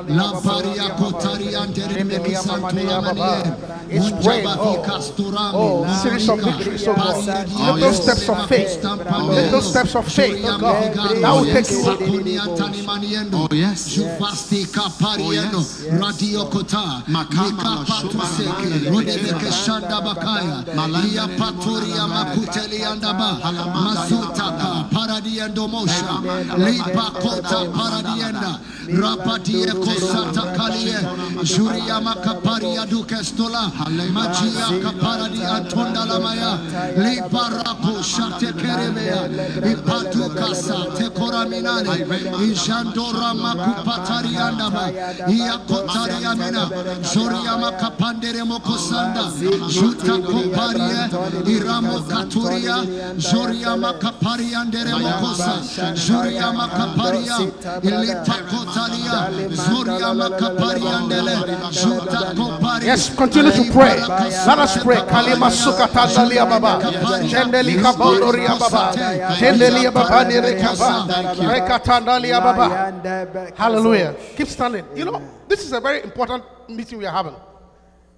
La 0.08 0.32
paria 0.40 0.88
kotarianderebe 0.98 2.18
kisantula 2.24 3.00
manie. 3.02 3.74
It's 3.90 4.10
praying. 4.24 4.46
Munjabavika 4.46 4.94
oh. 4.96 5.00
sturami. 5.00 5.54
Oh, 5.54 5.80
La 5.82 5.94
series 5.96 6.28
of 6.28 6.40
victories, 6.40 6.88
oh 6.88 6.94
God. 6.94 7.24
Pariadia 7.24 7.74
Little 7.74 7.92
steps 7.92 8.28
of 8.28 8.48
faith. 8.48 8.68
kostampanele. 8.68 9.42
Little 9.44 9.60
steps 9.62 9.94
of 9.96 10.06
faith, 10.12 10.44
oh 10.44 10.58
God. 10.58 10.94
That 10.94 11.32
will 11.34 11.44
take 11.52 11.70
you. 11.70 11.82
Sakoniantani 11.82 12.82
maniendo. 12.86 13.48
Oh, 13.50 13.54
yes. 13.54 13.88
Jufasti 13.96 14.66
kapariendo. 14.66 15.58
Oh. 15.60 15.98
Radio 15.98 16.44
kota. 16.46 17.02
Makama 17.08 17.52
Mikapatu 17.52 18.16
la 18.18 18.24
shuma 18.24 18.90
Rodebeke 18.90 19.50
shanda 19.52 20.00
bakaya. 20.00 20.64
Malanda 20.74 21.23
Le- 21.26 21.36
paturia 21.36 22.06
makuteli 22.06 22.84
andaba. 22.84 23.38
Masutaka 23.84 24.84
paradiendo 24.92 25.68
mosha. 25.68 26.20
Lipa 26.58 27.10
kota 27.20 27.64
paradienda. 27.76 28.58
Rapatie 28.88 29.66
kosata 29.72 30.54
kalie. 30.56 30.98
Juria 31.42 32.00
makaparia 32.00 32.86
dukestola. 32.86 33.70
Machia 34.12 34.68
kaparadi 34.82 35.42
antonda 35.44 36.04
lamaya. 36.04 36.58
Lipa 36.96 37.50
rapo 37.50 38.02
shate 38.02 38.52
kerebea. 38.52 39.28
Ipatu 39.72 40.34
kasa 40.34 40.74
tekora 40.96 41.46
minane. 41.48 42.04
Ijandora 42.44 43.34
makupatari 43.34 44.36
andaba. 44.36 44.90
Ia 45.28 45.58
kotari 45.66 46.24
amina. 46.24 46.68
Zoria 47.02 47.56
makapandere 47.58 48.44
mokosanda. 48.44 49.24
Juta 49.68 50.18
koparie. 50.18 51.08
Iramo 51.56 52.00
katuria. 52.08 52.84
Zoria 53.18 53.76
makapari 53.76 54.54
andere 54.54 54.92
mokosa. 54.92 55.60
Zoria 55.94 56.52
makaparia. 56.52 57.38
Ilita 57.82 58.34
kotalia. 58.74 59.54
Zoria 59.54 60.14
makapari 60.14 60.82
andele. 60.82 61.34
Juta 61.70 62.34
koparia. 62.34 62.86
Yes, 62.86 63.14
continue 63.14 63.52
to 63.52 63.72
pray. 63.72 64.00
Let 64.00 64.58
us 64.58 64.82
pray. 64.82 64.96
Kalima 64.96 65.50
sukata 65.50 66.06
dalia 66.14 66.48
baba. 66.48 66.80
Jendeli 67.28 67.74
kabodoria 67.76 68.58
baba. 68.58 68.92
Jendeli 69.36 69.92
baba 69.92 70.24
nere 70.24 70.60
kaba. 70.60 71.06
Rekatandalia 71.36 72.40
baba. 72.40 73.52
Hallelujah. 73.56 74.14
Keep 74.36 74.48
standing. 74.48 74.84
You 74.94 75.04
know, 75.04 75.22
this 75.48 75.64
is 75.64 75.72
a 75.72 75.80
very 75.80 76.02
important 76.02 76.44
meeting 76.68 76.98
we 76.98 77.06
are 77.06 77.12
having. 77.12 77.34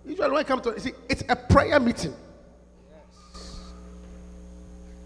Usually 0.04 0.30
when 0.30 0.40
I 0.40 0.44
come 0.44 0.60
to 0.60 0.70
you 0.70 0.78
see, 0.78 0.92
it's 1.08 1.24
a 1.28 1.36
prayer 1.36 1.80
meeting. 1.80 2.14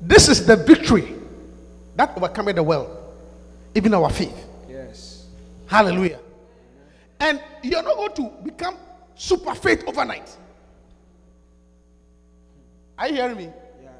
This 0.02 0.28
is 0.28 0.46
the 0.46 0.56
victory 0.56 1.14
that 1.96 2.16
overcoming 2.16 2.54
the 2.54 2.62
world, 2.62 2.88
even 3.74 3.92
our 3.92 4.08
faith. 4.10 4.46
Hallelujah. 5.70 6.18
And 7.20 7.40
you're 7.62 7.84
not 7.84 7.94
going 7.94 8.14
to 8.14 8.42
become 8.42 8.76
super 9.14 9.54
faith 9.54 9.84
overnight. 9.86 10.36
Are 12.98 13.06
you 13.06 13.14
hearing 13.14 13.36
me? 13.36 13.52
Yeah. 13.80 13.90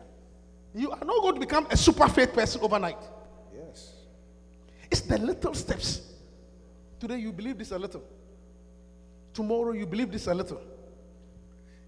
You 0.75 0.91
are 0.91 1.05
not 1.05 1.23
going 1.23 1.35
to 1.35 1.41
become 1.41 1.69
a 1.71 1.77
super 1.77 2.09
faith 2.09 2.33
person 2.33 2.61
overnight. 2.61 2.99
Yes. 3.55 3.93
It's 4.91 5.03
the 5.03 5.17
little 5.19 5.55
steps. 5.55 6.03
Today 6.99 7.19
you 7.19 7.31
believe 7.33 7.57
this 7.57 7.71
a 7.71 7.79
little. 7.79 8.03
Tomorrow 9.33 9.71
you 9.71 9.87
believe 9.87 10.11
this 10.11 10.27
a 10.27 10.35
little. 10.35 10.61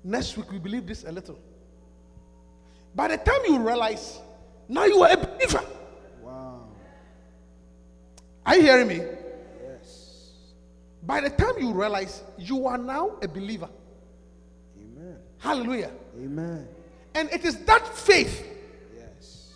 Next 0.05 0.37
week 0.37 0.47
you 0.53 0.61
believe 0.61 0.87
this 0.87 1.03
a 1.03 1.11
little. 1.11 1.41
By 2.95 3.09
the 3.09 3.17
time 3.17 3.41
you 3.49 3.59
realize, 3.59 4.21
now 4.69 4.85
you 4.85 5.03
are 5.03 5.11
a 5.11 5.17
believer. 5.17 5.65
Wow. 6.23 6.69
Are 8.47 8.55
you 8.55 8.63
hearing 8.63 8.87
me? 8.87 9.01
By 11.03 11.21
the 11.21 11.31
time 11.31 11.55
you 11.59 11.73
realize 11.73 12.23
you 12.39 12.67
are 12.67 12.79
now 12.79 13.17
a 13.23 13.29
believer. 13.29 13.69
Amen. 14.79 15.17
Hallelujah. 15.39 15.91
Amen. 16.17 16.69
And 17.15 17.31
it 17.31 17.45
is 17.45 17.57
that 17.65 17.87
faith 17.89 18.47
Yes. 18.97 19.51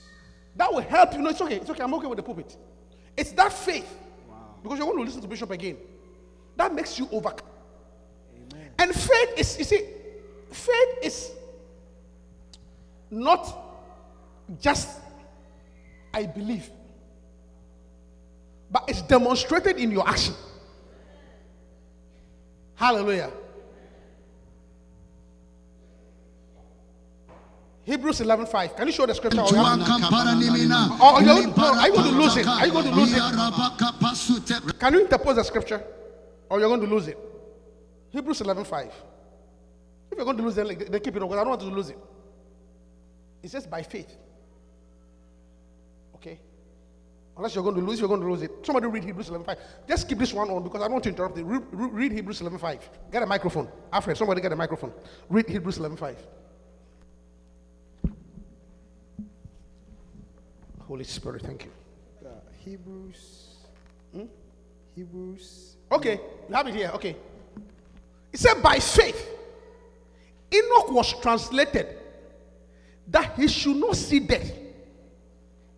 that 0.57 0.73
will 0.73 0.81
help 0.81 1.15
you. 1.15 1.21
No, 1.21 1.31
it's 1.31 1.41
okay. 1.41 1.57
It's 1.57 1.71
okay. 1.71 1.83
I'm 1.83 1.95
okay 1.95 2.07
with 2.07 2.17
the 2.17 2.23
pulpit. 2.23 2.57
It's 3.17 3.31
that 3.33 3.53
faith. 3.53 3.89
Because 4.63 4.79
you 4.79 4.87
want 4.87 4.99
to 4.99 5.05
listen 5.05 5.23
to 5.23 5.29
Bishop 5.29 5.51
again. 5.51 5.77
That 6.57 6.75
makes 6.75 6.99
you 6.99 7.09
overcome. 7.13 7.47
Amen. 8.53 8.71
And 8.79 8.95
faith 8.95 9.39
is, 9.39 9.59
you 9.59 9.65
see, 9.65 9.87
faith 10.51 10.99
is 11.03 11.31
not 13.11 13.57
just 14.61 15.01
I 16.13 16.25
believe, 16.25 16.71
but 18.71 18.85
it's 18.89 19.03
demonstrated 19.03 19.77
in 19.77 19.91
your 19.93 20.09
action. 20.09 20.35
Hallelujah. 22.77 23.33
Hebrews 27.85 28.21
11:5. 28.21 28.77
Can 28.77 28.87
you 28.89 28.93
show 28.93 29.07
the 29.07 29.15
scripture? 29.15 29.41
Or 29.41 29.47
you. 29.49 29.57
Oh, 31.01 31.21
you- 31.21 31.27
no, 31.27 31.53
are 31.79 31.87
you 31.89 31.95
going 31.95 32.11
to 32.11 32.19
lose 32.19 32.37
it? 32.37 32.47
Are 32.47 32.67
you 32.67 32.73
going 32.73 32.85
to 32.87 32.91
lose 32.95 33.13
it? 33.13 34.79
Can 34.81 34.93
you 34.95 35.01
interpose 35.01 35.37
the 35.37 35.45
scripture? 35.45 35.83
Or 36.51 36.59
you're 36.61 36.69
going 36.69 36.81
to 36.81 36.87
lose 36.87 37.09
it? 37.09 37.19
Hebrews 38.11 38.41
11:5. 38.41 38.87
If 40.11 40.17
you're 40.19 40.25
going 40.25 40.37
to 40.37 40.43
lose 40.43 40.59
it, 40.59 40.91
then 40.91 41.01
keep 41.01 41.15
it 41.17 41.23
on 41.23 41.29
because 41.29 41.41
I 41.41 41.45
don't 41.45 41.49
want 41.51 41.61
to 41.61 41.67
lose 41.69 41.91
it. 41.91 41.99
It 43.43 43.51
says 43.51 43.67
by 43.67 43.83
faith. 43.83 44.17
Unless 47.37 47.55
you're 47.55 47.65
going 47.65 47.77
to 47.77 47.83
lose, 47.83 48.01
you're 48.01 48.09
going 48.09 48.21
to 48.21 48.31
lose 48.31 48.43
it. 48.43 48.51
Somebody 48.63 48.87
read 48.87 49.05
Hebrews 49.05 49.29
11:5. 49.29 49.59
Just 49.87 50.09
keep 50.09 50.19
this 50.19 50.33
one 50.33 50.49
on 50.49 50.63
because 50.63 50.81
I 50.81 50.85
don't 50.85 50.93
want 50.93 51.05
to 51.05 51.11
interrupt 51.11 51.37
it. 51.37 51.45
Read, 51.45 51.63
read 51.71 52.13
Hebrews 52.13 52.41
11:5. 52.41 52.81
Get 53.13 53.23
a 53.23 53.27
microphone. 53.27 53.69
Alfred, 53.93 54.17
somebody 54.17 54.41
get 54.41 54.53
a 54.53 54.57
microphone. 54.57 54.93
Read 55.29 55.49
Hebrews 55.49 55.79
11:5. 55.79 56.17
Holy 60.81 61.05
Spirit, 61.05 61.43
thank 61.43 61.65
you. 61.65 61.71
Uh, 62.25 62.31
Hebrews. 62.65 63.47
Hebrews. 64.97 65.77
Okay, 65.93 66.19
you 66.49 66.55
have 66.55 66.67
it 66.67 66.75
here. 66.75 66.91
Okay. 66.95 67.17
It 68.33 68.41
said, 68.41 68.63
by 68.63 68.79
faith, 68.79 69.29
Enoch 70.53 70.91
was 70.91 71.21
translated 71.21 71.99
that 73.09 73.35
he 73.37 73.47
should 73.47 73.77
not 73.77 73.95
see 73.95 74.21
death 74.21 74.51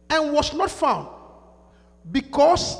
and 0.08 0.32
was 0.32 0.54
not 0.54 0.70
found 0.70 1.08
because 2.10 2.76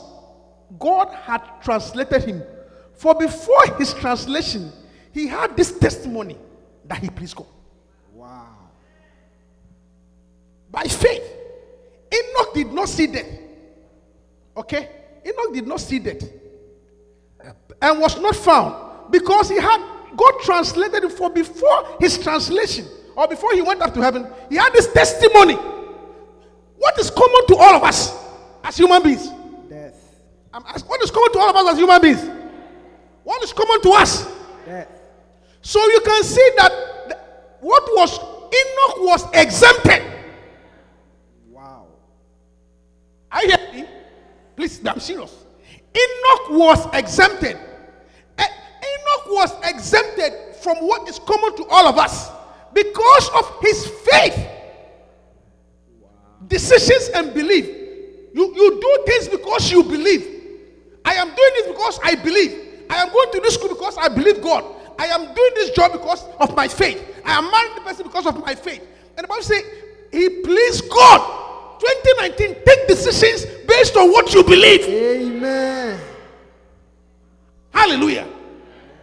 God 0.79 1.09
had 1.15 1.43
translated 1.63 2.25
him. 2.25 2.43
For 2.95 3.15
before 3.15 3.77
his 3.77 3.95
translation, 3.95 4.73
he 5.13 5.27
had 5.27 5.57
this 5.57 5.79
testimony 5.79 6.37
that 6.85 6.99
he 6.99 7.09
pleased 7.09 7.37
God. 7.37 7.47
Wow. 8.13 8.47
By 10.71 10.85
faith, 10.85 11.23
Enoch 12.13 12.55
did 12.55 12.73
not 12.73 12.89
see 12.89 13.07
death. 13.07 13.27
Okay? 14.57 14.89
Enoch 15.25 15.55
did 15.55 15.67
not 15.67 15.81
see 15.81 15.99
death. 15.99 16.23
And 17.81 18.01
was 18.01 18.21
not 18.21 18.35
found 18.35 19.13
because 19.13 19.49
he 19.49 19.61
had 19.61 19.81
God 20.17 20.33
translated 20.43 21.05
it 21.05 21.13
for 21.13 21.31
before 21.31 21.97
his 22.01 22.19
translation 22.19 22.87
or 23.15 23.29
before 23.29 23.53
he 23.55 23.63
went 23.63 23.81
up 23.81 23.95
to 23.95 24.01
heaven. 24.01 24.27
He 24.49 24.57
had 24.57 24.73
this 24.73 24.93
testimony. 24.93 25.55
What 25.55 26.99
is 26.99 27.11
common 27.11 27.47
to 27.49 27.57
all 27.57 27.77
of 27.77 27.85
us 27.85 28.28
as 28.65 28.77
human 28.77 29.03
beings? 29.03 29.29
Death. 29.69 29.95
I'm 30.53 30.65
asking, 30.67 30.89
what 30.89 31.03
is 31.03 31.11
common 31.11 31.33
to 31.33 31.39
all 31.39 31.51
of 31.51 31.57
us 31.57 31.73
as 31.73 31.79
human 31.79 32.01
beings? 32.03 32.31
What 33.25 33.43
is 33.45 33.53
common 33.53 33.81
to 33.83 33.91
us? 33.91 34.27
Death. 34.65 34.89
So 35.63 35.81
you 35.81 36.01
can 36.01 36.23
see 36.25 36.51
that 36.57 36.73
the- 37.09 37.19
what 37.61 37.83
was 37.97 38.19
Enoch 38.19 38.97
was 39.01 39.25
exempted. 39.35 40.03
Wow. 41.51 41.87
Are 43.31 43.45
you 43.45 43.51
hearing 43.57 43.75
me? 43.83 43.89
Please, 44.57 44.81
I'm 44.87 45.01
serious. 45.01 45.35
Enoch 45.95 46.51
was 46.51 46.87
exempted. 46.95 47.59
Eh, 48.39 48.47
Enoch 48.47 49.27
was 49.27 49.53
exempted 49.65 50.57
from 50.57 50.77
what 50.79 51.07
is 51.09 51.19
common 51.19 51.55
to 51.57 51.67
all 51.69 51.87
of 51.87 51.99
us 51.99 52.31
because 52.73 53.29
of 53.31 53.53
his 53.61 53.87
faith, 53.87 54.47
decisions, 56.47 57.09
and 57.15 57.35
belief. 57.35 57.67
You, 58.33 58.55
you 58.55 58.81
do 58.81 59.05
things 59.07 59.29
because 59.29 59.71
you 59.71 59.83
believe. 59.83 60.39
I 61.05 61.15
am 61.15 61.29
doing 61.29 61.51
this 61.55 61.67
because 61.69 61.99
I 62.05 62.15
believe. 62.15 62.69
I 62.91 62.97
am 62.97 63.13
going 63.13 63.33
to 63.33 63.41
this 63.41 63.55
school 63.55 63.69
because 63.69 63.97
I 63.99 64.09
believe 64.09 64.43
God. 64.43 64.65
I 64.99 65.07
am 65.07 65.35
doing 65.35 65.51
this 65.55 65.71
job 65.71 65.93
because 65.93 66.25
of 66.41 66.55
my 66.57 66.69
faith. 66.69 67.03
I 67.25 67.39
am 67.39 67.51
marrying 67.51 67.75
the 67.77 67.81
person 67.83 68.07
because 68.07 68.27
of 68.27 68.41
my 68.41 68.55
faith. 68.55 68.83
And 69.17 69.25
the 69.25 69.29
Bible 69.29 69.43
says, 69.43 69.63
He 70.11 70.29
pleased 70.43 70.89
God. 70.91 71.81
2019, 71.81 72.65
take 72.67 72.89
decisions 72.89 73.45
based 73.67 73.97
on 73.97 74.11
what 74.11 74.35
you 74.35 74.43
believe. 74.43 74.83
Amen. 74.89 76.01
Hallelujah. 77.71 78.27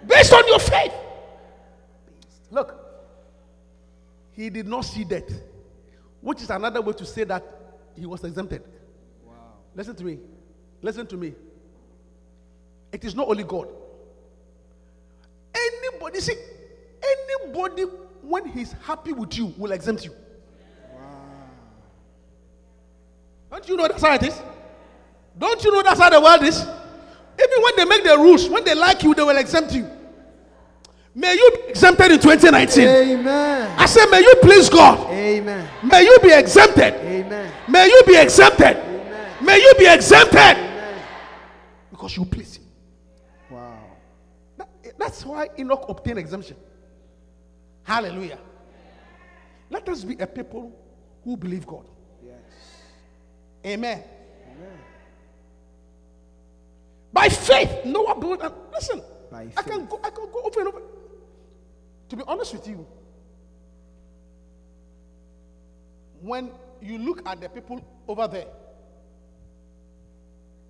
Based 0.05 0.33
on 0.33 0.45
your 0.47 0.59
faith. 0.59 0.93
Look, 2.51 2.75
he 4.33 4.49
did 4.49 4.67
not 4.67 4.81
see 4.81 5.05
death, 5.05 5.31
which 6.21 6.41
is 6.41 6.49
another 6.49 6.81
way 6.81 6.93
to 6.93 7.05
say 7.05 7.23
that 7.23 7.43
he 7.95 8.05
was 8.05 8.23
exempted. 8.23 8.63
Wow. 9.75 9.77
Listen 9.77 9.95
to 9.95 10.03
me. 10.03 10.19
Listen 10.81 11.07
to 11.07 11.17
me. 11.17 11.33
It 12.91 13.03
is 13.03 13.15
not 13.15 13.27
only 13.27 13.43
God. 13.43 13.67
Anybody, 15.53 16.19
see, 16.21 16.35
anybody, 17.03 17.83
when 18.21 18.45
he's 18.47 18.71
happy 18.73 19.13
with 19.13 19.37
you, 19.37 19.53
will 19.57 19.71
exempt 19.71 20.05
you. 20.05 20.11
Don't 23.51 23.67
you 23.67 23.77
know 23.77 23.87
that's 23.87 24.01
how 24.01 24.13
it 24.15 24.23
is? 24.23 24.41
Don't 25.37 25.63
you 25.63 25.71
know 25.71 25.83
that's 25.83 25.99
how 25.99 26.09
the 26.09 26.19
world 26.19 26.43
is? 26.43 26.61
Even 26.61 27.63
when 27.63 27.75
they 27.75 27.85
make 27.85 28.03
the 28.03 28.17
rules, 28.17 28.49
when 28.49 28.63
they 28.63 28.75
like 28.75 29.03
you, 29.03 29.13
they 29.13 29.23
will 29.23 29.37
exempt 29.37 29.73
you. 29.73 29.89
May 31.13 31.33
you 31.33 31.51
be 31.55 31.69
exempted 31.69 32.11
in 32.11 32.19
2019. 32.19 32.87
Amen. 32.87 33.75
I 33.79 33.85
say, 33.85 34.05
may 34.09 34.19
you 34.19 34.33
please 34.41 34.69
God. 34.69 35.11
Amen. 35.11 35.67
May 35.83 36.03
you 36.03 36.17
be 36.21 36.31
exempted. 36.33 36.93
Amen. 36.93 37.51
May 37.69 37.87
you 37.87 38.03
be 38.05 38.17
exempted. 38.17 38.94
Amen. 39.45 39.57
May 39.57 39.61
you 39.61 39.73
be 39.77 39.87
exempted. 39.93 40.57
Amen. 40.57 41.01
Because 41.91 42.17
you 42.17 42.25
please 42.25 42.55
Him. 42.57 42.63
Wow. 43.49 43.79
That- 44.57 44.69
eh, 44.83 44.91
that's 44.97 45.25
why 45.25 45.49
Enoch 45.57 45.85
obtained 45.87 46.19
exemption. 46.19 46.57
Hallelujah. 47.83 48.39
Let 49.69 49.87
us 49.89 50.03
be 50.03 50.15
a 50.19 50.27
people 50.27 50.71
who 51.23 51.37
believe 51.37 51.65
God. 51.67 51.85
Yes. 52.25 52.35
Amen. 53.65 54.03
Amen. 54.51 54.79
By 57.13 57.29
faith, 57.29 57.85
Noah 57.85 58.19
built. 58.19 58.41
And 58.41 58.53
listen, 58.73 59.01
By 59.31 59.47
I 59.57 59.61
can 59.61 59.85
go. 59.85 59.99
I 60.03 60.09
can 60.09 60.25
go 60.31 60.41
over 60.43 60.59
and 60.59 60.67
over. 60.69 60.81
To 62.09 62.15
be 62.15 62.23
honest 62.27 62.53
with 62.53 62.67
you, 62.67 62.85
when 66.21 66.51
you 66.81 66.97
look 66.99 67.27
at 67.27 67.41
the 67.41 67.49
people 67.49 67.83
over 68.07 68.27
there, 68.27 68.45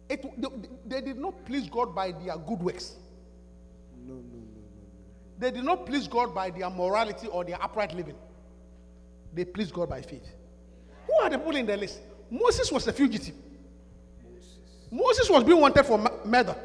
it, 0.10 0.42
they, 0.42 0.48
they 0.86 1.02
did 1.02 1.18
not 1.18 1.46
please 1.46 1.70
God 1.70 1.96
by 1.96 2.12
their 2.12 2.38
good 2.38 2.60
works. 2.60 2.96
No, 4.06 4.14
no, 4.14 4.20
no, 4.20 4.22
no. 4.22 5.40
They 5.40 5.52
did 5.52 5.64
not 5.64 5.86
please 5.86 6.08
God 6.08 6.34
by 6.34 6.50
their 6.50 6.70
morality 6.70 7.28
or 7.28 7.44
their 7.44 7.62
upright 7.62 7.94
living. 7.94 8.16
They 9.34 9.46
pleased 9.46 9.74
God 9.74 9.90
by 9.90 10.02
faith. 10.02 10.28
Who 11.08 11.14
are 11.24 11.30
the 11.30 11.38
people 11.38 11.56
in 11.56 11.66
the 11.66 11.76
list? 11.76 12.00
Moses 12.30 12.72
was 12.72 12.88
a 12.88 12.94
fugitive. 12.94 13.36
Moses 14.92 15.30
was 15.30 15.44
being 15.44 15.60
wanted 15.60 15.86
for 15.86 15.98
murder. 16.24 16.56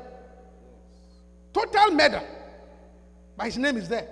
Total 1.52 1.90
murder. 1.90 2.22
But 3.36 3.46
his 3.46 3.58
name 3.58 3.76
is 3.76 3.88
there. 3.88 4.06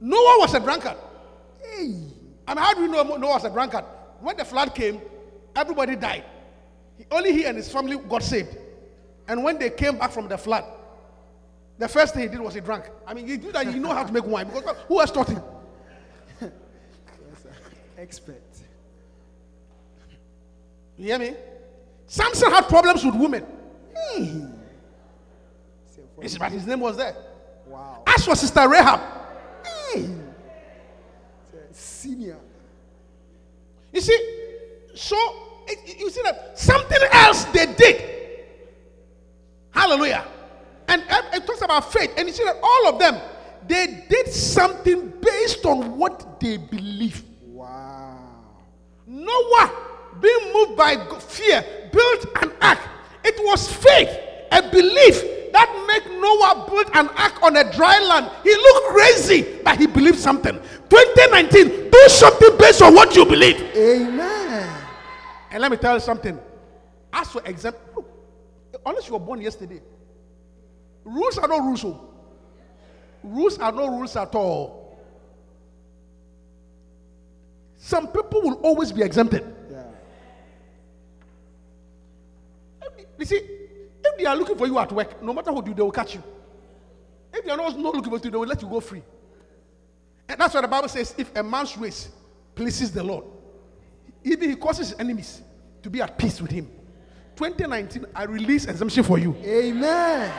Noah 0.00 0.36
was 0.40 0.54
a 0.54 0.60
drunkard. 0.60 0.96
Hey. 1.60 1.94
I 2.46 2.54
mean, 2.54 2.64
how 2.64 2.74
do 2.74 2.82
you 2.82 2.88
know 2.88 3.02
Noah 3.02 3.34
was 3.34 3.44
a 3.44 3.50
drunkard? 3.50 3.84
When 4.20 4.36
the 4.36 4.44
flood 4.44 4.74
came, 4.74 5.00
everybody 5.56 5.96
died. 5.96 6.24
Only 7.10 7.32
he 7.32 7.44
and 7.44 7.56
his 7.56 7.70
family 7.70 7.96
got 7.96 8.22
saved. 8.22 8.56
And 9.28 9.42
when 9.44 9.58
they 9.58 9.70
came 9.70 9.98
back 9.98 10.10
from 10.10 10.28
the 10.28 10.36
flood, 10.38 10.64
the 11.78 11.88
first 11.88 12.14
thing 12.14 12.22
he 12.22 12.28
did 12.28 12.40
was 12.40 12.54
he 12.54 12.60
drank. 12.60 12.84
I 13.06 13.14
mean, 13.14 13.26
he 13.26 13.36
did 13.36 13.52
that. 13.54 13.72
You 13.72 13.80
know 13.80 13.92
how 13.92 14.04
to 14.04 14.12
make 14.12 14.24
wine 14.24 14.46
because 14.48 14.76
who 14.88 15.00
else 15.00 15.10
taught 15.10 15.28
him? 15.28 15.42
Expert. 17.98 18.42
You 20.96 21.06
hear 21.06 21.18
me? 21.18 21.34
Samson 22.06 22.50
had 22.50 22.68
problems 22.68 23.04
with 23.04 23.14
women. 23.14 23.44
Hmm. 23.96 24.46
For- 26.14 26.38
But 26.38 26.52
his 26.52 26.66
name 26.66 26.80
was 26.80 26.96
there. 26.96 27.16
Wow. 27.66 28.02
As 28.06 28.24
for 28.24 28.34
Sister 28.36 28.68
Rahab, 28.68 29.00
Say 29.94 30.08
Senior. 31.72 32.36
you 33.92 34.00
see, 34.00 34.18
so 34.94 35.16
you 35.98 36.10
see 36.10 36.22
that 36.22 36.58
something 36.58 36.98
else 37.12 37.44
they 37.46 37.66
did. 37.66 38.02
Hallelujah. 39.70 40.24
And 40.88 41.02
it 41.32 41.46
talks 41.46 41.62
about 41.62 41.92
faith. 41.92 42.12
And 42.16 42.28
you 42.28 42.34
see 42.34 42.44
that 42.44 42.56
all 42.62 42.88
of 42.88 42.98
them, 42.98 43.20
they 43.66 44.04
did 44.08 44.28
something 44.28 45.12
based 45.20 45.64
on 45.64 45.96
what 45.96 46.40
they 46.40 46.56
believe. 46.56 47.22
Wow. 47.42 48.18
Noah, 49.06 49.70
being 50.20 50.52
moved 50.52 50.76
by 50.76 50.96
fear, 51.20 51.64
built 51.92 52.26
an 52.42 52.52
ark. 52.60 52.78
It 53.24 53.34
was 53.44 53.72
faith, 53.72 54.10
a 54.50 54.62
belief 54.70 55.22
that 55.52 55.68
made 55.86 56.20
Noah 56.20 56.66
build 56.68 56.90
an 56.94 57.08
ark 57.16 57.42
on 57.42 57.56
a 57.56 57.72
dry 57.72 57.98
land. 58.00 58.30
He 58.42 58.54
looked 58.54 58.86
crazy, 58.88 59.60
but 59.62 59.78
he 59.78 59.86
believed 59.86 60.18
something. 60.18 60.58
2019, 60.88 61.90
do 61.90 62.08
something 62.08 62.56
based 62.58 62.82
on 62.82 62.94
what 62.94 63.14
you 63.14 63.24
believe. 63.24 63.60
Amen. 63.76 64.41
And 65.52 65.60
let 65.60 65.70
me 65.70 65.76
tell 65.76 65.94
you 65.94 66.00
something. 66.00 66.40
As 67.12 67.28
for 67.28 67.42
example, 67.44 68.06
unless 68.86 69.06
you 69.06 69.12
were 69.12 69.20
born 69.20 69.42
yesterday, 69.42 69.82
rules 71.04 71.36
are 71.36 71.46
no 71.46 71.60
rules. 71.60 71.84
oh. 71.84 72.08
Rules 73.22 73.58
are 73.58 73.70
no 73.70 73.88
rules 73.88 74.16
at 74.16 74.34
all. 74.34 74.98
Some 77.76 78.08
people 78.08 78.40
will 78.42 78.54
always 78.62 78.90
be 78.92 79.02
exempted. 79.02 79.44
Yeah. 79.70 79.82
You 83.18 83.24
see, 83.26 83.36
if 83.36 84.18
they 84.18 84.24
are 84.24 84.34
looking 84.34 84.56
for 84.56 84.66
you 84.66 84.78
at 84.78 84.90
work, 84.90 85.22
no 85.22 85.34
matter 85.34 85.52
what 85.52 85.66
you 85.66 85.72
do, 85.72 85.76
they 85.76 85.82
will 85.82 85.92
catch 85.92 86.14
you. 86.14 86.22
If 87.34 87.44
they 87.44 87.50
are 87.50 87.56
not, 87.56 87.78
not 87.78 87.94
looking 87.94 88.10
for 88.10 88.24
you, 88.24 88.30
they 88.30 88.38
will 88.38 88.46
let 88.46 88.62
you 88.62 88.68
go 88.68 88.80
free. 88.80 89.02
And 90.28 90.40
that's 90.40 90.54
what 90.54 90.62
the 90.62 90.68
Bible 90.68 90.88
says 90.88 91.14
if 91.18 91.34
a 91.36 91.42
man's 91.42 91.76
race 91.76 92.08
pleases 92.54 92.90
the 92.90 93.02
Lord, 93.02 93.24
even 94.24 94.50
he 94.50 94.56
causes 94.56 94.90
his 94.90 94.98
enemies 95.00 95.42
to 95.82 95.90
be 95.90 96.00
at 96.00 96.16
peace 96.16 96.40
with 96.40 96.50
him. 96.50 96.70
2019, 97.36 98.06
I 98.14 98.24
release 98.24 98.66
exemption 98.66 99.02
for 99.04 99.18
you. 99.18 99.34
Amen. 99.44 100.32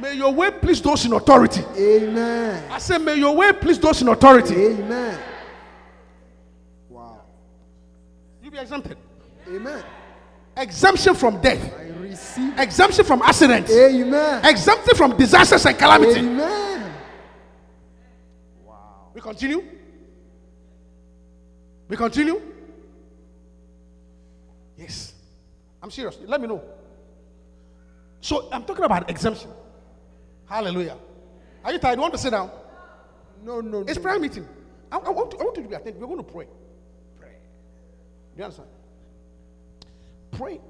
May 0.00 0.14
your 0.14 0.32
way 0.32 0.50
please 0.50 0.80
those 0.80 1.04
in 1.04 1.12
authority. 1.12 1.62
Amen. 1.76 2.70
I 2.70 2.78
say, 2.78 2.98
may 2.98 3.14
your 3.16 3.34
way 3.36 3.52
please 3.52 3.78
those 3.78 4.00
in 4.02 4.08
authority. 4.08 4.54
Amen. 4.54 5.18
Wow. 6.88 7.20
You 8.42 8.50
be 8.50 8.58
exempted. 8.58 8.96
Amen. 9.48 9.82
Exemption 10.56 11.14
from 11.14 11.40
death, 11.40 11.74
I 11.78 11.84
receive. 12.00 12.58
exemption 12.58 13.04
from 13.06 13.22
accidents, 13.22 13.70
Amen. 13.72 14.44
exemption 14.44 14.94
from 14.94 15.16
disasters 15.16 15.64
and 15.64 15.78
calamity. 15.78 16.20
Amen. 16.20 16.92
Wow. 18.64 19.10
We 19.14 19.20
continue. 19.22 19.64
We 21.88 21.96
continue. 21.96 22.40
Yes. 24.82 25.14
I'm 25.82 25.90
serious. 25.90 26.18
Let 26.26 26.40
me 26.40 26.48
know. 26.48 26.62
So 28.20 28.48
I'm 28.52 28.64
talking 28.64 28.84
about 28.84 29.08
exemption. 29.08 29.50
Hallelujah. 30.46 30.96
Are 31.64 31.72
you 31.72 31.78
tired? 31.78 31.96
You 31.96 32.02
want 32.02 32.14
to 32.14 32.18
sit 32.18 32.30
down? 32.30 32.50
No, 33.44 33.60
no, 33.60 33.80
It's 33.80 33.98
prayer 33.98 34.18
meeting. 34.18 34.46
I, 34.90 34.98
I 34.98 35.10
want, 35.10 35.30
to, 35.32 35.38
I 35.38 35.44
want 35.44 35.56
you 35.56 35.62
to 35.62 35.68
be 35.68 35.74
attentive. 35.74 36.00
We're 36.00 36.06
going 36.06 36.24
to 36.24 36.32
pray. 36.32 36.46
Pray. 37.18 37.30
Do 38.34 38.38
you 38.38 38.44
understand? 38.44 38.68
Pray. 40.32 40.60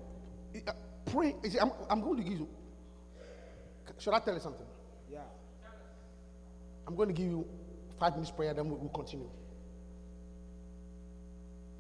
Uh, 0.67 0.73
Pray. 1.07 1.35
I'm, 1.61 1.73
I'm 1.91 2.01
going 2.01 2.17
to 2.17 2.23
give 2.23 2.39
you. 2.39 2.49
Should 3.99 4.15
I 4.15 4.21
tell 4.21 4.35
you 4.35 4.41
something? 4.41 4.67
Yeah. 5.11 5.19
I'm 6.87 6.97
going 6.97 7.09
to 7.09 7.15
give 7.15 7.27
you 7.27 7.47
five 7.99 8.13
minutes 8.15 8.31
prayer, 8.31 8.55
then 8.55 8.69
we'll, 8.69 8.79
we'll 8.79 8.89
continue. 8.89 9.29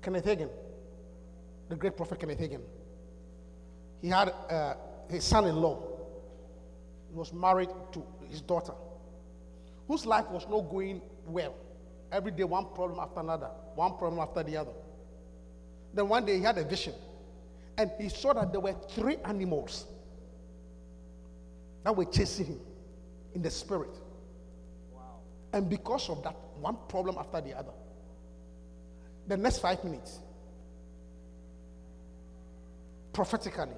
Kenneth 0.02 0.24
Hagin, 0.24 0.50
the 1.72 1.78
great 1.78 1.96
prophet 1.96 2.20
Kenneth 2.20 2.38
Hagin, 2.38 2.60
he 4.02 4.08
had 4.08 4.28
uh, 4.28 4.74
his 5.08 5.24
son 5.24 5.46
in 5.46 5.56
law. 5.56 5.82
He 7.08 7.16
was 7.16 7.32
married 7.32 7.70
to 7.92 8.04
his 8.28 8.42
daughter, 8.42 8.74
whose 9.88 10.04
life 10.04 10.28
was 10.28 10.46
not 10.50 10.68
going 10.70 11.00
well. 11.26 11.54
Every 12.10 12.30
day, 12.30 12.44
one 12.44 12.66
problem 12.74 13.00
after 13.00 13.20
another, 13.20 13.48
one 13.74 13.96
problem 13.96 14.20
after 14.20 14.42
the 14.42 14.54
other. 14.54 14.72
Then 15.94 16.10
one 16.10 16.26
day, 16.26 16.36
he 16.36 16.42
had 16.42 16.58
a 16.58 16.64
vision, 16.64 16.92
and 17.78 17.90
he 17.98 18.10
saw 18.10 18.34
that 18.34 18.52
there 18.52 18.60
were 18.60 18.76
three 18.90 19.16
animals 19.24 19.86
that 21.84 21.96
were 21.96 22.04
chasing 22.04 22.44
him 22.48 22.60
in 23.34 23.40
the 23.40 23.50
spirit. 23.50 23.96
Wow. 24.92 25.20
And 25.54 25.70
because 25.70 26.10
of 26.10 26.22
that, 26.24 26.36
one 26.60 26.76
problem 26.86 27.16
after 27.18 27.40
the 27.40 27.56
other. 27.56 27.72
The 29.26 29.38
next 29.38 29.60
five 29.60 29.82
minutes, 29.84 30.18
prophetically, 33.12 33.74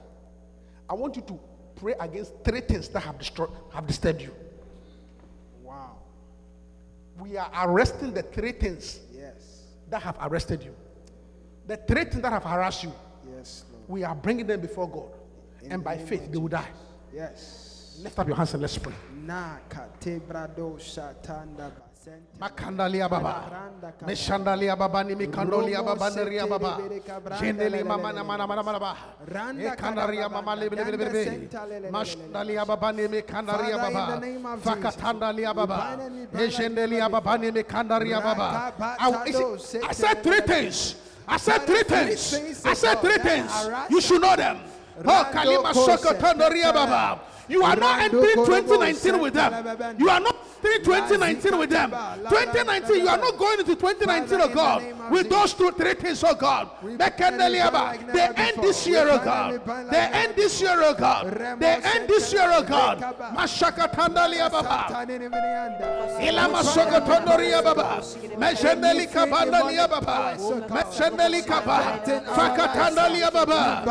I 0.88 0.94
want 0.94 1.16
you 1.16 1.22
to 1.22 1.38
pray 1.76 1.94
against 1.98 2.32
three 2.44 2.60
things 2.60 2.88
that 2.88 3.00
have 3.00 3.18
destroyed, 3.18 3.50
have 3.72 3.86
disturbed 3.86 4.22
you. 4.22 4.34
Wow. 5.62 5.96
We 7.18 7.36
are 7.36 7.50
arresting 7.64 8.12
the 8.12 8.22
three 8.22 8.52
things 8.52 9.00
Yes. 9.12 9.64
that 9.90 10.02
have 10.02 10.16
arrested 10.20 10.62
you. 10.62 10.74
The 11.66 11.76
three 11.78 12.04
things 12.04 12.22
that 12.22 12.32
have 12.32 12.44
harassed 12.44 12.84
you, 12.84 12.92
Yes, 13.36 13.64
Lord. 13.72 13.84
we 13.88 14.04
are 14.04 14.14
bringing 14.14 14.46
them 14.46 14.60
before 14.60 14.88
God. 14.88 15.10
and 15.70 15.82
by 15.82 15.96
faith, 15.96 16.30
they 16.30 16.36
will 16.36 16.48
die. 16.48 16.68
Yes. 17.12 17.98
Lift 18.02 18.18
up 18.18 18.26
your 18.26 18.36
hands 18.36 18.52
and 18.52 18.60
let's 18.60 18.76
pray. 18.76 18.92
Na 22.38 22.48
katebrado 22.48 22.92
shatanda 23.00 23.08
bas. 23.08 23.08
Makandalia 23.08 23.08
baba. 23.08 23.34
Meshandalia 24.06 24.76
baba 24.78 25.04
ni 25.04 25.14
mikandolia 25.14 25.84
baba 25.84 26.10
neria 26.10 26.46
baba. 26.48 26.78
Jendeli 27.40 27.84
mama 27.84 28.12
na 28.12 28.24
mana 28.24 28.46
mana 28.46 28.62
mana 28.62 28.78
ba. 28.78 28.96
Ekandaria 29.58 30.30
mama 30.30 30.54
lebe 30.56 30.76
lebe 30.76 30.90
lebe 30.90 31.04
lebe. 31.04 31.48
Mashandalia 31.90 32.66
baba 32.66 32.92
ni 32.92 33.08
mikandaria 33.08 33.76
baba. 33.76 34.20
the 34.20 34.26
name 34.26 34.46
of 34.46 34.62
Fakatandalia 34.62 35.54
baba. 35.54 35.98
Ejendelia 36.34 37.10
baba 37.10 37.38
ni 37.38 37.50
mikandaria 37.50 38.20
baba. 38.22 38.74
I, 38.98 39.10
Rakapatado, 39.10 39.84
I- 39.84 39.88
I 39.88 39.92
said 39.92 40.22
three 40.22 40.40
things. 40.40 40.96
I 41.26 41.36
said 41.38 41.58
three 41.66 41.82
things. 41.84 42.64
I 42.66 42.74
said 42.74 43.00
three 43.00 43.18
things. 43.18 43.50
You 43.88 44.00
should 44.00 44.20
know 44.20 44.36
them. 44.36 44.58
Oh, 45.04 45.30
Kalima 45.32 45.72
Sokotandaria 45.72 46.72
baba. 46.72 47.20
You 47.46 47.62
are 47.62 47.76
not 47.76 48.00
entering 48.00 48.36
2019 48.36 49.20
with 49.20 49.34
them. 49.34 49.96
You 49.98 50.08
are 50.08 50.20
not 50.20 50.33
entering 50.66 50.84
2019 50.84 51.58
with 51.58 51.70
them. 51.70 51.90
2019, 51.90 52.96
you 53.00 53.08
are 53.08 53.16
not 53.18 53.36
going 53.38 53.60
into 53.60 53.74
2019, 53.76 54.40
oh 54.40 54.48
Father, 54.48 54.84
in 54.86 54.92
oh 54.92 54.94
the 54.94 54.94
God, 54.98 55.10
with 55.10 55.28
those 55.30 55.54
two, 55.54 55.70
three 55.72 55.94
things, 55.94 56.24
oh 56.24 56.34
God. 56.34 56.70
We 56.82 56.96
Mekendeliaba. 56.96 57.72
bind 57.72 58.06
like 58.06 58.12
They 58.12 58.42
end 58.42 58.54
oh 58.58 58.62
this 58.62 58.86
year, 58.86 59.06
oh 59.10 59.18
God. 59.18 59.54
and 59.54 59.64
bind 59.64 59.88
like 59.88 59.92
They 60.12 60.18
end 60.18 60.36
this 60.36 60.60
year, 60.60 60.76
oh 60.76 60.94
God. 60.94 61.26
They 61.60 61.66
end 61.82 62.08
this 62.08 62.32
year, 62.32 62.50
oh 62.52 62.62
God. 62.62 62.98
Sekaba. 62.98 63.36
Mashakatandaliababa. 63.36 65.06
Ilama 66.20 66.62
sokotondoria 66.62 67.62
baba. 67.62 67.74
Baba. 67.74 68.02
Meshendeli 68.38 69.06
kaba. 71.46 72.00
Fakatandalia 72.34 73.30
baba. 73.32 73.82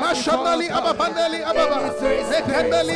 Mashandali 0.00 0.68
ababa. 0.70 1.00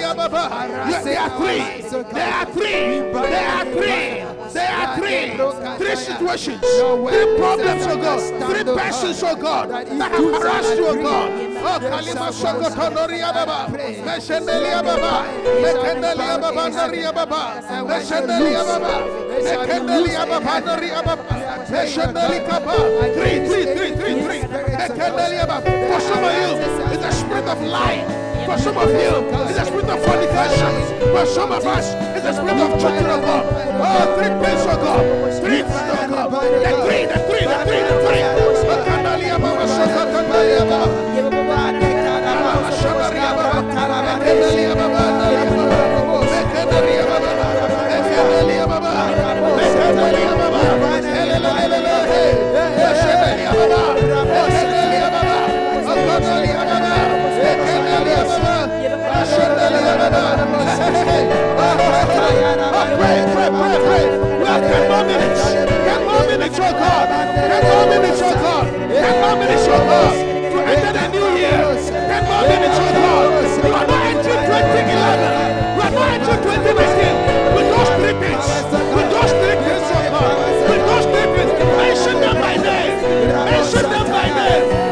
Ababa. 0.04 0.48
Yeah, 0.90 1.02
There 1.02 1.18
are 1.18 1.30
three. 1.38 1.53
There 1.58 2.32
are 2.32 2.46
three. 2.46 2.98
There 3.12 3.48
are 3.48 3.64
three. 3.64 4.24
There 4.52 4.70
are 4.70 4.96
three. 4.96 5.36
Three 5.78 5.96
situations. 5.96 6.60
Three 6.60 7.36
problems, 7.38 7.86
oh 7.86 7.96
God. 7.96 8.50
Three 8.50 8.64
persons, 8.64 9.22
oh 9.22 9.36
God. 9.36 9.70
That 9.70 10.12
have 10.12 10.24
harassed 10.24 10.76
you, 10.76 10.86
oh 10.86 11.02
God. 11.02 11.30
Oh, 11.66 11.78
Kalima 11.80 12.30
Sokotondoria 12.32 13.32
baba. 13.32 13.72
Meshendeli 13.72 14.72
ababa. 14.72 15.24
Mekendeli 15.62 16.28
ababa. 16.34 16.68
Nari 16.70 17.04
ababa. 17.04 17.62
Meshendeli 17.88 18.54
ababa. 18.54 18.94
Mekendeli 19.42 20.14
ababa. 20.16 20.60
Nari 20.60 20.90
ababa. 20.90 21.24
Meshendeli 21.70 22.48
kaba. 22.48 22.74
Three, 23.14 23.46
three, 23.48 23.64
three, 23.74 23.92
three, 23.96 24.22
three. 24.22 24.40
Mekendeli 24.42 25.42
ababa. 25.42 25.70
For 25.70 26.00
some 26.00 26.24
of 26.24 26.32
you, 26.32 26.50
it's 26.92 27.02
the 27.02 27.10
spirit 27.12 27.48
of 27.48 27.60
lying. 27.62 28.23
For 28.46 28.58
some 28.58 28.76
of 28.76 28.90
you, 28.90 29.12
it's 29.48 29.56
the 29.58 29.64
spirit 29.64 29.88
of 29.88 30.04
fornication. 30.04 30.72
For 31.12 31.26
some 31.26 31.52
of 31.52 31.64
us, 31.66 31.86
it's 32.16 32.24
the 32.24 32.32
spirit 32.32 32.60
of 32.60 32.80
children 32.80 33.06
of 33.06 33.20
God. 33.22 33.44
Oh, 33.80 34.16
three 34.16 34.32
things 34.44 34.66
of 34.66 34.78
God. 34.84 35.02
Three 35.40 35.62
things 35.62 35.90
of 35.92 36.10
God. 36.10 36.30
The 36.32 36.72
three, 36.84 37.06
the 37.06 37.18
three, 37.24 37.44
the 37.46 37.58
three, 37.64 37.82
the 37.88 37.96
three. 38.04 38.22
Mekendeli 38.68 39.28
ababa. 39.30 39.64
Sokotondoria 39.66 40.64
baba. 44.74 45.03
Pray, 60.04 60.20
pray, 63.32 63.48
pray, 63.48 63.76
pray. 63.80 64.04
We 64.38 64.44
have 64.44 64.60
10 64.60 64.84
more 64.90 65.04
minutes. 65.08 65.40
10 65.40 66.04
more 66.04 66.26
minutes, 66.28 66.58
oh 66.60 66.72
God. 66.76 67.08
10 67.08 67.64
more 67.64 67.86
minutes, 67.88 68.20
oh 68.20 68.34
God. 68.36 68.68
10 68.68 69.20
more 69.24 69.36
minutes, 69.40 69.64
oh 69.64 69.80
God. 69.80 70.12
To 70.52 70.58
enter 70.60 70.92
the 70.92 71.08
new 71.08 71.28
year. 71.40 71.56
10 71.56 72.20
more 72.28 72.44
minutes, 72.52 72.76
oh 72.76 72.92
God. 72.92 73.32
You 73.64 73.72
are 73.72 73.86
not 73.88 74.04
entering 74.12 74.44
2011. 74.44 75.72
You 75.72 75.80
are 75.80 75.94
not 75.96 76.08
entering 76.12 76.42
2019 76.52 77.16
with 77.56 77.68
those 77.72 77.88
three. 77.96 78.12
With 78.12 79.08
those 79.08 79.32
three 79.40 79.56
oh. 79.56 80.28
With 80.68 80.84
those 80.84 81.08
three. 81.08 81.32
Mention 81.80 82.20
them 82.20 82.36
by 82.44 82.60
name. 82.60 82.92
Mention 83.48 83.88
them 83.88 84.04
by 84.12 84.28
name. 84.28 84.83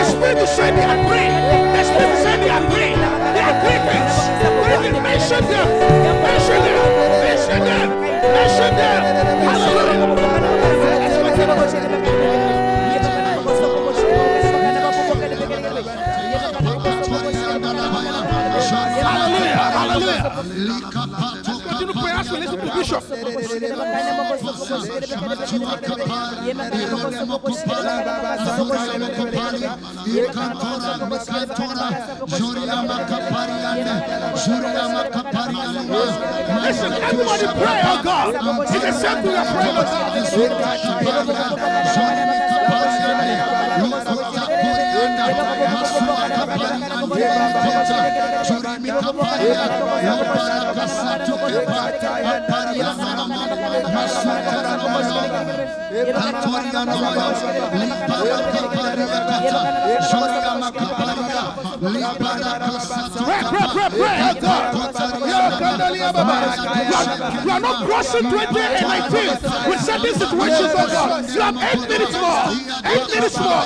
The 0.00 0.08
Spirit 0.08 0.46
they 0.76 0.84
are. 0.84 0.96
The 1.74 1.82
they 2.40 2.50
are 2.50 2.64
three. 2.70 2.94
They 3.34 3.42
are 3.42 3.56
them. 5.40 5.66
Them. 5.90 6.16
Them. 7.50 7.90
Them. 8.76 9.00
Hallelujah. 19.02 19.56
Hallelujah. 19.78 21.39
Continue 21.80 22.10
we 22.30 22.40
listen 36.60 36.92
everybody 36.92 37.46
pray, 37.46 37.80
oh 37.84 38.00
God. 38.04 38.34
It's 38.74 38.84
the 38.84 38.92
same 38.92 39.22
Pray, 52.20 52.40
pray, 52.48 53.19
You 66.20 67.50
are- 67.50 67.60
not 67.60 67.86
crossing 67.86 68.22
2019 68.30 69.70
with 69.70 69.80
certain 69.80 70.14
situations, 70.14 70.72
oh 70.76 70.86
God. 70.86 71.28
You 71.34 71.40
have 71.40 71.56
eight 71.56 71.88
minutes 71.88 72.12
more. 72.12 72.44
Eight 72.84 73.08
minutes 73.14 73.38
more. 73.38 73.64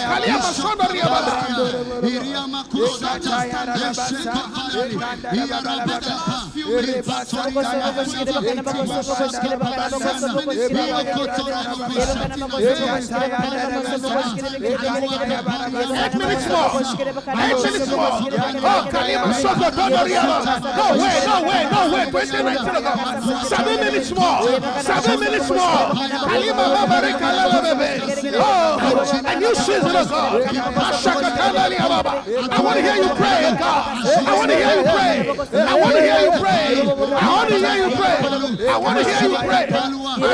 Eight 14.85 16.15
minutes 16.15 16.49
more. 16.49 16.71
Eight 17.35 17.57
minutes 17.65 17.89
more. 17.91 18.13
Oh, 18.65 18.89
Kalima 18.91 19.33
Soko. 19.35 19.71
No 19.75 20.87
way, 21.01 21.17
no 21.25 21.37
way, 21.49 21.63
no 21.71 21.81
way. 21.93 22.05
2019 22.11 22.77
ago. 22.77 22.93
Seven 23.45 23.77
minutes 23.81 24.11
more. 24.13 24.39
Seven 24.83 25.21
minutes 25.21 25.49
more. 25.51 25.59
Kalima 26.29 26.65
Baba 26.75 26.97
Rekalala 27.07 27.59
Bebe. 27.63 27.91
Oh, 28.37 29.23
a 29.25 29.41
new 29.41 29.55
season 29.55 29.97
of 29.97 30.09
God. 30.09 30.43
Ashaka 30.43 31.31
Tandalia 31.37 31.89
Baba. 31.89 32.25
I 32.35 32.61
want 32.61 32.77
to 32.77 32.83
hear 32.83 32.97
you 32.97 33.09
pray, 33.15 33.55
God. 33.59 34.05
I 34.05 34.35
want 34.37 34.51
to 34.51 34.57
hear 34.57 34.75
you 34.75 34.83
pray. 34.83 35.29
I 35.55 35.75
want 35.79 35.95
to 35.95 36.01
hear 36.03 36.19
you 36.25 36.33
pray. 36.43 36.65
I 37.15 37.29
want 37.31 37.49
to 37.49 37.59
hear 37.59 37.77
you 37.79 37.91
pray. 37.95 38.17
I 38.69 38.77
want 38.77 38.99
to 38.99 39.05
hear 39.05 39.23
you 39.29 39.37
pray. 39.39 39.65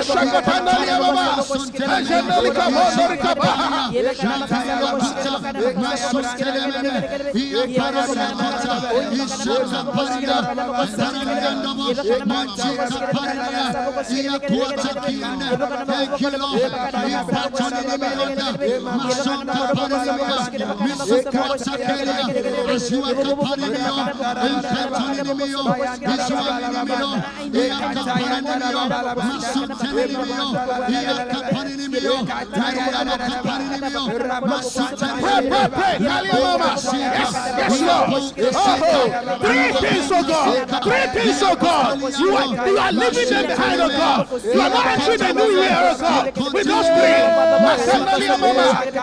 Ashaka 0.01 0.41
Tandalia 0.43 0.97
Baba. 1.01 1.43
Ajanali 1.91 2.51
Kabondori 2.53 3.17
Kabaha. 3.19 3.83
Thank 15.87 16.21
you, 16.21 16.31
Lord. 16.31 16.61
Kaliamama. 36.11 36.71
Yes, 36.93 37.35
yes. 37.59 37.83
Oh, 38.53 38.81
things, 39.81 40.11
oh 40.13 40.23
God. 40.23 40.83
Three 40.83 41.07
things, 41.21 41.43
oh 41.43 41.57
God. 41.57 42.01
You 42.19 42.37
are, 42.37 42.69
you 42.69 42.79
are 42.79 42.93
leaving 42.93 43.29
them 43.29 43.47
behind, 43.47 43.81
oh 43.81 43.89
God. 43.89 44.29
You 44.45 44.61
are 44.61 44.71
not 44.71 44.87
entering 44.87 45.23
a 45.23 45.33
new 45.33 45.51
year, 45.51 45.77
oh 45.77 45.97
God. 45.99 46.53
With 46.53 46.67
those 46.67 46.87
three. 46.87 47.21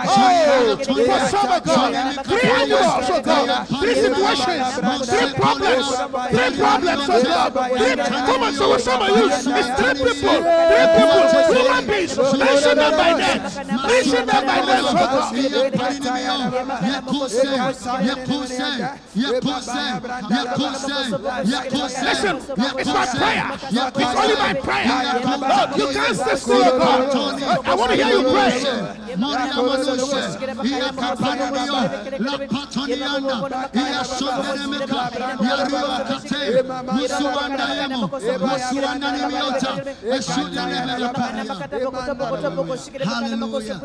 Oh, 0.09 0.77
for 1.05 1.19
some, 1.29 1.51
oh 1.51 1.61
God. 1.65 2.25
Three 2.25 2.49
animals, 2.77 3.09
oh 3.09 3.21
God. 3.21 3.67
Three 3.67 3.95
situations. 3.95 4.63
Three 5.09 5.33
problems. 5.33 5.87
Three 6.29 6.51
problems, 6.57 7.09
oh 7.09 7.23
God. 7.23 7.51
Three, 7.77 7.95
come 7.97 8.43
on, 8.43 8.53
so 8.53 8.77
some 8.77 9.01
of 9.01 9.09
you. 9.09 9.25
It's 9.27 9.45
three 9.45 9.93
people. 10.13 10.41
Three 10.67 10.87
people. 10.97 11.23
Human 11.57 11.83
beings. 11.87 12.13
Mention 12.17 12.75
them 12.77 12.93
by 12.97 13.11
name. 13.17 13.41
Mention 13.87 14.25
them 14.25 14.43
by 14.45 14.59
name, 14.65 14.85
oh 14.85 14.93
God. 14.93 15.33
Listen, 22.07 22.35
it's 22.77 22.93
my 22.93 23.05
prayer. 23.05 23.45
It's 23.53 24.15
only 24.15 24.35
my 24.35 24.53
prayer. 24.53 24.87
Lord, 25.47 25.69
you 25.77 25.87
can't 25.93 26.15
stay 26.15 26.35
still, 26.35 26.63
oh 26.63 26.77
God. 26.77 27.65
I 27.65 27.75
want 27.75 27.91
to 27.91 27.97
hear 27.97 28.07
you 28.07 28.23
pray. 28.31 28.97
Hallelujah. 43.03 43.81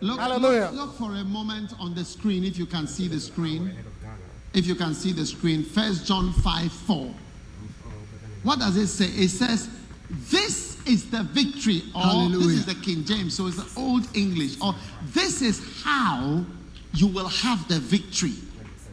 Look, 0.00 0.20
Hallelujah. 0.20 0.70
Look, 0.72 0.72
look 0.72 0.94
for 0.96 1.14
a 1.14 1.24
moment 1.24 1.72
on 1.78 1.94
the 1.94 2.04
screen 2.04 2.44
if 2.44 2.58
you 2.58 2.66
can 2.66 2.86
see 2.86 3.08
the 3.08 3.20
screen. 3.20 3.72
If 4.54 4.66
you 4.66 4.74
can 4.74 4.94
see 4.94 5.12
the 5.12 5.26
screen, 5.26 5.62
First 5.64 6.06
John 6.06 6.32
5 6.32 6.72
4. 6.72 7.14
What 8.42 8.58
does 8.60 8.76
it 8.76 8.86
say? 8.86 9.06
It 9.06 9.28
says, 9.28 9.68
This 10.30 10.78
is 10.86 11.10
the 11.10 11.22
victory. 11.24 11.82
Or 11.94 12.28
this 12.30 12.46
is 12.46 12.66
the 12.66 12.74
King 12.76 13.04
James, 13.04 13.36
so 13.36 13.46
it's 13.48 13.56
the 13.56 13.80
Old 13.80 14.06
English. 14.16 14.56
Or 14.62 14.74
this 15.12 15.42
is 15.42 15.60
how 15.82 16.44
you 16.96 17.06
will 17.06 17.28
have 17.28 17.66
the 17.68 17.78
victory. 17.78 18.32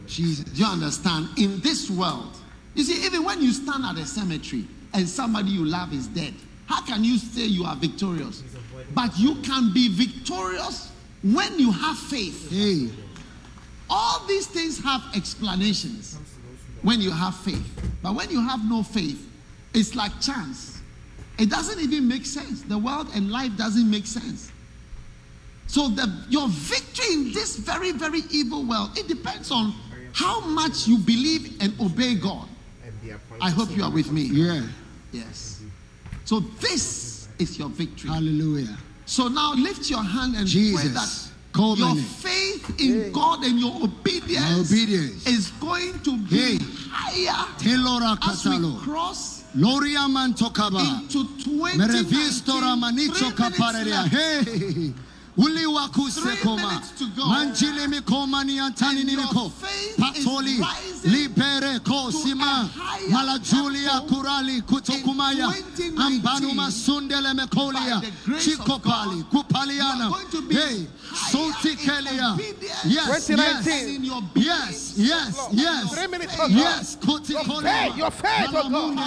Jesus. 0.06 0.44
Do 0.44 0.60
you 0.62 0.66
understand? 0.66 1.28
In 1.38 1.60
this 1.60 1.90
world, 1.90 2.36
you 2.74 2.84
see, 2.84 3.04
even 3.06 3.24
when 3.24 3.40
you 3.40 3.52
stand 3.52 3.84
at 3.84 3.96
a 3.96 4.06
cemetery 4.06 4.66
and 4.92 5.08
somebody 5.08 5.50
you 5.50 5.64
love 5.64 5.92
is 5.92 6.06
dead, 6.08 6.34
how 6.66 6.82
can 6.84 7.02
you 7.04 7.16
say 7.18 7.42
you 7.42 7.64
are 7.64 7.76
victorious? 7.76 8.42
But 8.94 9.18
you 9.18 9.36
can 9.36 9.72
be 9.72 9.88
victorious 9.88 10.92
when 11.22 11.58
you 11.58 11.72
have 11.72 11.98
faith. 11.98 12.50
Hey, 12.50 12.90
All 13.88 14.26
these 14.26 14.46
things 14.46 14.82
have 14.84 15.02
explanations 15.14 16.18
when 16.82 17.00
you 17.00 17.10
have 17.10 17.34
faith. 17.36 17.66
But 18.02 18.14
when 18.14 18.30
you 18.30 18.46
have 18.46 18.68
no 18.68 18.82
faith, 18.82 19.26
it's 19.72 19.94
like 19.94 20.12
chance. 20.20 20.80
It 21.38 21.50
doesn't 21.50 21.80
even 21.80 22.06
make 22.06 22.26
sense. 22.26 22.62
The 22.62 22.78
world 22.78 23.08
and 23.14 23.30
life 23.30 23.56
doesn't 23.56 23.90
make 23.90 24.06
sense. 24.06 24.52
So 25.66 25.88
the, 25.88 26.10
your 26.28 26.48
victory 26.48 27.12
in 27.14 27.32
this 27.32 27.56
very, 27.56 27.92
very 27.92 28.20
evil 28.30 28.64
world, 28.64 28.96
it 28.96 29.08
depends 29.08 29.50
on 29.50 29.74
how 30.12 30.40
much 30.40 30.86
you 30.86 30.98
believe 30.98 31.56
and 31.60 31.72
obey 31.80 32.14
God. 32.14 32.48
I 33.40 33.50
hope 33.50 33.70
you 33.76 33.82
are 33.82 33.90
with 33.90 34.10
me. 34.12 34.22
yeah. 34.22 34.62
Yes. 35.12 35.60
So 36.24 36.40
this 36.60 37.28
is 37.38 37.58
your 37.58 37.68
victory. 37.68 38.10
Hallelujah. 38.10 38.76
So 39.06 39.28
now 39.28 39.54
lift 39.54 39.90
your 39.90 40.02
hand 40.02 40.34
and 40.36 40.44
pray 40.46 40.50
Jesus. 40.52 40.92
that 40.94 41.30
Call 41.52 41.76
your 41.76 41.94
faith 41.94 42.80
in 42.80 43.12
God 43.12 43.44
and 43.44 43.60
your 43.60 43.74
obedience, 43.84 44.40
My 44.40 44.58
obedience. 44.58 45.26
is 45.26 45.50
going 45.60 46.00
to 46.00 46.16
be 46.18 46.36
Hey. 46.36 46.58
higher 46.90 47.46
Telora 47.58 48.18
as 48.28 48.44
we 48.44 48.76
cross 48.82 49.44
Loria 49.54 50.08
mantokaba. 50.08 50.80
into 51.02 51.24
20 51.44 51.78
Merevistora 51.78 52.74
manicho 52.76 53.30
kapareria. 53.32 54.08
Hey 54.08 54.92
uliwakusekoma 55.36 56.80
manjilimikoma 57.28 58.44
niantaninimiko 58.44 59.52
patoli 59.98 60.66
libereko 61.04 62.12
sima 62.12 62.68
malajulia 63.10 64.00
kurali 64.00 64.62
kutokumaya 64.62 65.52
ambanuma 65.96 66.70
sundelemekoliya 66.72 68.02
chikopali 68.44 69.22
kupaliana. 69.22 70.12
hey, 70.50 70.84
sotikelia 71.32 72.36
yes, 72.84 73.30
yes, 73.30 73.66
yes, 74.34 74.94
yes, 74.96 74.96
yes, 74.96 75.36
oh 75.38 75.50
yes, 75.52 76.50
yes 76.50 76.98
kutikolia 77.06 77.86
your 77.96 78.10
faith, 78.10 78.52
your 78.52 78.62
faith, 78.62 78.74
oh 78.74 78.92
God. 78.92 79.04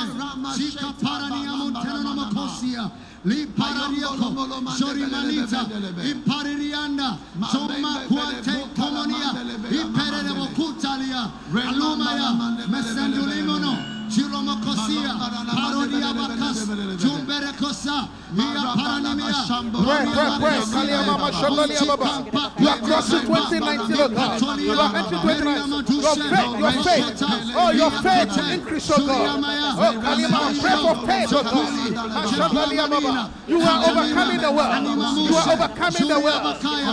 Lipararioko, 3.27 4.33
Jorimaliza, 4.77 5.67
Imparirianda, 6.01 7.17
Soma 7.51 7.99
Quante 8.07 8.69
Colonia, 8.73 9.33
Imperere 9.69 10.31
Mokutalia, 10.33 11.29
Alomaya, 11.53 12.31
Mesendulimono. 12.69 13.96
Jiromokosia. 14.17 15.13
Parodia 15.53 16.09
bakas. 16.13 16.57
Jumbere 16.97 17.51
kosa. 17.59 18.07
Ia 18.37 18.61
paranimia. 18.75 19.39
Pray, 19.85 20.03
pray, 20.13 20.29
pray. 20.41 20.59
Kaliamama, 20.73 21.29
Shandaliamama. 21.31 22.09
You 22.59 22.67
are 22.67 22.79
crossing 22.79 23.21
2019, 23.21 23.95
oh 23.99 24.09
God. 24.09 24.41
You 24.59 24.71
are 24.73 24.95
entering 24.97 25.21
2019. 25.21 26.01
Your 26.01 26.15
faith, 26.17 26.51
your 26.59 26.71
faith. 26.83 27.05
Oh, 27.55 27.71
your 27.71 27.91
faith 28.01 28.37
increase, 28.51 28.91
oh 28.91 29.05
God. 29.05 29.43
Oh, 29.77 29.93
Kaliamama, 30.01 30.49
pray 30.61 30.75
for 30.81 30.95
faith, 31.05 31.31
oh 31.33 31.43
God. 31.45 31.71
You 33.47 33.61
are 33.61 33.79
overcoming 33.89 34.41
the 34.41 34.51
world. 34.51 34.83
You 35.29 35.35
are 35.37 35.53
overcoming 35.53 36.07
the 36.09 36.19
world. 36.19 36.43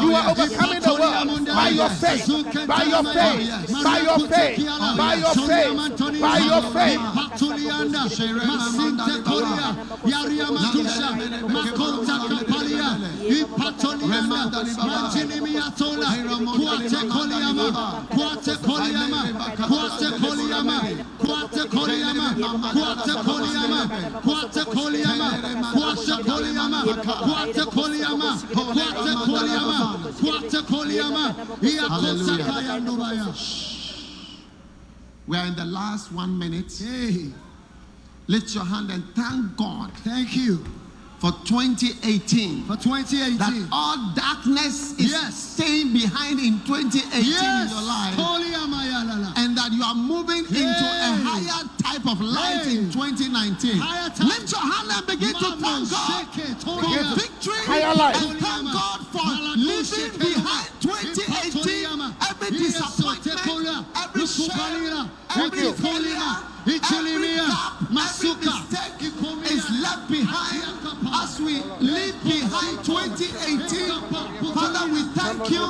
You 0.04 0.14
are 0.14 0.26
overcoming 0.30 0.82
the 0.84 0.94
world 0.94 1.46
by 1.46 1.68
your 1.70 1.88
faith, 1.88 2.28
by 2.68 2.84
your 2.84 3.02
faith, 3.02 3.40
by 3.82 3.98
your 3.98 4.18
faith, 4.28 4.58
by 4.96 5.14
your 5.14 5.34
faith, 5.34 6.20
by 6.20 6.38
your 6.38 6.62
faith. 6.70 7.00
Patulianda, 7.14 8.00
Masinte 8.46 9.14
Korea, 9.24 9.68
Yaria 10.04 10.46
Matusha, 10.50 11.10
Makota 11.54 12.16
Kapalia, 12.28 12.90
Ipatolianda, 13.38 14.40
Manjini 14.86 15.40
Miatola, 15.40 16.08
Kuate 16.56 17.00
Koliama, 17.12 17.66
Kuate 18.10 18.54
Koliama, 18.66 19.20
Kuate 19.58 20.08
Koliama, 20.20 20.76
Kuate 21.20 21.62
Koliama, 21.70 22.26
Kuate 22.72 23.14
Koliama, 23.24 23.80
Kuate 24.24 24.64
Koliama, 24.64 25.40
Kuate 25.72 26.14
Koliama, 26.24 26.78
Kuate 27.24 27.64
Koliama, 27.74 28.30
Kuate 28.54 29.14
Koliama, 29.26 29.80
Kuate 30.20 30.60
Koliama, 30.62 31.34
Iakosa 31.62 32.36
Kaya 32.44 32.80
Nubaya. 32.80 33.26
We 35.26 35.36
are 35.36 35.46
in 35.46 35.56
the 35.56 35.64
last 35.64 36.12
one 36.12 36.38
minute. 36.38 36.72
Hey, 36.78 37.30
Lift 38.26 38.54
your 38.54 38.64
hand 38.64 38.90
and 38.90 39.04
thank 39.14 39.54
God 39.58 39.92
thank 39.98 40.34
you 40.34 40.64
for 41.20 41.30
2018. 41.44 42.64
for 42.64 42.76
2018. 42.76 43.36
That 43.36 43.68
all 43.70 44.12
darkness 44.16 44.92
is 44.98 45.10
Yes. 45.12 45.34
staying 45.36 45.92
behind 45.92 46.40
in 46.40 46.60
2018 46.64 47.20
in 47.20 47.26
Yes, 47.26 47.70
your 47.70 47.82
life. 47.82 48.14
Koliamayalala. 48.16 49.32
And 49.36 49.56
that 49.58 49.72
you 49.72 49.82
are 49.82 49.94
moving 49.94 50.44
into 50.44 50.84
a 50.84 51.16
higher 51.20 51.68
type 51.82 52.06
of 52.08 52.20
light 52.22 52.66
in 52.66 52.90
2019. 52.90 53.76
Higher 53.78 54.08
type. 54.08 54.24
Lift 54.26 54.52
your 54.52 54.60
hand 54.60 54.88
and 54.90 55.06
begin 55.06 55.34
to 55.34 55.56
Mama, 55.56 55.86
thank 55.86 55.90
God 55.90 56.34
shake 56.34 56.48
it, 56.48 56.56
for 56.64 56.80
victory 57.14 57.64
Higher 57.68 57.94
light. 57.94 58.16
and 58.22 58.40
thank 58.40 58.64
God 58.72 59.06
for 59.12 59.56
leaving 59.56 60.18
behind 60.18 60.68
2018 60.80 61.28
every 61.66 62.58
disappointment, 62.58 63.86
every 63.96 64.26
shame, 64.26 65.10
every 65.36 65.72
failure, 65.72 66.36
every 66.64 66.78
gap, 66.78 66.92
every 67.02 67.94
mistake 67.94 68.42
is 69.50 69.64
left 69.82 70.08
behind 70.10 70.62
as 71.14 71.40
we 71.40 71.60
leave 71.80 72.14
behind 72.24 72.84
2018. 72.84 73.90
Father, 74.54 74.92
we 74.92 75.02
thank 75.14 75.50
you. 75.50 75.64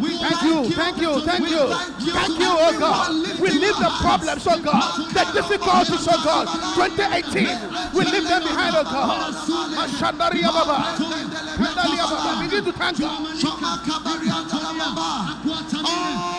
We 0.00 0.10
Thank 0.18 0.42
you, 0.42 0.70
thank 0.74 0.98
you, 1.00 1.20
thank 1.20 1.48
you. 1.50 1.64
Thank 2.12 2.38
you, 2.38 2.50
oh 2.50 2.76
God. 2.78 3.40
We 3.40 3.50
leave 3.50 3.76
the 3.76 3.90
problems, 4.00 4.46
oh 4.46 4.60
God. 4.62 5.12
The 5.12 5.24
difficulties, 5.40 6.06
oh 6.08 6.20
God. 6.24 6.46
2018, 6.74 7.94
we 7.94 8.04
leave 8.04 8.24
them 8.28 8.42
behind, 8.42 8.76
oh 8.76 8.84
God. 8.84 9.34
Ashandaria 9.88 10.48
Baba. 10.52 10.96
Ashandaria 10.96 12.04
Baba. 12.10 12.42
Begin 12.44 12.64
to 12.64 12.72
thank 12.72 12.98
God. 12.98 13.18
Oh, 15.80 16.37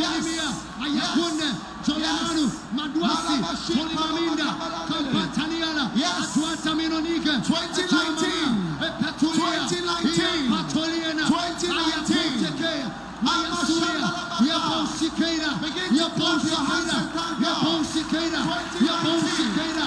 Yes. 0.00 0.08
Ipatolimia, 0.16 0.48
Ayakunde, 0.80 1.48
Jolemanu, 1.86 2.44
Maduasi, 2.74 3.36
Tolimaminda, 3.74 4.48
Kampataniala, 4.88 5.90
Yes. 5.94 6.36
Atuata 6.36 6.74
Minonike, 6.74 7.32
2019. 7.44 8.80
Epatulia, 8.80 9.60
2019. 9.68 10.46
Ipatoliana, 10.46 11.22
2019. 11.26 11.76
Ayakutekea, 11.76 12.90
Ayasuria, 13.20 14.08
Yaponsikera, 14.48 15.50
Yaponsikera, 15.92 16.98
Yaponsikera, 17.44 18.40
Yaponsikera, 18.80 19.86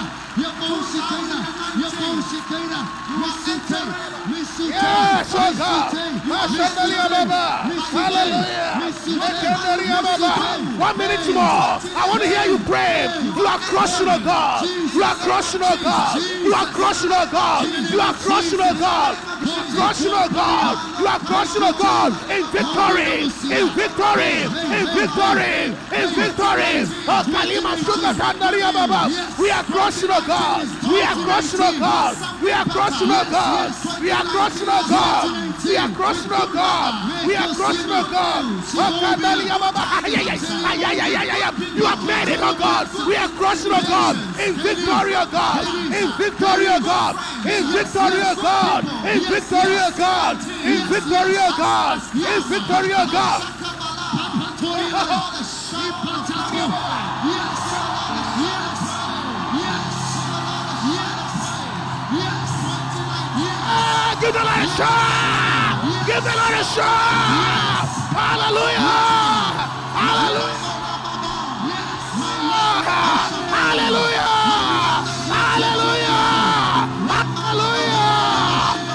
Yaponsikera, 1.80 2.80
Misite, 3.20 3.80
Misite, 4.30 4.70
Yes, 4.70 5.34
oh 5.34 5.54
God. 5.58 5.92
Mashandalia 6.24 7.08
Baba. 7.10 7.42
Hallelujah. 7.92 8.94
Mashandalia 9.18 9.98
Baba. 10.02 10.32
One 10.78 10.96
minute 10.98 11.26
more. 11.34 11.42
I 11.42 12.06
want 12.08 12.22
to 12.22 12.28
hear 12.28 12.44
you 12.46 12.58
pray. 12.64 13.10
You 13.36 13.44
are 13.46 13.58
crushing, 13.58 14.08
oh 14.08 14.18
God. 14.22 14.64
You 14.94 15.02
are 15.02 15.16
crushing, 15.16 15.60
oh 15.62 15.76
God. 15.82 16.22
You 16.22 16.54
are 16.54 16.66
crushing, 16.72 17.10
oh 17.12 17.28
God. 17.30 17.66
You 17.90 18.00
are 18.00 18.14
crushing, 18.14 18.60
oh 18.62 18.74
God. 18.78 19.18
You 19.44 19.50
are 19.50 19.66
crushing, 19.74 20.14
oh 20.14 20.28
God. 20.32 21.00
You 21.00 21.06
are 21.06 21.18
crushing, 21.20 21.62
oh 21.62 21.74
God. 21.74 22.12
In 22.30 22.42
oh 22.42 22.48
oh 22.48 22.54
victory. 22.54 23.50
In 23.50 23.66
victory. 23.74 24.34
In 24.72 24.86
victory. 24.94 25.54
In 25.92 26.08
victory. 26.14 26.74
Oh, 27.10 27.22
Kalima 27.26 27.74
Sugar 27.76 28.14
Tandaria 28.14 28.70
Baba. 28.72 29.10
We 29.38 29.50
are 29.50 29.64
crushing, 29.64 30.10
oh 30.10 30.24
God. 30.26 30.53
We 30.62 31.00
are 31.02 31.16
crushing, 31.26 31.60
oh 31.60 31.78
God. 31.78 32.14
We 32.42 32.50
are 32.52 32.64
crushing, 32.64 33.10
oh 33.10 33.24
God. 33.30 33.74
We 34.00 34.10
are 34.10 34.24
crushing, 34.24 34.68
oh 34.68 34.86
God. 34.88 35.54
We 35.64 35.76
are 35.76 35.88
crushing, 35.88 36.30
oh 36.30 36.46
God. 36.52 37.26
We 37.26 37.34
are 37.34 37.54
crushing, 37.54 37.90
oh 37.90 38.06
God. 38.10 38.44
Oh. 38.44 39.00
You 41.74 41.84
have 41.84 42.02
made 42.06 42.28
it, 42.28 42.40
oh 42.40 42.54
God. 42.54 42.86
We 43.08 43.16
are 43.16 43.28
crushing, 43.28 43.72
oh 43.72 43.82
God. 43.82 44.16
In 44.38 44.54
victory, 44.54 45.14
oh 45.16 45.26
God. 45.26 45.64
In 45.90 46.08
victory, 46.18 46.66
oh 46.68 46.80
God. 46.80 47.16
In 47.46 47.64
victory, 47.72 48.20
oh 48.22 48.36
God. 48.40 48.84
In 49.10 49.20
victory, 49.26 49.76
oh 49.80 49.90
God. 49.96 50.38
In 50.64 50.86
victory, 50.86 51.36
oh 51.38 51.54
God. 51.58 51.98
In 52.14 52.42
victory, 52.46 52.92
oh 52.94 53.08
God. 53.10 53.42
Give 64.24 64.32
the 64.32 64.40
Lord 64.40 64.56
a 64.56 64.66
shout! 64.72 65.84
Give 66.06 66.24
the 66.24 66.32
Lord 66.32 66.56
a 66.56 66.64
shout! 66.64 67.84
Hallelujah! 68.16 68.80
Hallelujah! 70.00 70.64
Hallelujah! 73.52 74.28
Hallelujah! 75.28 76.24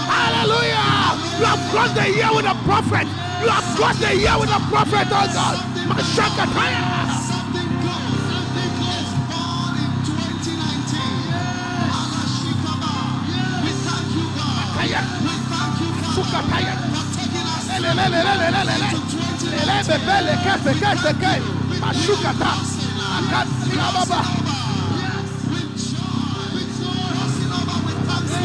Hallelujah! 0.10 0.90
You 1.38 1.46
have 1.46 1.62
crossed 1.70 1.94
the 1.94 2.10
year 2.10 2.32
with 2.34 2.46
a 2.46 2.56
prophet. 2.66 3.06
You 3.44 3.50
have 3.50 3.78
crossed 3.78 4.02
the 4.02 4.16
year 4.16 4.34
with 4.40 4.50
a 4.50 4.60
prophet, 4.72 5.08
oh 5.12 5.30
God. 5.30 5.58
Mashakataya. 5.94 6.82
Something 7.30 7.70
you, 16.30 16.42
God, 16.42 16.46
Sukataya. 16.46 16.76
for 16.94 17.06
taking 17.18 17.48
us 17.48 17.68
Le, 17.70 17.90
le, 17.90 18.06
le, 18.10 18.22
le, 18.26 18.34
le, 18.42 18.48
le, 18.54 18.62
le, 18.70 18.76
le. 18.82 18.90
to 18.92 19.00
2019. 19.10 19.52
Le, 19.52 19.62
le, 19.66 19.78
be, 19.88 19.98
be, 20.06 20.18
le, 20.28 20.34
ke, 20.46 20.54
se, 20.64 20.74
ke, 20.82 20.92
se, 21.04 21.12
ke. 21.22 21.34
Mashukata. 21.82 22.52
Akati, 23.18 23.72
ababa. 23.80 24.22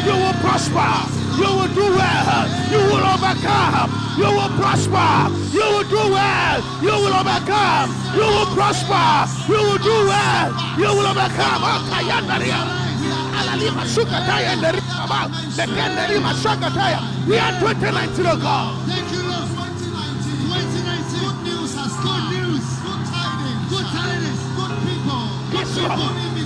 You 0.05 0.13
will 0.13 0.33
prosper. 0.41 0.93
You 1.37 1.49
will 1.57 1.73
do 1.73 1.85
well. 1.97 2.47
You 2.71 2.79
will 2.89 3.05
overcome. 3.05 3.91
You 4.17 4.29
will 4.37 4.53
prosper. 4.57 5.33
You 5.53 5.65
will 5.65 5.89
do 5.89 6.03
well. 6.13 6.61
You 6.81 6.93
will 6.93 7.15
overcome. 7.15 7.89
You 8.15 8.25
will 8.25 8.49
prosper. 8.55 9.27
You 9.51 9.57
will 9.61 9.77
do 9.79 9.97
well. 10.07 10.49
You 10.77 10.89
will 10.95 11.07
overcome. 11.07 12.84
Kayandaria. 13.35 13.71
Alalima 13.71 13.85
sukataya 13.85 14.55
ndari 14.55 14.81
baba. 14.81 15.29
Lekendari 15.57 16.19
mashakataya. 16.19 16.99
We 17.27 17.37
are 17.37 17.51
2019, 17.59 18.25
oh 18.27 18.37
God. 18.37 18.87
Thank 18.87 19.11
you, 19.11 19.23
Lord. 19.23 19.49
2019. 19.55 21.19
Good 21.19 21.43
news 21.43 21.75
has 21.75 21.93
Good 22.05 22.23
news. 22.31 22.65
Good 22.85 23.01
tidings. 23.11 23.69
Good 23.69 23.87
tidings. 23.91 24.41
Good 24.55 24.73
people. 24.87 25.23
Yes, 25.53 25.71
Lord. 25.77 25.99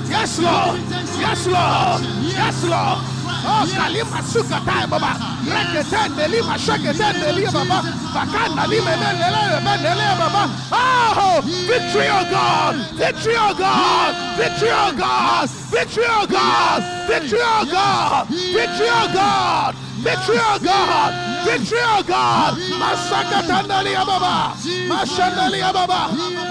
Yes, 0.10 0.40
Lord. 0.40 0.80
Yes, 1.20 1.48
Lord. 1.48 2.02
Yes, 2.24 2.64
Lord. 2.64 3.19
Oh, 3.46 3.66
kalima 3.76 4.22
suka 4.24 4.60
baba. 4.66 5.12
Rekete 5.46 6.10
nelima 6.16 6.58
shekete 6.58 7.14
nelia 7.20 7.52
baba. 7.52 7.82
Bakanda 8.14 8.68
lima 8.68 8.92
nelele 8.96 10.18
baba. 10.20 10.50
Oh, 10.72 11.42
victory, 11.44 12.08
oh 12.10 12.24
God. 12.30 12.76
Victory, 12.98 13.36
oh 13.38 13.54
God. 13.54 14.16
Victory, 14.38 14.70
oh 14.72 14.92
God. 14.98 15.50
Victory, 15.72 16.06
oh 16.06 16.26
God. 16.26 16.84
Victory, 17.08 17.40
oh 17.42 17.66
God. 17.72 18.28
Victory, 18.28 18.90
oh 18.90 19.08
God. 19.14 19.76
Victory, 20.04 20.40
oh 20.40 20.60
God. 20.64 21.14
Victory, 21.46 21.82
oh 21.82 22.04
God. 22.04 22.54
Masaka 22.80 23.42
tandalia 23.48 24.06
baba. 24.06 24.54
Mashandalia 24.88 25.72
baba. 25.74 26.10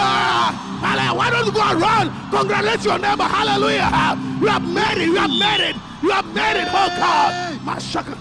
Hallelujah. 0.79 1.13
Why 1.13 1.29
don't 1.29 1.45
you 1.45 1.51
go 1.51 1.59
around? 1.61 2.31
Congratulate 2.31 2.83
your 2.85 2.99
neighbor. 2.99 3.23
Hallelujah. 3.23 3.89
You 4.41 4.47
have 4.47 4.63
made 4.67 4.97
it. 5.01 5.05
You 5.07 5.15
have 5.15 5.29
made 5.29 5.69
it. 5.69 5.75
You 6.01 6.09
have 6.11 6.25
made 6.33 6.61
it. 6.61 6.67
Oh 6.69 6.87
God. 6.97 7.59
Mashaka. 7.61 8.17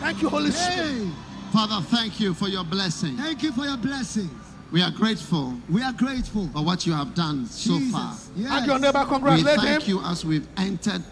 Thank 0.00 0.22
you, 0.22 0.28
Holy 0.28 0.50
Spirit. 0.50 0.86
Hey, 0.86 1.10
Father, 1.52 1.84
thank 1.88 2.20
you 2.20 2.32
for 2.34 2.48
your 2.48 2.64
blessing. 2.64 3.16
thank 3.16 3.42
you 3.42 3.52
for 3.52 3.64
your 3.64 3.76
blessings. 3.76 4.30
We 4.72 4.82
are 4.82 4.90
grateful 4.92 5.54
We 5.68 5.82
are 5.82 5.92
grateful. 5.92 6.46
for 6.52 6.64
what 6.64 6.86
you 6.86 6.92
have 6.92 7.12
done 7.14 7.44
so 7.46 7.76
Jesus. 7.78 7.92
far. 7.92 8.14
Yes. 8.36 8.50
Hug 8.50 8.66
your 8.66 8.78
neighbor. 8.78 9.04
congratulate 9.04 9.56
We 9.58 9.62
thank 9.66 9.82
him. 9.82 9.90
you 9.96 10.00
as 10.04 10.24
we've 10.24 10.46
entered 10.56 11.02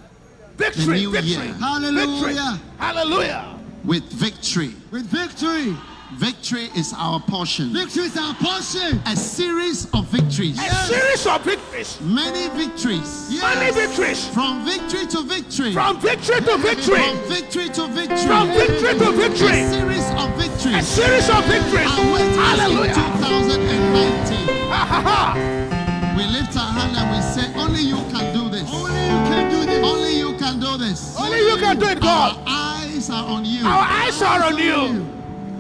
Victory. 0.56 0.98
new 1.01 1.10
Victory. 1.10 1.31
year. 1.47 1.55
Hallelujah. 1.55 2.06
Victory. 2.06 2.60
Hallelujah. 2.78 3.59
with 3.85 4.05
victory. 4.12 4.74
With 4.93 5.06
victory. 5.06 5.77
Victory 6.16 6.70
is 6.74 6.94
our 6.97 7.20
portion. 7.20 7.70
Victory 7.72 8.05
is 8.05 8.16
our 8.16 8.35
portion. 8.35 8.98
A 9.06 9.14
series 9.14 9.85
of 9.93 10.06
victories. 10.06 10.59
A 10.59 10.70
series 10.86 11.26
of 11.26 11.43
victories. 11.44 12.01
Many 12.01 12.48
victories. 12.56 13.28
Many 13.40 13.70
victories. 13.72 14.26
From 14.28 14.64
victory 14.64 15.06
to 15.06 15.22
victory. 15.22 15.72
From 15.74 16.01
victory 16.01 16.40
to 16.40 16.56
victory. 16.56 16.97
From 16.97 17.18
victory 17.28 17.68
to 17.68 17.86
victory. 17.89 18.26
From 18.26 18.48
victory 18.48 18.94
to 18.98 19.12
victory. 19.12 19.60
A 19.60 19.68
series 19.68 20.09
of 20.16 20.28
victories. 20.40 20.76
A 20.76 20.82
series 20.82 21.28
of 21.28 21.44
victories. 21.44 21.93
Await 21.93 22.24
us 22.24 22.32
in 22.32 22.40
Hallelujah. 22.40 22.94
2019. 22.94 24.48
Ha, 24.72 24.85
ha, 24.89 25.01
ha. 25.05 26.14
We 26.16 26.24
lift 26.24 26.56
our 26.56 26.72
hand 26.72 26.97
and 26.97 27.06
we 27.12 27.20
say, 27.20 27.52
Only 27.55 27.82
you 27.82 28.01
can 28.09 28.32
do 28.32 28.48
this. 28.48 28.64
Only 28.72 29.05
you 29.12 29.18
can 29.28 29.51
do 29.51 29.66
this. 29.66 29.85
Only 29.85 30.16
you 30.16 30.32
can 30.39 30.59
do 30.59 30.76
this. 30.78 31.16
Only 31.20 31.39
you 31.40 31.56
can 31.59 31.78
do 31.78 31.86
it, 31.86 32.01
God. 32.01 32.39
Our 32.39 32.44
eyes 32.47 33.10
are 33.10 33.24
on 33.28 33.44
you. 33.44 33.66
Our 33.66 33.85
eyes 33.86 34.22
are 34.22 34.43
on 34.44 34.56
you. 34.56 35.18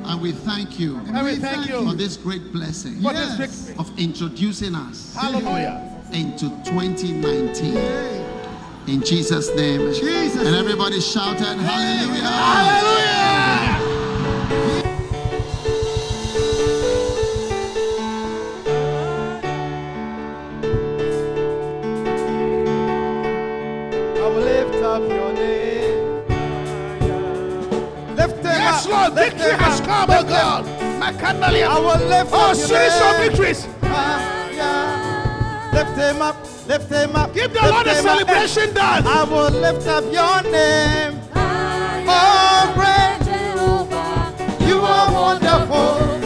And 0.08 0.22
we 0.22 0.32
thank 0.32 0.80
you 0.80 0.96
And 0.96 1.24
we 1.24 1.36
thank 1.36 1.66
for 1.70 1.72
you 1.82 1.94
this 1.94 2.16
great 2.16 2.50
blessing 2.52 2.96
Yes. 2.98 3.36
this 3.36 3.50
victory. 3.66 3.76
of 3.78 3.98
introducing 3.98 4.74
us 4.74 5.14
Hallelujah. 5.14 5.82
into 6.12 6.48
2019. 6.64 7.76
In 8.86 9.02
Jesus' 9.04 9.54
name. 9.54 9.92
Jesus. 9.92 10.46
And 10.46 10.56
everybody 10.56 11.00
shouted, 11.00 11.40
Hallelujah. 11.44 12.24
Hallelujah. 12.24 13.78
I 23.00 24.28
will 24.28 24.40
lift 24.42 24.74
up 24.82 25.02
your 25.02 25.32
name. 25.32 26.26
Lift 28.16 28.36
him 28.38 28.44
Yes, 28.44 28.86
up. 28.86 28.90
Lord. 28.92 29.14
Lift 29.14 29.36
Victory 29.36 29.52
him 29.52 29.57
has 29.57 29.57
up. 29.57 29.57
Come, 29.88 30.10
oh 30.10 30.12
Lift 30.12 30.28
him 30.28 30.36
God. 30.36 30.64
Makandalia. 31.02 31.66
I 31.68 31.78
will 31.80 32.08
lift 32.08 32.30
Oh, 32.32 32.50
up 32.50 32.56
your 32.56 32.66
series 32.66 32.96
of 33.00 33.12
name. 33.12 33.28
victories. 33.28 33.60
Ah, 33.82 34.48
yeah. 34.60 35.70
Lift 35.76 35.96
him 35.98 36.22
up. 36.22 36.36
Lift 36.68 36.88
him 36.90 37.16
up. 37.16 37.34
Give 37.34 37.52
the 37.52 37.60
lift 37.62 37.72
Lord 37.72 37.86
a 37.86 37.94
celebration 37.94 38.74
dance. 38.74 39.06
I 39.06 39.24
will 39.24 39.50
lift 39.50 39.86
up 39.86 40.04
your 40.18 40.36
name. 40.52 41.12
Oh, 42.10 42.72
great 42.76 43.20
You 44.68 44.78
are 44.80 45.08
wonderful. 45.12 46.17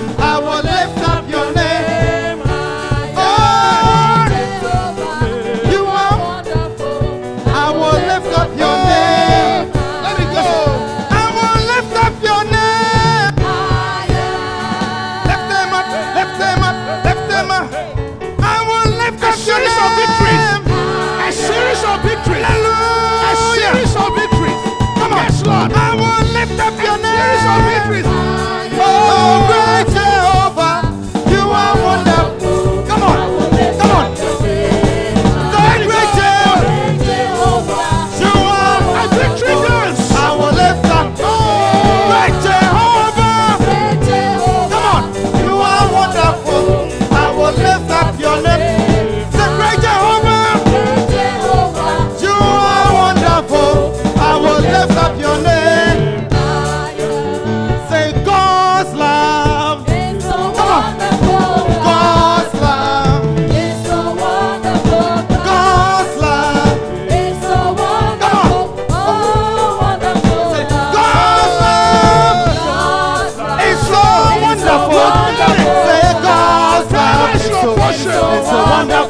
wonder 78.70 79.01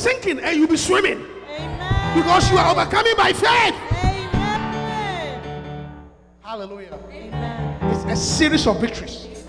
sinking 0.00 0.40
and 0.40 0.56
you'll 0.56 0.66
be 0.66 0.78
swimming 0.78 1.18
because 2.14 2.50
you 2.50 2.56
are 2.56 2.70
overcoming 2.72 3.14
by 3.16 3.32
faith. 3.32 3.74
Hallelujah. 6.42 6.98
Amen. 7.10 7.92
It's 7.92 8.04
a 8.04 8.16
series 8.16 8.66
of 8.66 8.80
victories. 8.80 9.44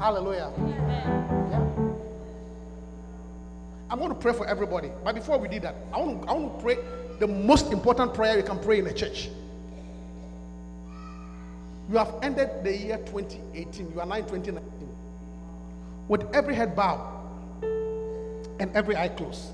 Hallelujah. 0.00 0.50
Yeah. 0.58 1.66
I'm 3.90 3.98
going 3.98 4.08
to 4.08 4.14
pray 4.14 4.32
for 4.32 4.46
everybody. 4.46 4.90
But 5.04 5.14
before 5.14 5.38
we 5.38 5.48
do 5.48 5.60
that, 5.60 5.74
I 5.92 5.98
want 5.98 6.22
to, 6.22 6.28
I 6.28 6.32
want 6.32 6.56
to 6.58 6.62
pray 6.62 6.78
the 7.18 7.26
most 7.26 7.72
important 7.72 8.14
prayer 8.14 8.36
you 8.36 8.42
can 8.42 8.58
pray 8.58 8.78
in 8.78 8.86
a 8.86 8.92
church. 8.92 9.28
You 11.90 11.98
have 11.98 12.14
ended 12.22 12.50
the 12.64 12.76
year 12.76 12.98
2018. 12.98 13.92
You 13.92 14.00
are 14.00 14.06
now 14.06 14.16
in 14.16 14.24
2019. 14.24 14.88
With 16.08 16.34
every 16.34 16.54
head 16.54 16.74
bowed 16.74 17.15
and 18.58 18.74
every 18.74 18.96
eye 18.96 19.08
closed. 19.08 19.52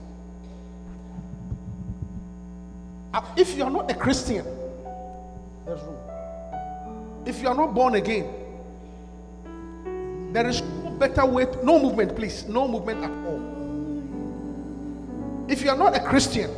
Uh, 3.15 3.21
If 3.37 3.57
you 3.57 3.65
are 3.65 3.71
not 3.71 3.91
a 3.91 3.95
Christian, 3.95 4.45
there's 5.67 5.81
room. 5.83 5.97
If 7.27 7.41
you 7.43 7.49
are 7.49 7.55
not 7.55 7.75
born 7.75 7.95
again, 7.95 8.27
there 10.33 10.49
is 10.49 10.63
no 10.63 10.91
better 10.91 11.27
way. 11.27 11.45
To, 11.45 11.65
no 11.65 11.79
movement, 11.79 12.17
please. 12.17 12.49
No 12.49 12.67
movement 12.67 13.05
at 13.05 13.11
all. 13.11 13.41
If 15.49 15.63
you 15.63 15.71
are 15.71 15.77
not 15.77 15.95
a 15.97 16.01
Christian, 16.01 16.51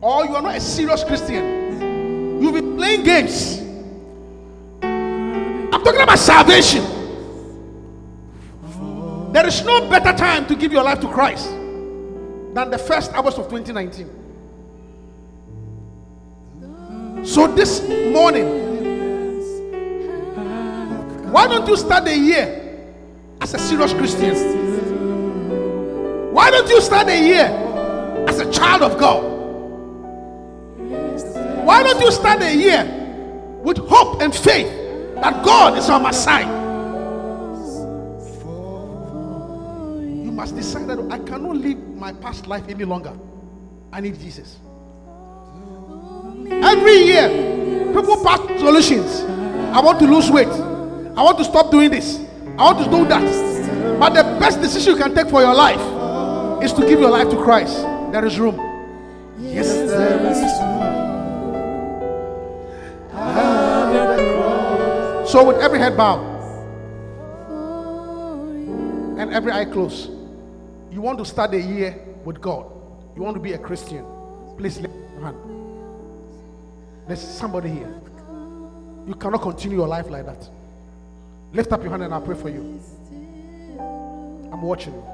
or 0.00 0.26
you 0.26 0.36
are 0.36 0.42
not 0.42 0.56
a 0.56 0.60
serious 0.60 1.02
Christian, 1.02 2.40
you'll 2.42 2.52
be 2.52 2.60
playing 2.76 3.02
games. 3.04 3.62
I'm 4.82 5.82
talking 5.82 6.00
about 6.02 6.18
salvation. 6.18 6.84
There 9.32 9.46
is 9.46 9.62
no 9.62 9.88
better 9.90 10.16
time 10.16 10.46
to 10.46 10.56
give 10.56 10.72
your 10.72 10.82
life 10.82 11.00
to 11.00 11.08
Christ 11.08 11.50
than 12.54 12.70
the 12.70 12.78
first 12.78 13.12
hours 13.12 13.34
of 13.34 13.48
2019. 13.50 14.08
So 17.24 17.46
this 17.46 17.82
morning, 18.12 18.46
why 21.30 21.46
don't 21.46 21.68
you 21.68 21.76
start 21.76 22.06
the 22.06 22.16
year 22.16 22.86
as 23.42 23.52
a 23.52 23.58
serious 23.58 23.92
Christian? 23.92 24.34
Why 26.32 26.50
don't 26.50 26.68
you 26.70 26.80
start 26.80 27.06
the 27.08 27.18
year 27.18 28.24
as 28.26 28.38
a 28.38 28.50
child 28.50 28.80
of 28.82 28.98
God? 28.98 29.22
Why 31.66 31.82
don't 31.82 32.00
you 32.00 32.10
start 32.10 32.40
the 32.40 32.54
year 32.54 32.86
with 33.62 33.76
hope 33.76 34.22
and 34.22 34.34
faith 34.34 34.68
that 35.16 35.44
God 35.44 35.76
is 35.76 35.90
on 35.90 36.02
my 36.02 36.12
side? 36.12 36.57
Must 40.38 40.54
decide 40.54 40.86
that 40.86 41.00
I 41.10 41.18
cannot 41.18 41.56
live 41.56 41.76
my 41.96 42.12
past 42.12 42.46
life 42.46 42.62
any 42.68 42.84
longer. 42.84 43.12
I 43.92 44.00
need 44.00 44.20
Jesus. 44.20 44.60
Every 46.62 46.94
year, 47.10 47.28
people 47.92 48.22
pass 48.22 48.38
solutions. 48.60 49.22
I 49.74 49.80
want 49.80 49.98
to 49.98 50.06
lose 50.06 50.30
weight. 50.30 50.46
I 50.46 51.22
want 51.24 51.38
to 51.38 51.44
stop 51.44 51.72
doing 51.72 51.90
this. 51.90 52.20
I 52.56 52.62
want 52.70 52.78
to 52.84 52.88
do 52.88 53.04
that. 53.08 53.98
But 53.98 54.10
the 54.10 54.22
best 54.38 54.60
decision 54.60 54.94
you 54.94 55.02
can 55.02 55.12
take 55.12 55.28
for 55.28 55.40
your 55.40 55.56
life 55.56 55.82
is 56.62 56.72
to 56.74 56.82
give 56.82 57.00
your 57.00 57.10
life 57.10 57.28
to 57.30 57.36
Christ. 57.42 57.74
There 58.12 58.24
is 58.24 58.38
room. 58.38 58.54
Yes, 59.40 59.66
there 59.66 60.22
is 60.30 60.38
room. 60.62 60.86
So, 65.26 65.44
with 65.48 65.56
every 65.56 65.80
head 65.80 65.96
bowed 65.96 66.22
and 69.18 69.32
every 69.32 69.50
eye 69.50 69.64
closed, 69.64 70.12
you 70.90 71.00
want 71.00 71.18
to 71.18 71.24
start 71.24 71.50
the 71.50 71.60
year 71.60 71.98
with 72.24 72.40
God. 72.40 72.66
You 73.14 73.22
want 73.22 73.34
to 73.34 73.40
be 73.40 73.52
a 73.52 73.58
Christian. 73.58 74.04
Please 74.56 74.78
lift 74.80 74.94
your 75.14 75.24
hand. 75.24 75.36
There's 77.06 77.20
somebody 77.20 77.70
here. 77.70 77.94
You 79.06 79.14
cannot 79.14 79.42
continue 79.42 79.78
your 79.78 79.88
life 79.88 80.10
like 80.10 80.26
that. 80.26 80.48
Lift 81.52 81.72
up 81.72 81.82
your 81.82 81.90
hand 81.90 82.02
and 82.02 82.12
I'll 82.12 82.20
pray 82.20 82.36
for 82.36 82.48
you. 82.48 82.80
I'm 84.52 84.62
watching 84.62 84.92
you. 84.92 85.04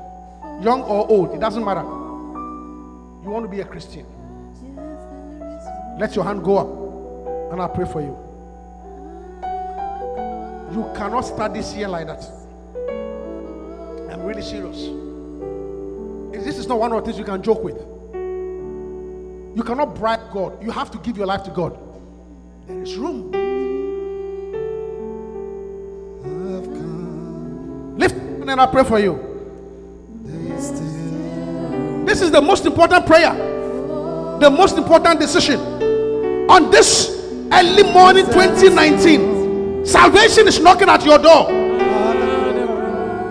Young 0.62 0.82
or 0.82 1.08
old, 1.08 1.34
it 1.34 1.40
doesn't 1.40 1.64
matter. 1.64 1.82
You 1.82 3.30
want 3.30 3.44
to 3.44 3.50
be 3.50 3.60
a 3.60 3.64
Christian. 3.64 4.06
Let 5.98 6.14
your 6.16 6.24
hand 6.24 6.42
go 6.42 6.58
up 6.58 7.52
and 7.52 7.60
I'll 7.62 7.68
pray 7.68 7.86
for 7.86 8.00
you. 8.00 8.18
You 10.74 10.90
cannot 10.96 11.20
start 11.22 11.54
this 11.54 11.74
year 11.74 11.88
like 11.88 12.08
that. 12.08 12.28
I'm 14.10 14.24
really 14.24 14.42
serious. 14.42 15.03
This 16.42 16.58
is 16.58 16.66
not 16.66 16.78
one 16.78 16.92
of 16.92 17.00
the 17.00 17.06
things 17.06 17.18
you 17.18 17.24
can 17.24 17.42
joke 17.42 17.62
with. 17.62 17.76
You 19.56 19.62
cannot 19.62 19.94
bribe 19.94 20.32
God. 20.32 20.62
You 20.62 20.70
have 20.70 20.90
to 20.90 20.98
give 20.98 21.16
your 21.16 21.26
life 21.26 21.44
to 21.44 21.50
God. 21.50 21.78
There 22.66 22.82
is 22.82 22.96
room. 22.96 23.30
Lift 27.96 28.14
and 28.14 28.60
I 28.60 28.66
pray 28.66 28.84
for 28.84 28.98
you. 28.98 29.30
This 32.04 32.20
is 32.20 32.30
the 32.30 32.40
most 32.40 32.66
important 32.66 33.06
prayer, 33.06 33.32
the 34.38 34.50
most 34.50 34.76
important 34.76 35.20
decision 35.20 35.58
on 36.50 36.70
this 36.70 37.08
early 37.52 37.82
morning 37.82 38.26
2019. 38.26 39.86
Salvation 39.86 40.46
is 40.46 40.60
knocking 40.60 40.88
at 40.88 41.04
your 41.04 41.18
door. 41.18 41.50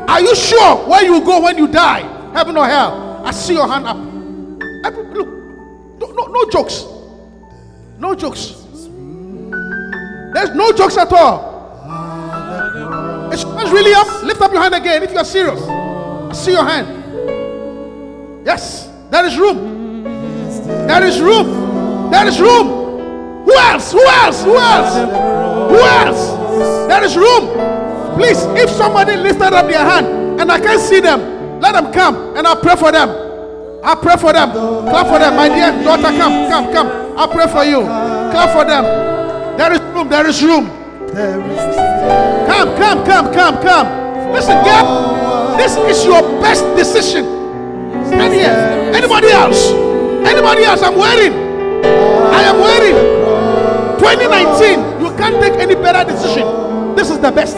Are 0.10 0.22
you 0.22 0.36
sure 0.36 0.76
where 0.88 1.04
you 1.04 1.22
go 1.24 1.42
when 1.42 1.58
you 1.58 1.68
die, 1.68 2.02
heaven 2.34 2.58
or 2.58 2.66
hell? 2.66 3.22
I 3.24 3.32
see 3.32 3.54
your 3.54 3.68
hand 3.68 3.88
up. 3.88 3.98
Look, 5.14 5.28
no, 6.00 6.12
no, 6.12 6.26
no 6.26 6.50
jokes. 6.50 6.86
No 8.00 8.16
jokes. 8.16 8.64
There's 10.34 10.50
no 10.56 10.72
jokes 10.74 10.98
at 10.98 11.12
all. 11.14 11.54
It's 13.32 13.44
really 13.46 13.94
up? 13.94 14.24
Lift 14.24 14.42
up 14.42 14.52
your 14.52 14.62
hand 14.62 14.76
again 14.76 15.04
if 15.04 15.12
you 15.12 15.18
are 15.18 15.26
serious. 15.26 15.62
I 15.62 16.34
see 16.34 16.52
your 16.52 16.66
hand. 16.66 18.46
Yes, 18.46 18.90
there 19.10 19.26
is 19.26 19.38
room. 19.38 20.04
There 20.88 21.04
is 21.06 21.22
room. 21.22 22.10
There 22.12 22.28
is 22.28 22.40
room. 22.42 22.68
Who 23.46 23.56
else? 23.56 23.92
Who 23.92 24.06
else? 24.06 24.44
Who 24.44 24.58
else? 24.58 24.96
Who 25.72 25.80
else? 25.80 26.88
There 26.88 27.04
is 27.04 27.16
room. 27.18 27.50
Please, 28.16 28.44
if 28.62 28.70
somebody 28.70 29.16
lifted 29.16 29.54
up 29.54 29.68
their 29.68 29.84
hand 29.84 30.40
and 30.40 30.52
I 30.52 30.60
can't 30.60 30.82
see 30.82 31.00
them, 31.00 31.22
let 31.64 31.72
them 31.80 31.94
come 31.94 32.36
and 32.36 32.46
I'll 32.46 32.60
pray 32.60 32.76
for 32.76 32.92
them. 32.92 33.10
I'll 33.84 33.96
pray 33.96 34.18
for 34.18 34.34
them. 34.34 34.52
Clap 34.52 35.08
for 35.08 35.18
them. 35.18 35.36
My 35.36 35.48
dear 35.48 35.72
daughter, 35.84 36.12
come, 36.20 36.50
come, 36.52 36.74
come. 36.74 36.88
I'll 37.18 37.28
pray 37.30 37.48
for 37.48 37.64
you. 37.64 37.82
Clap 38.36 38.52
for 38.52 38.66
them. 38.66 38.84
There 39.58 39.72
is 39.72 39.80
room. 39.96 40.10
There 40.10 40.28
is 40.28 40.44
room. 40.44 40.68
Come, 42.48 42.76
come, 42.76 43.06
come, 43.06 43.34
come, 43.34 43.62
come. 43.64 43.88
Listen, 44.34 44.62
girl. 44.64 45.56
This 45.56 45.78
is 45.78 46.06
your 46.06 46.22
best 46.42 46.64
decision. 46.76 47.24
Stand 48.08 48.34
here. 48.34 48.92
Anybody 48.94 49.30
else? 49.30 49.72
Anybody 50.28 50.64
else? 50.64 50.82
I'm 50.82 50.98
waiting. 50.98 51.34
I 51.84 52.44
am 52.44 52.60
waiting. 52.60 52.98
2019. 54.00 55.00
You 55.00 55.16
can't 55.16 55.42
take 55.42 55.54
any 55.62 55.76
better 55.76 56.04
decision. 56.12 56.44
This 56.96 57.10
is 57.10 57.20
the 57.20 57.32
best. 57.32 57.56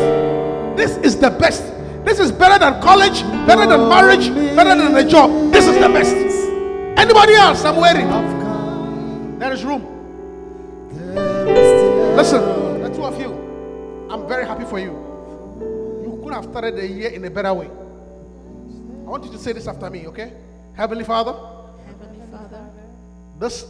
This 0.77 0.97
is 0.97 1.17
the 1.17 1.31
best. 1.31 1.74
This 2.05 2.19
is 2.19 2.31
better 2.31 2.59
than 2.59 2.81
college, 2.81 3.23
better 3.47 3.65
than 3.65 3.89
marriage, 3.89 4.29
better 4.55 4.75
than 4.75 4.95
a 4.95 5.03
job. 5.09 5.51
This 5.51 5.65
is 5.67 5.73
the 5.75 5.89
best. 5.89 6.15
Anybody 6.97 7.33
else? 7.33 7.65
I'm 7.65 7.75
waiting. 7.77 8.07
There 9.39 9.51
is 9.51 9.63
room. 9.65 9.81
Listen, 12.15 12.41
the 12.83 12.89
two 12.95 13.03
of 13.03 13.19
you, 13.19 14.07
I'm 14.09 14.27
very 14.27 14.45
happy 14.45 14.65
for 14.65 14.79
you. 14.79 14.91
You 16.03 16.21
could 16.23 16.33
have 16.33 16.45
started 16.45 16.75
the 16.77 16.87
year 16.87 17.09
in 17.09 17.25
a 17.25 17.29
better 17.29 17.53
way. 17.53 17.67
I 17.67 19.09
want 19.09 19.25
you 19.25 19.31
to 19.31 19.37
say 19.37 19.51
this 19.53 19.67
after 19.67 19.89
me, 19.89 20.07
okay? 20.07 20.31
Heavenly 20.75 21.03
Father, 21.03 21.33
Heavenly 21.85 22.25
Father, 22.31 22.65
this 23.39 23.65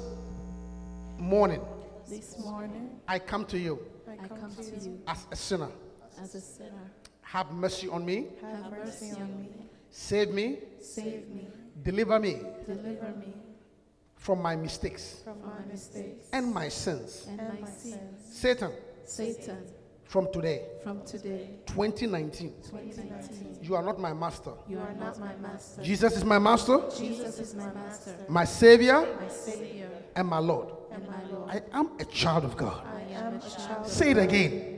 morning 1.18 1.62
this 2.08 2.38
morning 2.40 3.00
I 3.08 3.18
come 3.20 3.46
to 3.46 3.58
you 3.58 3.80
I 4.08 4.28
come 4.28 4.54
to 4.56 4.64
you 4.64 5.02
as 5.08 5.26
a 5.32 5.36
sinner. 5.36 5.70
as 6.22 6.36
a 6.36 6.42
sinner. 6.42 6.92
Have 7.26 7.52
mercy 7.52 7.88
on 7.90 8.06
me, 8.06 8.28
Have 8.42 8.72
mercy 8.72 9.12
on 9.12 9.40
me. 9.42 9.50
save 9.90 10.32
me, 10.32 10.60
Save 10.80 11.28
me. 11.30 11.48
deliver 11.84 12.20
me 12.20 12.40
Deliver 12.66 13.14
me 13.20 13.34
from 14.16 14.42
my 14.42 14.56
mistakes 14.56 15.22
from 15.24 15.42
my 15.42 15.60
mistakes 15.72 16.28
and 16.32 16.54
my 16.54 16.70
sins. 16.70 17.28
and 17.28 17.38
my 17.62 17.68
sins. 17.70 18.00
Satan, 18.32 18.72
Satan, 19.06 19.58
From 20.06 20.32
today, 20.32 20.62
From 20.84 21.02
today, 21.04 21.60
2019, 21.66 22.54
2019, 22.70 23.58
you 23.64 23.76
are 23.76 23.82
not 23.84 24.00
my 24.00 24.14
master. 24.14 24.52
you 24.70 24.78
are 24.80 24.94
not 24.94 25.20
my 25.20 25.36
master. 25.42 25.82
Jesus 25.82 26.16
is 26.18 26.24
my 26.24 26.38
master, 26.40 26.78
Jesus 26.96 27.40
is 27.40 27.56
my 27.56 27.72
master, 27.74 28.16
my 28.30 28.46
savior, 28.46 29.02
my 29.20 29.28
savior, 29.28 29.90
and 30.16 30.28
my 30.28 30.38
Lord. 30.40 30.70
and 30.92 31.06
my 31.08 31.24
Lord. 31.32 31.50
I 31.50 31.62
am 31.78 31.90
a 32.00 32.06
child 32.06 32.46
of 32.46 32.56
God. 32.56 32.86
I 32.86 33.02
am 33.14 33.36
a 33.36 33.40
child. 33.40 33.88
Say 33.88 34.12
it 34.12 34.18
again. 34.20 34.75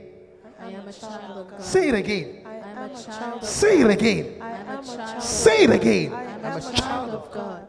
I 0.60 0.70
am 0.70 0.88
a 0.88 0.92
child 0.92 1.38
of 1.38 1.50
God. 1.50 1.62
Say 1.62 1.88
it 1.88 1.94
again. 1.94 2.42
I 2.46 2.54
am 2.54 2.90
a 2.90 3.02
child 3.02 3.44
Say 3.44 3.80
it 3.80 3.90
again. 3.90 4.42
I 4.42 4.50
am 4.50 4.78
a 4.78 4.84
child. 4.84 5.22
Say 5.22 5.64
it 5.64 5.70
again. 5.70 6.12
I 6.12 6.24
am 6.24 6.58
a 6.58 6.72
child 6.72 7.10
of 7.10 7.32
God. 7.32 7.68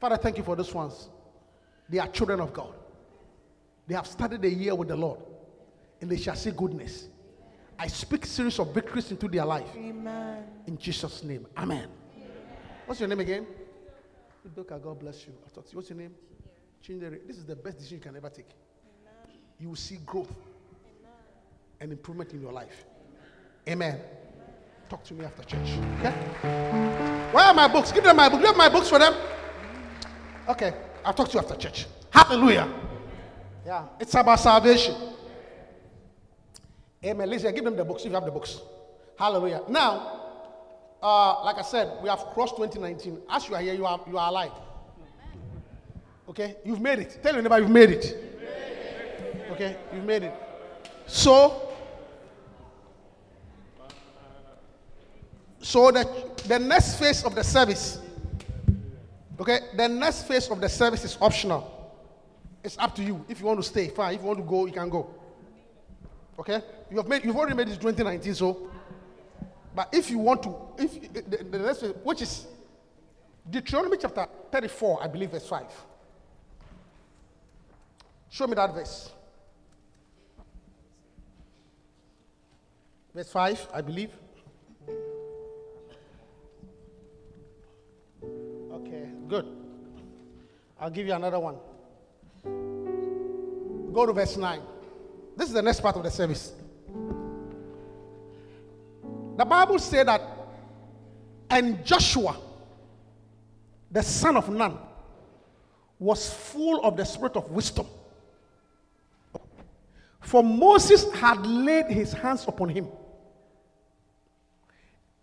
Father, 0.00 0.16
thank 0.16 0.38
you 0.38 0.44
for 0.44 0.56
these 0.56 0.72
ones. 0.72 1.08
They 1.88 1.98
are 1.98 2.08
children 2.08 2.40
of 2.40 2.52
God. 2.52 2.74
They 3.86 3.94
have 3.94 4.06
started 4.06 4.40
the 4.42 4.48
year 4.48 4.74
with 4.74 4.88
the 4.88 4.96
Lord, 4.96 5.18
and 6.00 6.10
they 6.10 6.16
shall 6.16 6.36
see 6.36 6.52
goodness. 6.52 7.08
I 7.78 7.88
speak 7.88 8.24
series 8.26 8.58
of 8.58 8.72
victories 8.72 9.10
into 9.10 9.26
their 9.26 9.44
life. 9.44 9.66
Amen. 9.74 10.44
In 10.66 10.78
Jesus' 10.78 11.24
name. 11.24 11.46
Amen. 11.56 11.88
What's 12.86 13.00
your 13.00 13.08
name 13.08 13.20
again? 13.20 13.46
Udoka, 14.46 14.82
God 14.82 15.00
bless 15.00 15.26
you. 15.26 15.32
I 15.44 15.48
thought, 15.48 15.66
what's 15.72 15.90
your 15.90 15.98
name? 15.98 16.14
Chindere. 16.86 17.26
This 17.26 17.36
is 17.36 17.44
the 17.44 17.56
best 17.56 17.78
decision 17.78 17.98
you 17.98 18.02
can 18.02 18.16
ever 18.16 18.30
take. 18.30 18.48
You 19.58 19.68
will 19.68 19.76
see 19.76 19.98
growth 20.06 20.32
and 21.80 21.92
improvement 21.92 22.32
in 22.32 22.40
your 22.40 22.52
life. 22.52 22.84
Amen. 23.68 24.00
Talk 24.88 25.04
to 25.04 25.14
me 25.14 25.24
after 25.24 25.42
church. 25.44 25.78
Okay? 25.98 26.10
Where 27.32 27.44
are 27.44 27.54
my 27.54 27.68
books? 27.68 27.92
Give 27.92 28.04
them 28.04 28.16
my 28.16 28.28
book. 28.28 28.38
Do 28.38 28.42
you 28.42 28.48
have 28.48 28.56
my 28.56 28.68
books 28.68 28.88
for 28.88 28.98
them? 28.98 29.14
Okay. 30.48 30.74
I'll 31.04 31.14
talk 31.14 31.28
to 31.28 31.34
you 31.34 31.40
after 31.40 31.54
church. 31.56 31.86
Hallelujah. 32.10 32.68
Yeah. 33.64 33.86
It's 34.00 34.14
about 34.14 34.40
salvation. 34.40 34.94
Amen. 37.04 37.30
Listen, 37.30 37.54
give 37.54 37.64
them 37.64 37.76
the 37.76 37.84
books 37.84 38.02
if 38.02 38.08
you 38.08 38.14
have 38.14 38.24
the 38.24 38.30
books. 38.30 38.60
Hallelujah. 39.18 39.62
Now, 39.68 40.20
uh, 41.02 41.44
like 41.44 41.56
I 41.56 41.62
said, 41.62 42.02
we 42.02 42.08
have 42.08 42.18
crossed 42.34 42.56
2019. 42.56 43.20
As 43.30 43.48
you 43.48 43.54
are 43.54 43.60
here, 43.60 43.74
you 43.74 43.86
are, 43.86 44.00
you 44.08 44.18
are 44.18 44.28
alive. 44.28 44.52
Okay? 46.28 46.56
You've 46.64 46.80
made 46.80 46.98
it. 46.98 47.20
Tell 47.22 47.32
your 47.32 47.42
neighbor 47.42 47.58
you've 47.58 47.70
made 47.70 47.90
it. 47.90 48.16
Okay? 49.52 49.76
You've 49.94 50.04
made 50.04 50.24
it. 50.24 50.34
So, 51.06 51.69
so 55.60 55.90
the, 55.90 56.08
the 56.46 56.58
next 56.58 56.98
phase 56.98 57.22
of 57.24 57.34
the 57.34 57.44
service, 57.44 57.98
okay, 59.38 59.60
the 59.76 59.88
next 59.88 60.26
phase 60.26 60.48
of 60.50 60.60
the 60.60 60.68
service 60.68 61.04
is 61.04 61.18
optional. 61.20 61.76
It's 62.64 62.78
up 62.78 62.94
to 62.96 63.02
you. 63.02 63.24
If 63.28 63.40
you 63.40 63.46
want 63.46 63.60
to 63.60 63.62
stay, 63.62 63.88
fine. 63.88 64.14
If 64.14 64.20
you 64.20 64.26
want 64.26 64.38
to 64.38 64.44
go, 64.44 64.66
you 64.66 64.72
can 64.72 64.88
go. 64.88 65.14
Okay? 66.38 66.62
You 66.90 66.96
have 66.96 67.08
made, 67.08 67.24
you've 67.24 67.36
already 67.36 67.54
made 67.54 67.68
it 67.68 67.80
2019, 67.80 68.34
so. 68.34 68.70
But 69.74 69.88
if 69.92 70.10
you 70.10 70.18
want 70.18 70.42
to, 70.42 70.56
if 70.78 71.12
the, 71.12 71.44
the 71.44 71.58
next 71.58 71.80
phase, 71.80 71.94
which 72.02 72.22
is 72.22 72.46
Deuteronomy 73.48 73.98
chapter 73.98 74.26
34, 74.50 75.02
I 75.02 75.06
believe, 75.06 75.30
verse 75.30 75.46
5. 75.46 75.64
Show 78.30 78.46
me 78.46 78.54
that 78.54 78.74
verse. 78.74 79.10
Verse 83.14 83.30
5, 83.30 83.68
I 83.74 83.80
believe. 83.80 84.10
Good. 89.30 89.46
I'll 90.80 90.90
give 90.90 91.06
you 91.06 91.14
another 91.14 91.38
one. 91.38 91.56
Go 93.92 94.04
to 94.04 94.12
verse 94.12 94.36
9. 94.36 94.60
This 95.36 95.48
is 95.48 95.54
the 95.54 95.62
next 95.62 95.80
part 95.80 95.96
of 95.96 96.02
the 96.02 96.10
service. 96.10 96.52
The 99.36 99.44
Bible 99.44 99.78
said 99.78 100.08
that, 100.08 100.20
and 101.48 101.84
Joshua, 101.86 102.36
the 103.90 104.02
son 104.02 104.36
of 104.36 104.48
Nun, 104.50 104.76
was 105.98 106.32
full 106.32 106.84
of 106.84 106.96
the 106.96 107.04
spirit 107.04 107.36
of 107.36 107.50
wisdom. 107.50 107.86
For 110.20 110.42
Moses 110.42 111.10
had 111.14 111.46
laid 111.46 111.86
his 111.86 112.12
hands 112.12 112.44
upon 112.48 112.68
him. 112.68 112.88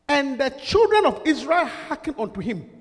And 0.08 0.40
the 0.40 0.50
children 0.50 1.06
of 1.06 1.22
Israel 1.26 1.66
hearkened 1.66 2.20
unto 2.20 2.40
him 2.40 2.77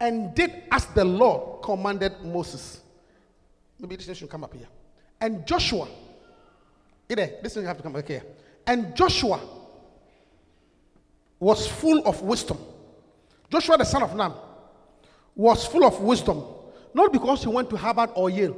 and 0.00 0.34
did 0.34 0.64
as 0.70 0.86
the 0.86 1.04
Lord 1.04 1.62
commanded 1.62 2.22
Moses. 2.22 2.80
Maybe 3.78 3.96
this 3.96 4.06
thing 4.06 4.14
should 4.14 4.30
come 4.30 4.44
up 4.44 4.54
here. 4.54 4.68
And 5.20 5.46
Joshua, 5.46 5.88
this 7.08 7.54
thing 7.54 7.64
have 7.64 7.76
to 7.76 7.82
come 7.82 7.92
back 7.92 8.08
here. 8.08 8.22
And 8.66 8.94
Joshua 8.94 9.40
was 11.38 11.66
full 11.66 12.06
of 12.06 12.20
wisdom. 12.22 12.58
Joshua, 13.50 13.78
the 13.78 13.84
son 13.84 14.02
of 14.02 14.14
Nun, 14.14 14.32
was 15.34 15.66
full 15.66 15.84
of 15.84 16.00
wisdom, 16.00 16.42
not 16.94 17.12
because 17.12 17.42
he 17.42 17.48
went 17.48 17.70
to 17.70 17.76
Harvard 17.76 18.10
or 18.14 18.30
Yale, 18.30 18.56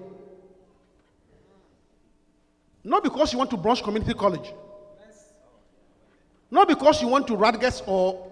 not 2.85 3.03
because 3.03 3.33
he 3.33 3.37
went 3.37 3.51
to 3.51 3.57
Bronx 3.57 3.83
Community 3.83 4.15
College, 4.15 4.53
not 6.51 6.69
because 6.69 7.01
he 7.01 7.07
went 7.07 7.27
to 7.27 7.37
Rutgers 7.37 7.83
or, 7.87 8.31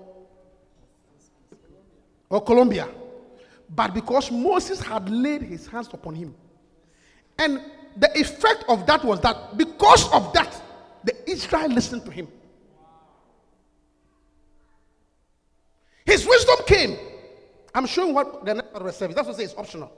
or 2.31 2.41
Columbia, 2.43 2.89
but 3.71 3.95
because 3.95 4.31
Moses 4.31 4.81
had 4.81 5.09
laid 5.09 5.43
his 5.43 5.67
hands 5.67 5.89
upon 5.93 6.15
him. 6.15 6.35
And 7.39 7.61
the 7.97 8.11
effect 8.19 8.65
of 8.69 8.87
that 8.87 9.05
was 9.05 9.21
that 9.21 9.57
because 9.57 10.11
of 10.13 10.33
that, 10.33 10.63
the 11.05 11.31
Israel 11.31 11.69
listened 11.69 12.05
to 12.05 12.11
him. 12.11 12.29
His 16.05 16.27
wisdom 16.27 16.57
came. 16.67 16.99
I'm 17.75 17.87
showing 17.87 18.15
what 18.15 18.45
the 18.45 18.55
next 18.55 18.71
part 18.71 18.83
of 18.83 18.87
the 18.87 18.93
service. 18.93 19.17
That's 19.17 19.27
what 19.27 19.35
I 19.35 19.39
say 19.39 19.45
it's 19.45 19.55
optional. 19.57 19.93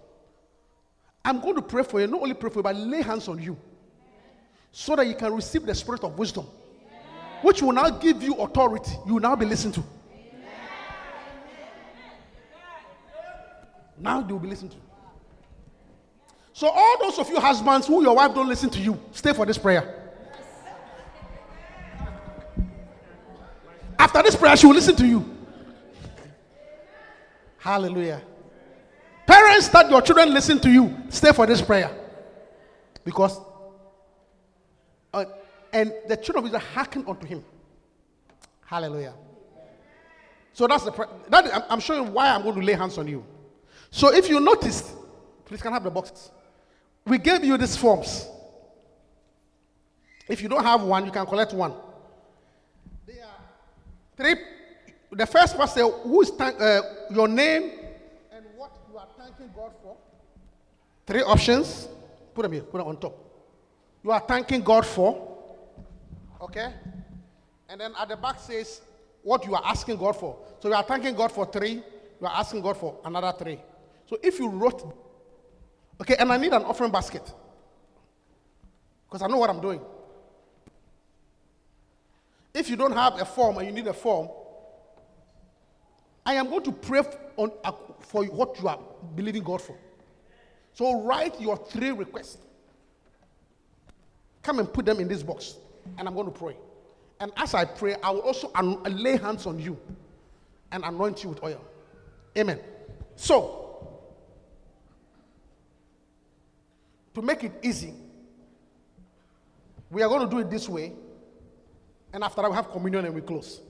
I'm 1.24 1.40
going 1.40 1.54
to 1.56 1.62
pray 1.62 1.82
for 1.82 2.00
you, 2.00 2.06
not 2.06 2.22
only 2.22 2.34
pray 2.34 2.50
for 2.50 2.60
you, 2.60 2.62
but 2.62 2.76
lay 2.76 3.02
hands 3.02 3.28
on 3.28 3.40
you 3.40 3.56
so 4.72 4.96
that 4.96 5.06
you 5.06 5.14
can 5.14 5.34
receive 5.34 5.66
the 5.66 5.74
spirit 5.74 6.04
of 6.04 6.18
wisdom, 6.18 6.46
which 7.42 7.62
will 7.62 7.72
now 7.72 7.90
give 7.90 8.22
you 8.22 8.34
authority. 8.36 8.92
You 9.06 9.14
will 9.14 9.20
now 9.20 9.36
be 9.36 9.46
listened 9.46 9.74
to. 9.74 9.84
Now 14.00 14.20
they 14.20 14.32
will 14.32 14.40
be 14.40 14.48
listening 14.48 14.70
to. 14.70 14.76
you. 14.76 14.82
So, 16.52 16.68
all 16.68 16.98
those 16.98 17.18
of 17.18 17.28
you 17.28 17.38
husbands 17.38 17.86
who 17.86 18.02
your 18.02 18.16
wife 18.16 18.34
don't 18.34 18.48
listen 18.48 18.68
to 18.70 18.80
you, 18.80 18.98
stay 19.12 19.32
for 19.32 19.46
this 19.46 19.58
prayer. 19.58 19.94
After 23.98 24.22
this 24.22 24.36
prayer, 24.36 24.56
she 24.56 24.66
will 24.66 24.74
listen 24.74 24.96
to 24.96 25.06
you. 25.06 25.36
Hallelujah. 27.58 28.22
Parents 29.26 29.68
that 29.68 29.90
your 29.90 30.00
children 30.00 30.32
listen 30.32 30.58
to 30.60 30.70
you, 30.70 30.96
stay 31.10 31.32
for 31.32 31.46
this 31.46 31.60
prayer. 31.60 31.90
Because, 33.04 33.38
uh, 35.12 35.24
and 35.72 35.92
the 36.08 36.16
children 36.16 36.38
of 36.38 36.46
Israel 36.46 36.62
hearkened 36.74 37.08
unto 37.08 37.26
him. 37.26 37.44
Hallelujah. 38.64 39.14
So 40.52 40.66
that's 40.66 40.84
the, 40.84 41.08
that 41.28 41.66
I'm 41.70 41.80
showing 41.80 42.12
why 42.12 42.30
I'm 42.30 42.42
going 42.42 42.56
to 42.56 42.62
lay 42.62 42.72
hands 42.72 42.98
on 42.98 43.06
you. 43.06 43.24
So 43.90 44.12
if 44.14 44.28
you 44.28 44.40
noticed, 44.40 44.92
please 45.44 45.62
can 45.62 45.72
I 45.72 45.76
have 45.76 45.84
the 45.84 45.90
boxes. 45.90 46.30
We 47.06 47.18
gave 47.18 47.44
you 47.44 47.56
these 47.56 47.76
forms. 47.76 48.28
If 50.28 50.42
you 50.42 50.48
don't 50.48 50.62
have 50.62 50.82
one, 50.82 51.06
you 51.06 51.10
can 51.10 51.24
collect 51.24 51.54
one. 51.54 51.72
There 53.06 53.24
are 53.24 53.40
three. 54.16 54.36
The 55.10 55.26
first 55.26 55.56
part 55.56 55.70
says, 55.70 55.90
"Who 56.02 56.20
is 56.20 56.30
thank, 56.30 56.60
uh, 56.60 56.82
your 57.10 57.28
name 57.28 57.72
and 58.30 58.44
what 58.56 58.72
you 58.90 58.98
are 58.98 59.08
thanking 59.16 59.50
God 59.56 59.72
for?" 59.82 59.96
Three 61.06 61.22
options. 61.22 61.88
Put 62.34 62.42
them 62.42 62.52
here. 62.52 62.62
Put 62.62 62.78
them 62.78 62.88
on 62.88 62.98
top. 62.98 63.16
You 64.04 64.12
are 64.12 64.20
thanking 64.20 64.62
God 64.62 64.84
for. 64.84 65.36
Okay. 66.42 66.72
And 67.70 67.80
then 67.80 67.92
at 67.98 68.08
the 68.08 68.16
back 68.16 68.38
says 68.38 68.82
what 69.22 69.46
you 69.46 69.54
are 69.54 69.62
asking 69.64 69.96
God 69.96 70.16
for. 70.16 70.38
So 70.60 70.68
you 70.68 70.74
are 70.74 70.82
thanking 70.82 71.14
God 71.14 71.32
for 71.32 71.46
three. 71.46 71.82
You 72.20 72.26
are 72.26 72.36
asking 72.36 72.60
God 72.62 72.76
for 72.76 72.98
another 73.04 73.32
three. 73.38 73.60
So 74.08 74.18
if 74.22 74.38
you 74.38 74.48
wrote, 74.48 74.94
okay, 76.00 76.16
and 76.18 76.32
I 76.32 76.36
need 76.38 76.52
an 76.52 76.62
offering 76.64 76.90
basket 76.90 77.30
because 79.06 79.22
I 79.22 79.26
know 79.26 79.38
what 79.38 79.50
I'm 79.50 79.60
doing. 79.60 79.80
If 82.54 82.70
you 82.70 82.76
don't 82.76 82.92
have 82.92 83.20
a 83.20 83.24
form 83.24 83.58
and 83.58 83.66
you 83.66 83.72
need 83.72 83.86
a 83.86 83.92
form, 83.92 84.28
I 86.24 86.34
am 86.34 86.48
going 86.48 86.64
to 86.64 86.72
pray 86.72 87.02
on, 87.36 87.52
uh, 87.64 87.72
for 88.00 88.24
what 88.24 88.60
you 88.60 88.68
are 88.68 88.78
believing 89.14 89.42
God 89.42 89.62
for. 89.62 89.76
So 90.74 91.02
write 91.02 91.40
your 91.40 91.56
three 91.56 91.90
requests. 91.90 92.38
Come 94.42 94.60
and 94.60 94.72
put 94.72 94.86
them 94.86 95.00
in 95.00 95.08
this 95.08 95.22
box, 95.22 95.56
and 95.98 96.08
I'm 96.08 96.14
going 96.14 96.26
to 96.26 96.32
pray. 96.32 96.56
And 97.20 97.32
as 97.36 97.54
I 97.54 97.64
pray, 97.64 97.96
I 98.02 98.10
will 98.10 98.20
also 98.20 98.50
lay 98.88 99.16
hands 99.16 99.46
on 99.46 99.58
you 99.58 99.78
and 100.72 100.84
anoint 100.84 101.22
you 101.22 101.30
with 101.30 101.42
oil. 101.42 101.60
Amen. 102.36 102.60
So, 103.16 103.67
to 107.14 107.22
make 107.22 107.44
it 107.44 107.52
easy, 107.62 107.94
We 109.90 110.02
are 110.02 110.08
going 110.08 110.20
to 110.20 110.28
do 110.28 110.38
it 110.40 110.50
this 110.50 110.68
way, 110.68 110.92
and 112.12 112.22
after 112.22 112.42
that, 112.42 112.50
we 112.50 112.56
have 112.56 112.70
communion 112.70 113.06
and 113.06 113.14
we 113.14 113.20
close. 113.20 113.60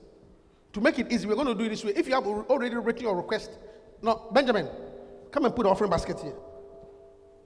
To 0.72 0.80
make 0.80 0.98
it 0.98 1.10
easy, 1.12 1.26
we're 1.26 1.34
going 1.34 1.46
to 1.46 1.54
do 1.54 1.64
it 1.64 1.68
this 1.70 1.84
way. 1.84 1.92
If 1.94 2.08
you 2.08 2.14
have 2.14 2.26
already 2.26 2.74
written 2.76 3.02
your 3.02 3.16
request, 3.16 3.50
no, 4.02 4.28
Benjamin, 4.32 4.68
come 5.30 5.44
and 5.44 5.54
put 5.54 5.62
the 5.62 5.68
offering 5.70 5.90
basket 5.90 6.20
here. 6.20 6.34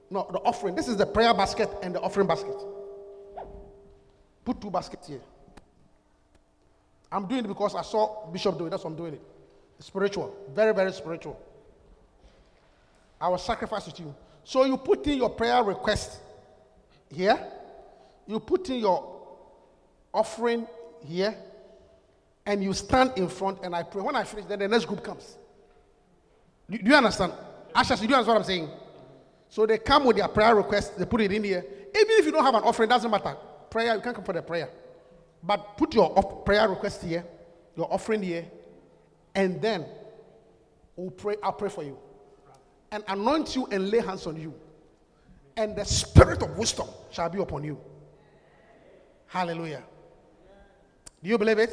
No, 0.09 0.27
the 0.31 0.39
offering. 0.39 0.75
This 0.75 0.87
is 0.87 0.97
the 0.97 1.05
prayer 1.05 1.33
basket 1.33 1.69
and 1.81 1.95
the 1.95 2.01
offering 2.01 2.27
basket. 2.27 2.55
Put 4.43 4.59
two 4.59 4.69
baskets 4.69 5.07
here. 5.07 5.21
I'm 7.11 7.27
doing 7.27 7.45
it 7.45 7.47
because 7.47 7.75
I 7.75 7.83
saw 7.83 8.27
Bishop 8.31 8.57
do 8.57 8.65
it. 8.65 8.71
That's 8.71 8.83
why 8.83 8.89
I'm 8.89 8.97
doing 8.97 9.13
it. 9.13 9.21
Spiritual. 9.79 10.35
Very, 10.53 10.73
very 10.73 10.91
spiritual. 10.91 11.39
I 13.21 13.29
will 13.29 13.37
sacrifice 13.37 13.85
with 13.85 13.99
you. 13.99 14.13
So 14.43 14.65
you 14.65 14.77
put 14.77 15.05
in 15.07 15.17
your 15.17 15.29
prayer 15.29 15.63
request 15.63 16.19
here. 17.11 17.39
You 18.27 18.39
put 18.39 18.69
in 18.69 18.79
your 18.79 19.21
offering 20.13 20.67
here. 21.05 21.35
And 22.45 22.61
you 22.61 22.73
stand 22.73 23.13
in 23.15 23.29
front 23.29 23.59
and 23.63 23.73
I 23.73 23.83
pray. 23.83 24.01
When 24.01 24.15
I 24.15 24.25
finish, 24.25 24.45
then 24.45 24.59
the 24.59 24.67
next 24.67 24.85
group 24.85 25.01
comes. 25.03 25.37
Do, 26.69 26.77
do 26.77 26.89
you 26.89 26.95
understand? 26.95 27.31
Asha, 27.73 27.97
do 27.97 28.05
you 28.05 28.13
understand 28.13 28.27
what 28.27 28.37
I'm 28.37 28.43
saying? 28.43 28.69
So 29.49 29.65
they 29.65 29.77
come 29.77 30.05
with 30.05 30.17
their 30.17 30.27
prayer 30.27 30.55
request, 30.55 30.97
they 30.97 31.05
put 31.05 31.21
it 31.21 31.31
in 31.31 31.43
here. 31.43 31.63
Even 31.95 32.15
if 32.17 32.25
you 32.25 32.31
don't 32.31 32.43
have 32.43 32.55
an 32.55 32.63
offering, 32.63 32.89
doesn't 32.89 33.09
matter. 33.09 33.37
Prayer, 33.69 33.95
you 33.95 34.01
can 34.01 34.13
come 34.13 34.23
for 34.23 34.33
the 34.33 34.41
prayer. 34.41 34.69
But 35.43 35.77
put 35.77 35.93
your 35.93 36.11
prayer 36.43 36.67
request 36.67 37.03
here, 37.03 37.23
your 37.75 37.91
offering 37.93 38.23
here, 38.23 38.45
and 39.35 39.61
then 39.61 39.85
we'll 40.95 41.11
pray, 41.11 41.35
I'll 41.43 41.53
pray 41.53 41.69
for 41.69 41.83
you. 41.83 41.97
And 42.93 43.03
anoint 43.07 43.55
you 43.55 43.65
and 43.71 43.89
lay 43.89 44.01
hands 44.01 44.27
on 44.27 44.39
you. 44.39 44.53
And 45.57 45.75
the 45.75 45.83
spirit 45.83 46.43
of 46.43 46.55
wisdom 46.57 46.87
shall 47.09 47.27
be 47.27 47.41
upon 47.41 47.63
you. 47.63 47.79
Hallelujah. 49.25 49.81
Do 51.23 51.29
you 51.29 51.39
believe 51.39 51.57
it? 51.57 51.71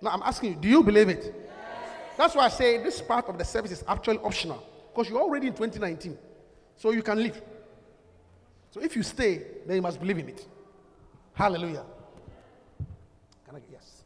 No, 0.00 0.10
I'm 0.10 0.22
asking 0.24 0.54
you, 0.54 0.56
do 0.56 0.68
you 0.68 0.82
believe 0.82 1.08
it? 1.08 1.32
That's 2.18 2.34
why 2.34 2.46
I 2.46 2.48
say 2.48 2.82
this 2.82 3.00
part 3.00 3.28
of 3.28 3.38
the 3.38 3.44
service 3.44 3.70
is 3.70 3.84
actually 3.86 4.18
optional. 4.18 4.66
Because 4.92 5.08
you're 5.08 5.20
already 5.20 5.46
in 5.46 5.52
2019. 5.52 6.18
So 6.76 6.90
you 6.90 7.02
can 7.02 7.22
leave. 7.22 7.40
So 8.72 8.80
if 8.80 8.96
you 8.96 9.04
stay, 9.04 9.42
then 9.66 9.76
you 9.76 9.82
must 9.82 10.00
believe 10.00 10.18
in 10.18 10.30
it. 10.30 10.48
Hallelujah. 11.34 11.84
Can 13.46 13.54
I 13.56 13.60
yes? 13.70 14.02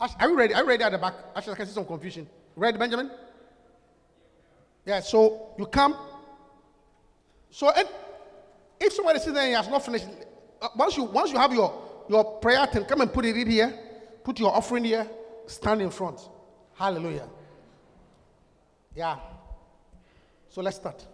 Are 0.00 0.28
you 0.28 0.36
ready? 0.36 0.54
Are 0.54 0.62
you 0.62 0.68
ready 0.68 0.82
at 0.82 0.90
the 0.90 0.98
back? 0.98 1.14
Actually, 1.36 1.52
I 1.52 1.56
can 1.56 1.66
see 1.66 1.74
some 1.74 1.84
confusion. 1.84 2.28
Ready, 2.56 2.78
Benjamin? 2.78 3.12
Yeah, 4.88 5.00
so 5.00 5.50
you 5.58 5.66
come. 5.66 5.94
So 7.50 7.70
and 7.70 7.86
if 8.80 8.94
somebody 8.94 9.18
sits 9.18 9.32
there 9.32 9.42
and 9.42 9.48
he 9.50 9.54
has 9.54 9.68
not 9.68 9.84
finished, 9.84 10.06
uh, 10.62 10.68
once 10.74 10.96
you 10.96 11.04
once 11.04 11.30
you 11.30 11.36
have 11.36 11.52
your 11.52 12.06
your 12.08 12.24
prayer 12.38 12.64
thing, 12.64 12.86
come 12.86 13.02
and 13.02 13.12
put 13.12 13.26
it 13.26 13.36
in 13.36 13.50
here, 13.50 13.78
put 14.24 14.40
your 14.40 14.50
offering 14.50 14.84
here, 14.84 15.06
stand 15.46 15.82
in 15.82 15.90
front. 15.90 16.18
Hallelujah. 16.74 17.28
Yeah. 18.96 19.18
So 20.48 20.62
let's 20.62 20.76
start. 20.76 21.06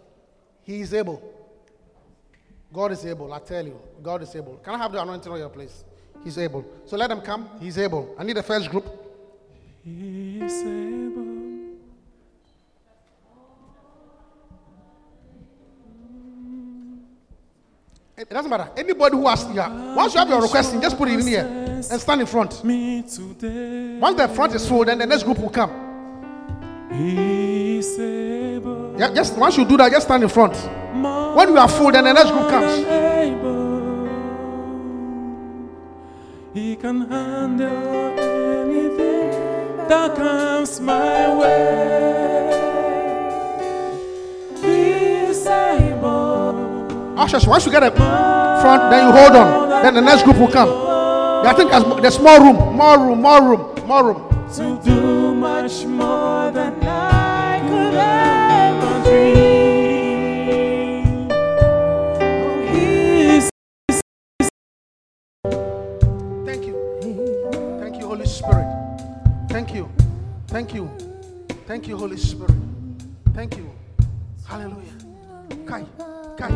He 0.63 0.79
is 0.79 0.93
able. 0.93 1.21
God 2.71 2.93
is 2.93 3.05
able. 3.05 3.33
I 3.33 3.39
tell 3.39 3.65
you, 3.65 3.77
God 4.01 4.21
is 4.21 4.33
able. 4.37 4.55
Can 4.63 4.75
I 4.75 4.77
have 4.77 4.93
the 4.93 5.01
anointing 5.01 5.29
on 5.29 5.37
your 5.37 5.49
place? 5.49 5.83
He's 6.23 6.37
able. 6.37 6.63
So 6.85 6.95
let 6.95 7.09
them 7.09 7.19
come. 7.19 7.49
He's 7.59 7.77
able. 7.77 8.15
I 8.17 8.23
need 8.23 8.37
the 8.37 8.43
first 8.43 8.69
group. 8.69 8.85
He's 9.83 10.63
able. 10.63 11.04
It 18.17 18.29
doesn't 18.29 18.49
matter. 18.49 18.69
Anybody 18.77 19.17
who 19.17 19.27
asks 19.27 19.53
yeah. 19.53 19.93
Once 19.93 20.13
you 20.13 20.19
have 20.19 20.29
your 20.29 20.41
request, 20.41 20.73
in, 20.73 20.81
just 20.81 20.97
put 20.97 21.09
it 21.09 21.19
in 21.19 21.27
here 21.27 21.45
and 21.45 21.83
stand 21.83 22.21
in 22.21 22.27
front. 22.27 22.61
Once 22.63 23.17
the 23.17 24.31
front 24.33 24.55
is 24.55 24.65
full, 24.67 24.85
then 24.85 24.99
the 24.99 25.05
next 25.05 25.23
group 25.23 25.37
will 25.37 25.49
come. 25.49 25.69
Yeah, 28.97 29.13
just 29.13 29.37
once 29.37 29.57
you 29.57 29.65
do 29.65 29.75
that, 29.75 29.91
just 29.91 30.07
stand 30.07 30.23
in 30.23 30.29
front. 30.29 30.55
When 31.35 31.49
you 31.49 31.57
are 31.57 31.67
full, 31.67 31.91
then 31.91 32.05
the 32.05 32.13
next 32.13 32.31
group 32.31 32.47
comes. 32.47 32.77
He 36.53 36.77
can 36.77 37.01
handle 37.09 38.17
anything 38.17 39.31
that 39.89 40.15
comes 40.15 40.79
my 40.79 41.35
way. 41.35 42.34
Ushers, 47.25 47.47
once 47.47 47.65
you 47.65 47.71
get 47.71 47.81
a 47.81 47.89
front, 47.89 48.91
then 48.91 49.07
you 49.07 49.11
hold 49.11 49.35
on. 49.35 49.81
Then 49.81 49.95
the 49.95 50.01
next 50.01 50.21
group 50.21 50.37
will 50.37 50.47
come. 50.47 50.69
I 51.43 51.53
think 51.57 51.71
there's, 51.71 52.19
more 52.19 52.39
room, 52.39 52.75
more 52.77 52.99
room, 52.99 53.19
more 53.19 53.41
room, 53.41 53.73
more 53.87 54.03
room. 54.13 54.47
to 54.53 54.79
do 54.85 55.33
much 55.33 55.85
more 55.85 56.51
than 56.51 56.75
I 56.83 57.59
could 57.67 57.95
ever 57.95 59.09
dream. 59.09 61.27
Oh, 62.21 62.61
He's 62.71 63.49
Thank 66.45 66.67
you. 66.67 66.75
Thank 67.79 67.97
you, 67.99 68.05
Holy 68.05 68.27
Spirit. 68.27 68.67
Thank 69.49 69.73
you. 69.73 69.89
Thank 70.49 70.75
you. 70.75 70.91
Thank 71.65 71.87
you, 71.87 71.97
Holy 71.97 72.17
Spirit. 72.17 72.53
Thank 73.33 73.57
you. 73.57 73.71
Hallelujah. 74.47 74.93
Kai, 75.65 75.83
Kai, 76.37 76.51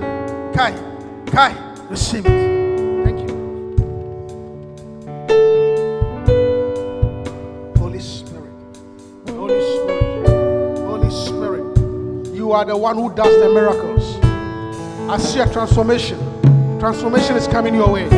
Kai, 0.00 0.52
Kai, 0.52 0.72
Kai. 1.26 1.74
Receive 1.90 2.24
it. 2.26 3.04
Thank 3.04 3.20
you. 3.20 3.34
Holy 7.78 8.00
Spirit. 8.00 8.52
Holy 9.28 9.60
Spirit. 9.60 10.28
Holy 10.78 11.10
Spirit. 11.10 12.34
You 12.34 12.52
are 12.52 12.64
the 12.64 12.76
one 12.76 12.96
who 12.96 13.14
does 13.14 13.34
the 13.42 13.48
miracles. 13.50 14.18
I 15.10 15.18
see 15.18 15.40
a 15.40 15.52
transformation. 15.52 16.18
Transformation 16.80 17.36
is 17.36 17.46
coming 17.46 17.74
your 17.74 17.90
way. 17.90 18.08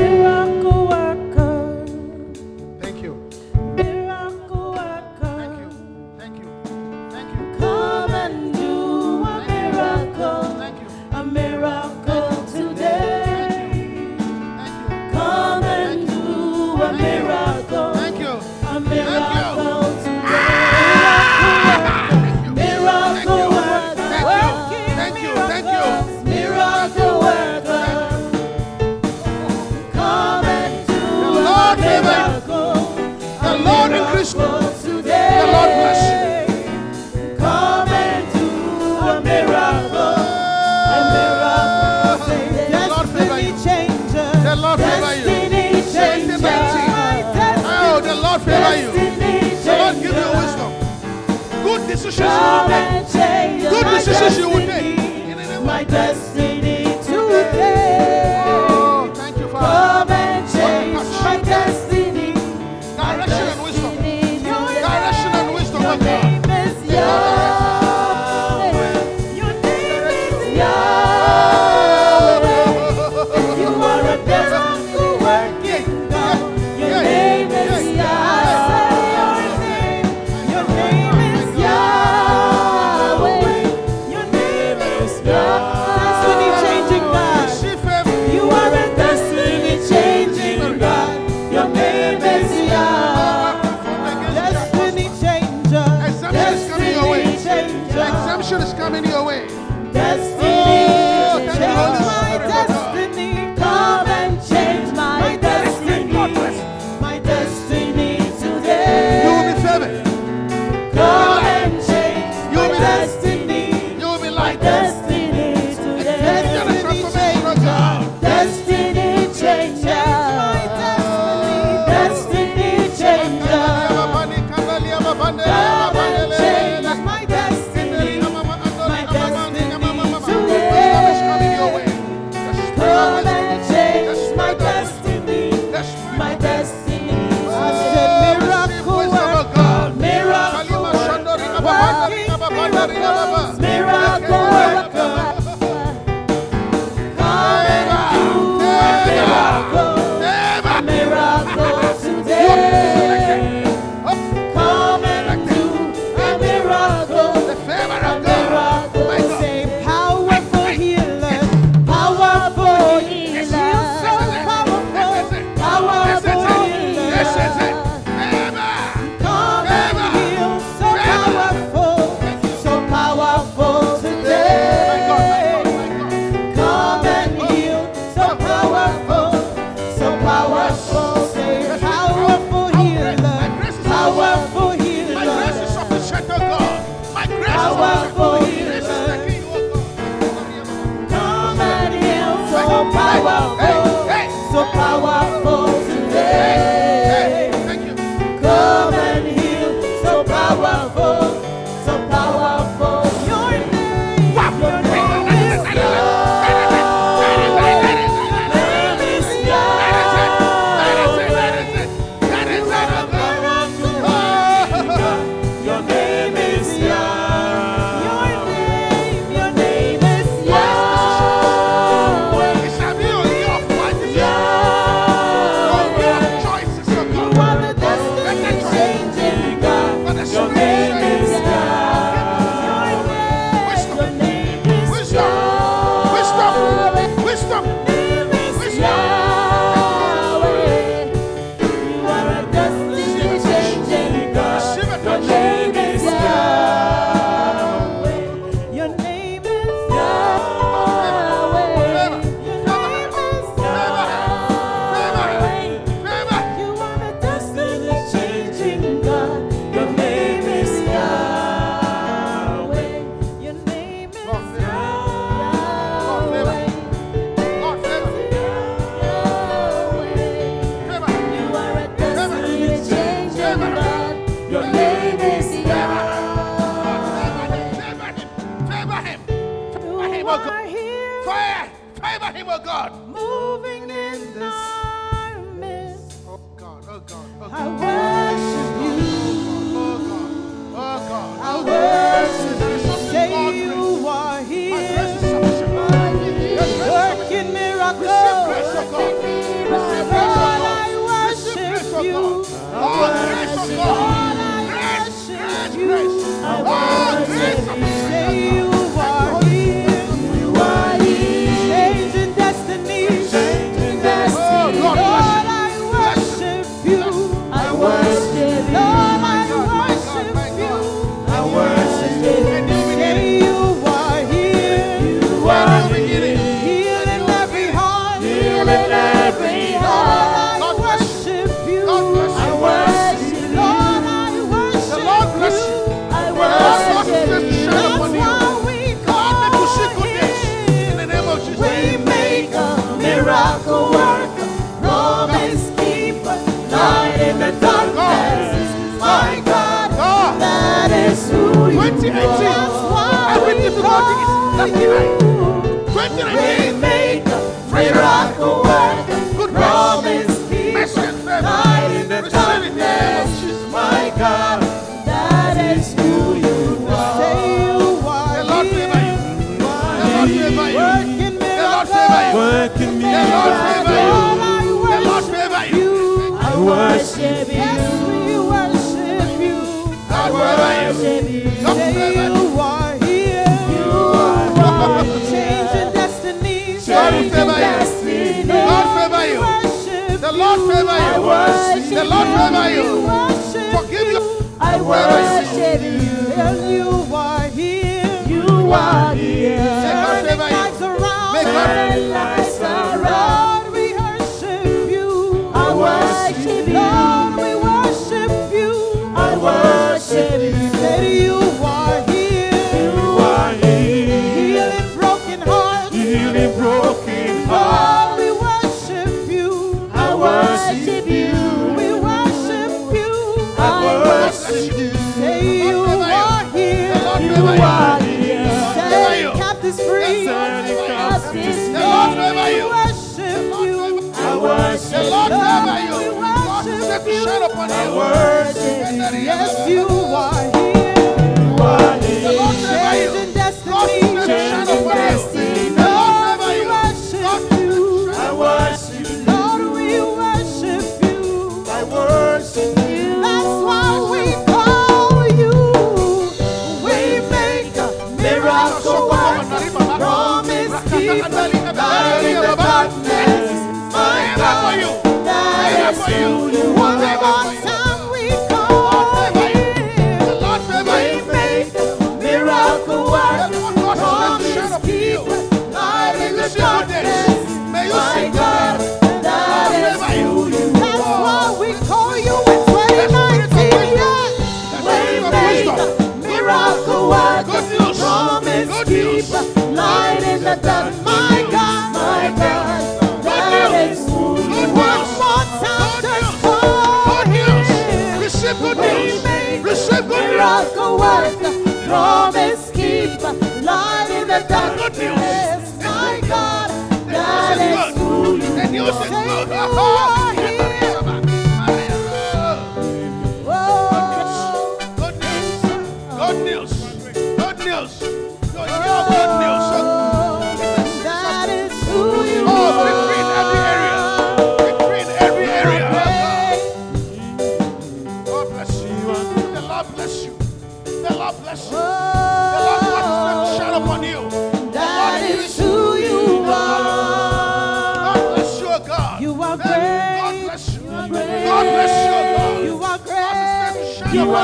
is 488.57 488.69
keeper, 488.85 489.43
light 489.73 490.23
in 490.23 490.43
the 490.43 490.57
dark. 490.57 490.95
My 491.05 491.47
God, 491.51 491.93
my 491.93 492.24
God, 492.37 493.24
that 493.24 493.91
is 493.91 494.07
who 494.07 494.39
you 494.39 494.66
are. 494.89 495.05
One 495.31 495.51
time, 495.62 496.03
just 496.03 496.33
for 496.45 497.19
Him. 497.35 498.20
Receive 498.23 498.59
good 498.59 498.78
news. 498.78 499.24
Receive 499.65 500.09
good 500.09 500.24
news. 500.24 500.37
Miracle 500.37 500.99
worker, 500.99 501.53
promise 501.87 502.70
keeper, 502.70 503.33
light 503.62 504.09
in 504.11 504.27
the 504.28 504.41
dark. 504.49 504.78
Good 504.78 504.97
news. 504.99 505.85
My 505.85 506.20
God, 506.27 506.70
that 507.09 507.59
is 507.61 507.97
who 507.99 508.37
you 508.74 508.85
are. 508.85 510.36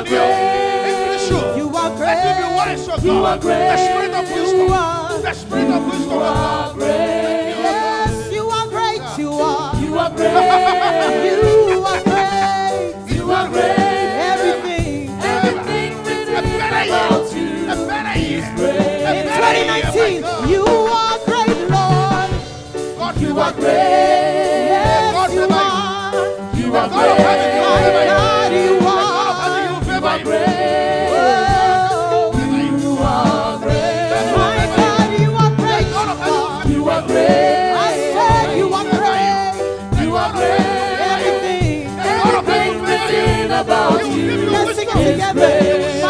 on 0.03 0.11
you. 0.11 0.23
Increase 0.91 1.31
you. 1.31 1.39
You 1.63 1.77
are 1.77 1.91
great. 1.91 2.07
Let 2.07 2.39
you 2.39 2.47
be 2.47 2.55
wise, 2.55 2.89
O 2.89 2.97
You 3.03 3.25
are 3.25 3.39
great. 3.39 3.69
The 3.69 3.77
spirit 3.77 4.15
of 4.15 4.31
wisdom. 4.31 5.23
The 5.23 5.33
spirit 5.35 5.71
of 5.71 5.87
wisdom, 5.87 6.13
O 6.13 6.19
God. 6.19 6.77
Yes, 6.81 8.33
you 8.33 8.49
are 8.49 8.69
great. 8.69 9.03
You 9.19 9.33
are. 9.33 9.77
You 9.77 9.99
are 9.99 10.11
great. 10.11 10.33
You 11.71 11.85
are 11.85 12.03
great. 12.03 12.95
You 13.09 13.31
are 13.31 13.49
great. 13.49 13.79
Everything. 14.33 15.11
Everything 15.23 15.93
that 16.05 16.45
is 16.45 16.59
about 16.91 17.35
you 17.35 17.47
is 18.33 18.45
great. 18.57 19.03
In 19.13 19.25
2019, 19.27 20.49
you 20.51 20.65
are 20.67 21.19
great, 21.25 21.59
Lord. 21.71 22.31
God, 22.99 23.21
you 23.21 23.39
are 23.39 23.53
great. 23.53 24.73
Yes, 24.73 25.33
you 25.33 25.47
are. 25.51 26.13
You 26.57 26.77
are 26.77 26.89
great. 26.89 27.52
together. 45.05 46.02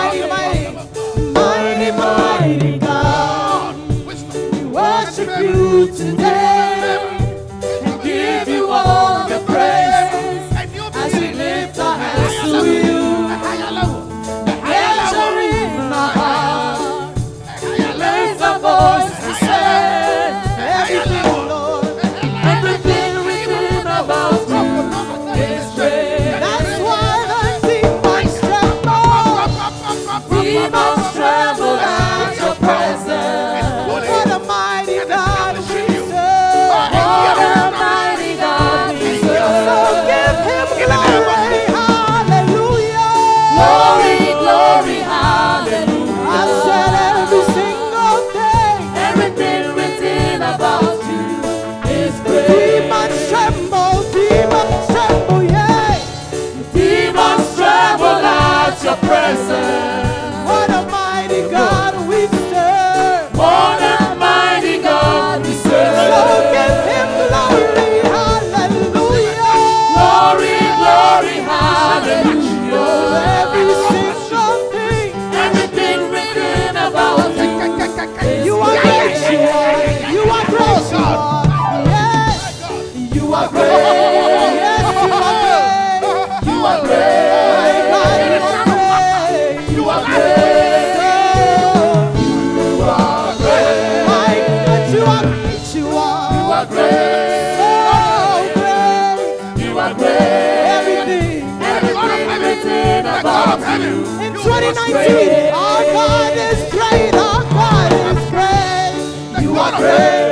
is. 104.78 105.52
Our 105.52 105.84
God 105.92 106.36
is 106.36 106.70
great. 106.70 107.14
Our 107.14 107.42
God 107.52 107.92
is 107.92 108.30
great. 108.30 109.42
You 109.42 109.56
are 109.56 109.72
great. 109.78 110.31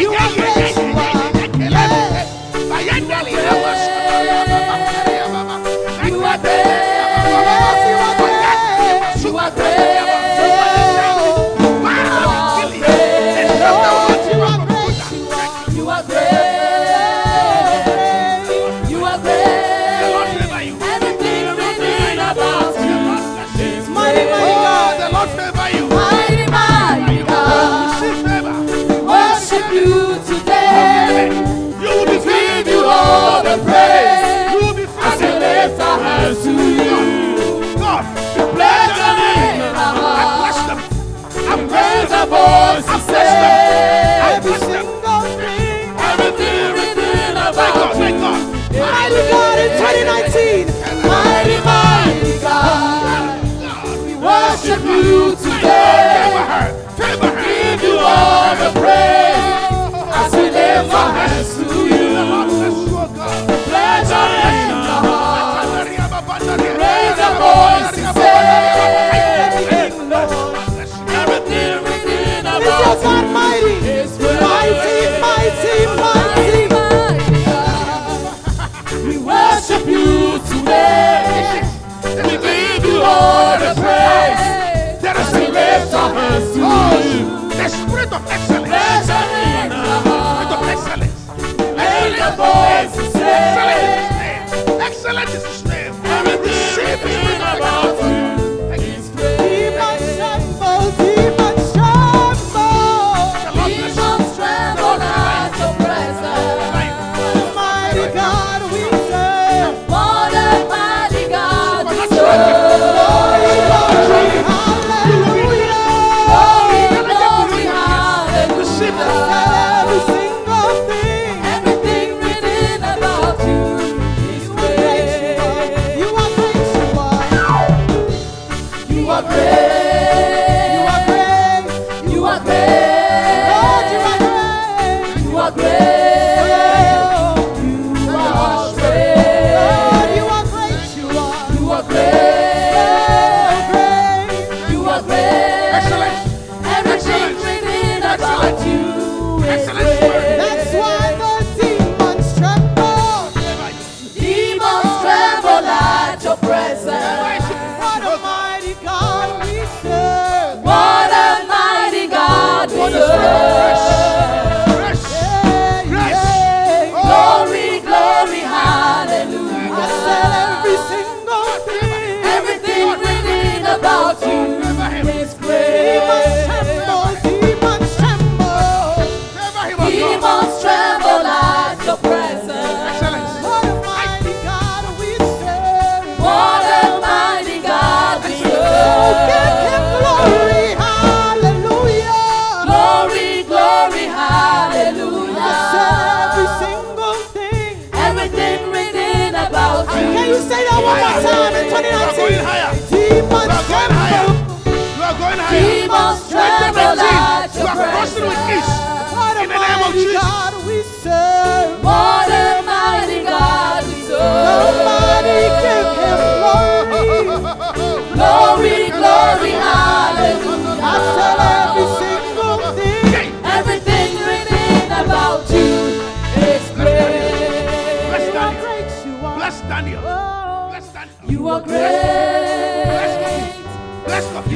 You 0.00 0.12
are. 0.12 0.47
you 55.02 55.36
today. 55.36 55.77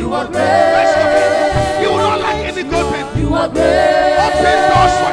You 0.02 0.12
are 0.14 0.26
great. 0.26 1.80
You 1.80 1.90
will 1.90 1.98
not 1.98 2.18
lack 2.18 2.38
any 2.44 2.64
good 2.64 2.86
thing. 2.90 3.22
You 3.22 3.34
are 3.34 3.48
great. 3.48 4.18
Oh, 4.18 4.26
Open 4.26 4.58
doors 4.66 4.94
for 4.98 5.11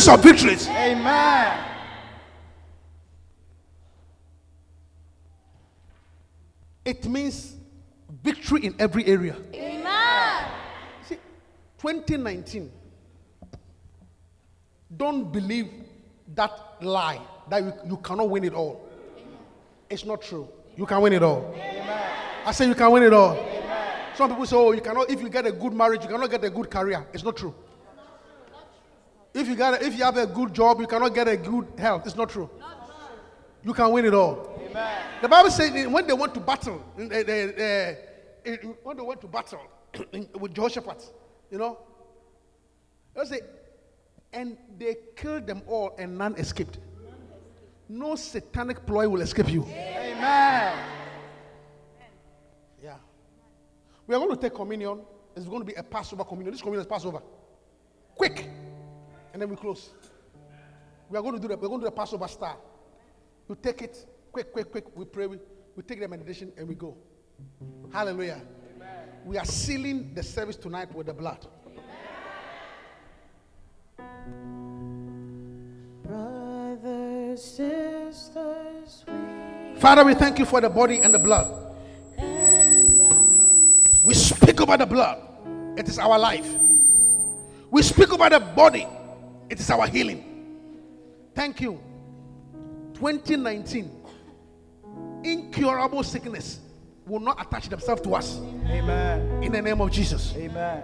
series 0.00 0.18
of 0.18 0.22
victories. 0.22 0.68
Amen. 0.68 1.64
It 6.84 7.04
means 7.06 7.56
victory 8.22 8.66
in 8.66 8.74
every 8.78 9.04
area. 9.06 9.36
Amen. 9.54 10.50
See, 11.08 11.16
2019. 11.78 12.70
Don't 14.96 15.32
believe 15.32 15.68
that 16.34 16.52
lie 16.80 17.20
that 17.50 17.62
you, 17.62 17.72
you 17.88 17.96
cannot 17.98 18.30
win 18.30 18.44
it 18.44 18.54
all. 18.54 18.88
It's 19.90 20.04
not 20.04 20.22
true. 20.22 20.48
You 20.76 20.86
can 20.86 21.00
win 21.00 21.12
it 21.12 21.22
all. 21.22 21.54
I 22.44 22.52
say 22.52 22.68
you 22.68 22.74
can 22.74 22.90
win 22.92 23.02
it 23.02 23.12
all. 23.12 23.36
Some 24.14 24.30
people 24.30 24.46
say, 24.46 24.56
oh, 24.56 24.72
you 24.72 24.80
cannot, 24.80 25.10
if 25.10 25.20
you 25.20 25.28
get 25.28 25.46
a 25.46 25.52
good 25.52 25.74
marriage, 25.74 26.02
you 26.02 26.08
cannot 26.08 26.30
get 26.30 26.42
a 26.44 26.50
good 26.50 26.70
career. 26.70 27.06
It's 27.12 27.24
not 27.24 27.36
true. 27.36 27.54
If 29.36 29.48
you, 29.48 29.54
got 29.54 29.74
a, 29.74 29.86
if 29.86 29.98
you 29.98 30.02
have 30.02 30.16
a 30.16 30.26
good 30.26 30.54
job, 30.54 30.80
you 30.80 30.86
cannot 30.86 31.14
get 31.14 31.28
a 31.28 31.36
good 31.36 31.66
health. 31.76 32.06
It's 32.06 32.16
not 32.16 32.30
true. 32.30 32.48
You 33.62 33.74
can 33.74 33.92
win 33.92 34.06
it 34.06 34.14
all. 34.14 34.58
The 35.20 35.28
Bible 35.28 35.50
says 35.50 35.86
when 35.88 36.06
they 36.06 36.14
went 36.14 36.32
to 36.32 36.40
battle, 36.40 36.82
uh, 36.98 37.02
uh, 37.02 37.06
uh, 37.06 38.56
when 38.82 38.96
they 38.96 39.02
went 39.02 39.20
to 39.20 39.26
battle 39.26 39.60
with 40.40 40.54
Jehoshaphat, 40.54 41.04
you 41.50 41.58
know, 41.58 41.78
they 43.14 43.24
say, 43.26 43.40
and 44.32 44.56
they 44.78 44.96
killed 45.14 45.46
them 45.46 45.60
all 45.66 45.94
and 45.98 46.16
none 46.16 46.34
escaped. 46.36 46.78
No 47.90 48.16
satanic 48.16 48.86
ploy 48.86 49.06
will 49.06 49.20
escape 49.20 49.50
you. 49.50 49.64
Amen. 49.64 50.78
Yeah. 52.82 52.96
We 54.06 54.14
are 54.14 54.18
going 54.18 54.34
to 54.34 54.40
take 54.40 54.54
communion. 54.54 55.02
It's 55.36 55.44
going 55.44 55.60
to 55.60 55.66
be 55.66 55.74
a 55.74 55.82
Passover 55.82 56.24
communion. 56.24 56.52
This 56.52 56.62
communion 56.62 56.80
is 56.80 56.86
Passover. 56.86 57.20
Quick. 58.14 58.48
And 59.36 59.42
then 59.42 59.50
we 59.50 59.56
close. 59.56 59.90
We 61.10 61.18
are 61.18 61.20
going 61.20 61.34
to 61.34 61.38
do 61.38 61.46
the, 61.48 61.58
we're 61.58 61.68
going 61.68 61.80
to 61.82 61.84
do 61.84 61.90
the 61.90 61.94
Passover 61.94 62.26
star. 62.26 62.56
You 63.46 63.58
take 63.62 63.82
it, 63.82 64.06
quick, 64.32 64.50
quick, 64.50 64.70
quick. 64.70 64.96
We 64.96 65.04
pray, 65.04 65.26
we, 65.26 65.36
we 65.76 65.82
take 65.82 66.00
the 66.00 66.08
meditation, 66.08 66.54
and 66.56 66.66
we 66.66 66.74
go. 66.74 66.96
Hallelujah. 67.92 68.40
We 69.26 69.36
are 69.36 69.44
sealing 69.44 70.14
the 70.14 70.22
service 70.22 70.56
tonight 70.56 70.94
with 70.94 71.08
the 71.08 71.12
blood. 71.12 71.46
Brothers, 76.02 77.44
sisters, 77.44 79.04
we 79.06 79.78
Father, 79.78 80.02
we 80.02 80.14
thank 80.14 80.38
you 80.38 80.46
for 80.46 80.62
the 80.62 80.70
body 80.70 81.00
and 81.00 81.12
the 81.12 81.18
blood. 81.18 81.76
We 84.02 84.14
speak 84.14 84.62
over 84.62 84.78
the 84.78 84.86
blood. 84.86 85.20
It 85.76 85.90
is 85.90 85.98
our 85.98 86.18
life. 86.18 86.50
We 87.70 87.82
speak 87.82 88.10
over 88.14 88.30
the 88.30 88.40
body. 88.40 88.86
It 89.48 89.60
is 89.60 89.70
our 89.70 89.86
healing. 89.86 90.24
Thank 91.34 91.60
you. 91.60 91.80
2019. 92.94 93.90
Incurable 95.22 96.02
sickness 96.02 96.60
will 97.06 97.20
not 97.20 97.40
attach 97.44 97.68
themselves 97.68 98.02
to 98.02 98.14
us. 98.14 98.38
Amen. 98.66 99.42
In 99.42 99.52
the 99.52 99.62
name 99.62 99.80
of 99.80 99.90
Jesus. 99.90 100.34
Amen. 100.36 100.82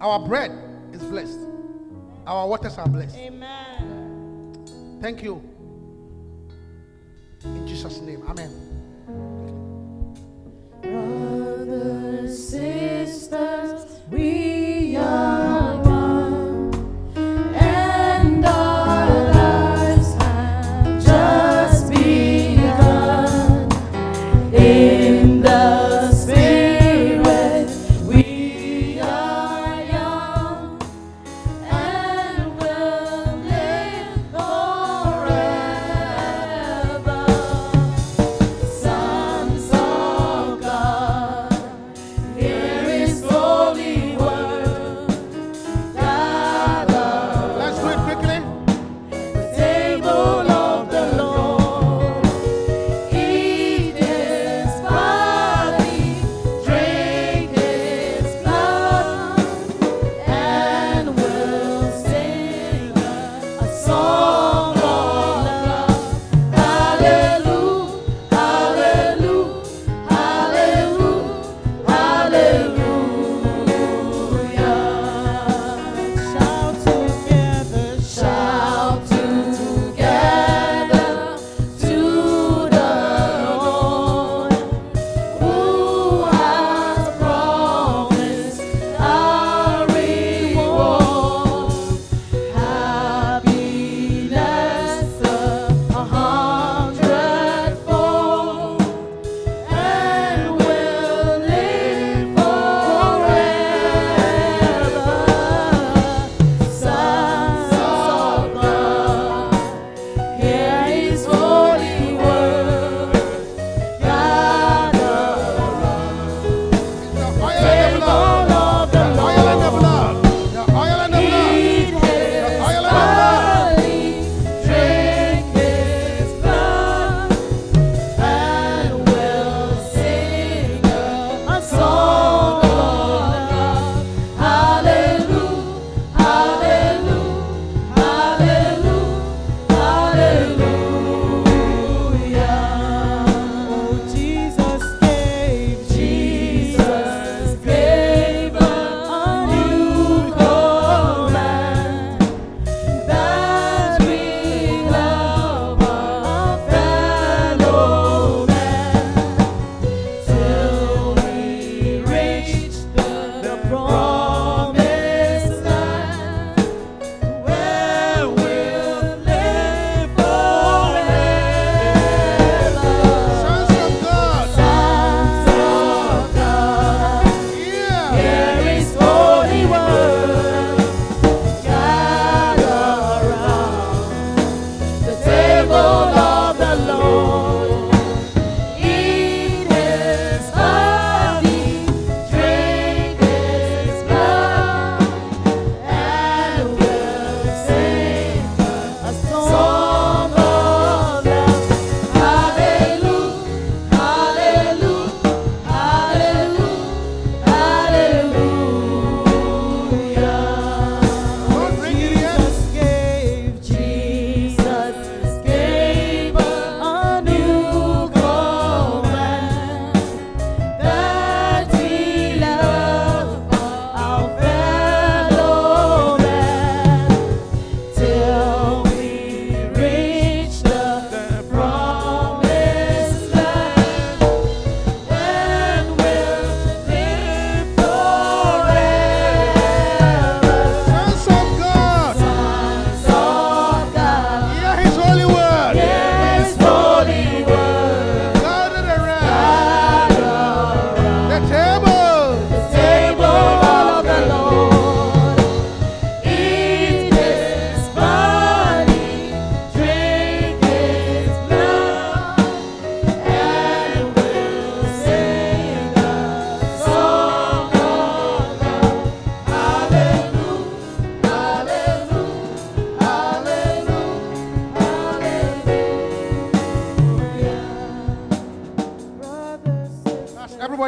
Our 0.00 0.26
bread 0.26 0.52
is 0.92 1.02
blessed. 1.02 1.38
Our 2.26 2.48
waters 2.48 2.76
are 2.76 2.88
blessed. 2.88 3.16
Amen. 3.16 4.98
Thank 5.00 5.22
you. 5.22 5.42
In 7.44 7.66
Jesus' 7.66 8.00
name. 8.00 8.22
Amen. 8.28 8.52
Brothers, 11.56 12.48
sisters, 12.50 13.86
we 14.10 14.94
are 14.98 15.85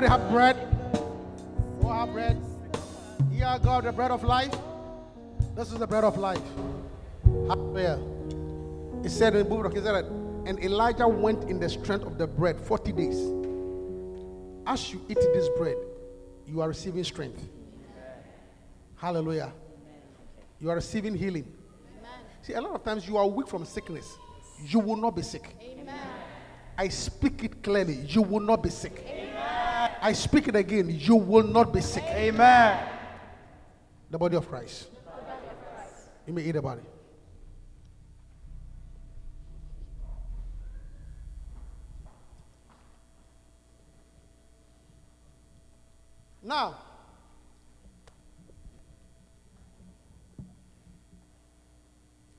Have 0.04 0.30
bread. 0.30 0.56
Who 1.80 1.88
have 1.90 2.12
bread? 2.12 2.40
Yeah, 3.32 3.58
God, 3.58 3.84
the 3.84 3.92
bread 3.92 4.10
of 4.10 4.22
life. 4.22 4.54
This 5.56 5.72
is 5.72 5.78
the 5.78 5.86
bread 5.86 6.04
of 6.04 6.16
life. 6.16 6.42
Hallelujah. 7.24 7.98
It 9.04 9.10
said 9.10 9.34
in 9.34 9.40
the 9.40 9.44
book 9.44 9.64
of 9.64 9.84
that, 9.84 10.04
and 10.46 10.58
Elijah 10.60 11.06
went 11.08 11.44
in 11.44 11.58
the 11.58 11.68
strength 11.68 12.04
of 12.04 12.16
the 12.16 12.26
bread 12.26 12.60
40 12.60 12.92
days. 12.92 13.16
As 14.66 14.92
you 14.92 15.04
eat 15.08 15.18
this 15.18 15.48
bread, 15.58 15.76
you 16.46 16.60
are 16.60 16.68
receiving 16.68 17.02
strength. 17.04 17.48
Hallelujah. 18.96 19.52
You 20.60 20.70
are 20.70 20.76
receiving 20.76 21.14
healing. 21.14 21.52
See, 22.42 22.54
a 22.54 22.60
lot 22.60 22.74
of 22.74 22.84
times 22.84 23.06
you 23.06 23.16
are 23.16 23.26
weak 23.26 23.48
from 23.48 23.64
sickness. 23.64 24.16
You 24.64 24.78
will 24.78 24.96
not 24.96 25.16
be 25.16 25.22
sick. 25.22 25.54
I 26.76 26.88
speak 26.88 27.44
it 27.44 27.62
clearly. 27.62 27.94
You 28.06 28.22
will 28.22 28.40
not 28.40 28.62
be 28.62 28.70
sick. 28.70 29.04
I 30.00 30.12
speak 30.12 30.48
it 30.48 30.56
again. 30.56 30.88
You 30.90 31.16
will 31.16 31.46
not 31.46 31.72
be 31.72 31.80
sick. 31.80 32.04
Amen. 32.04 32.88
The 34.10 34.18
body 34.18 34.36
of 34.36 34.48
Christ. 34.48 34.88
You 36.26 36.32
may 36.32 36.42
eat 36.42 36.52
the 36.52 36.62
body. 36.62 36.82
Now, 46.42 46.76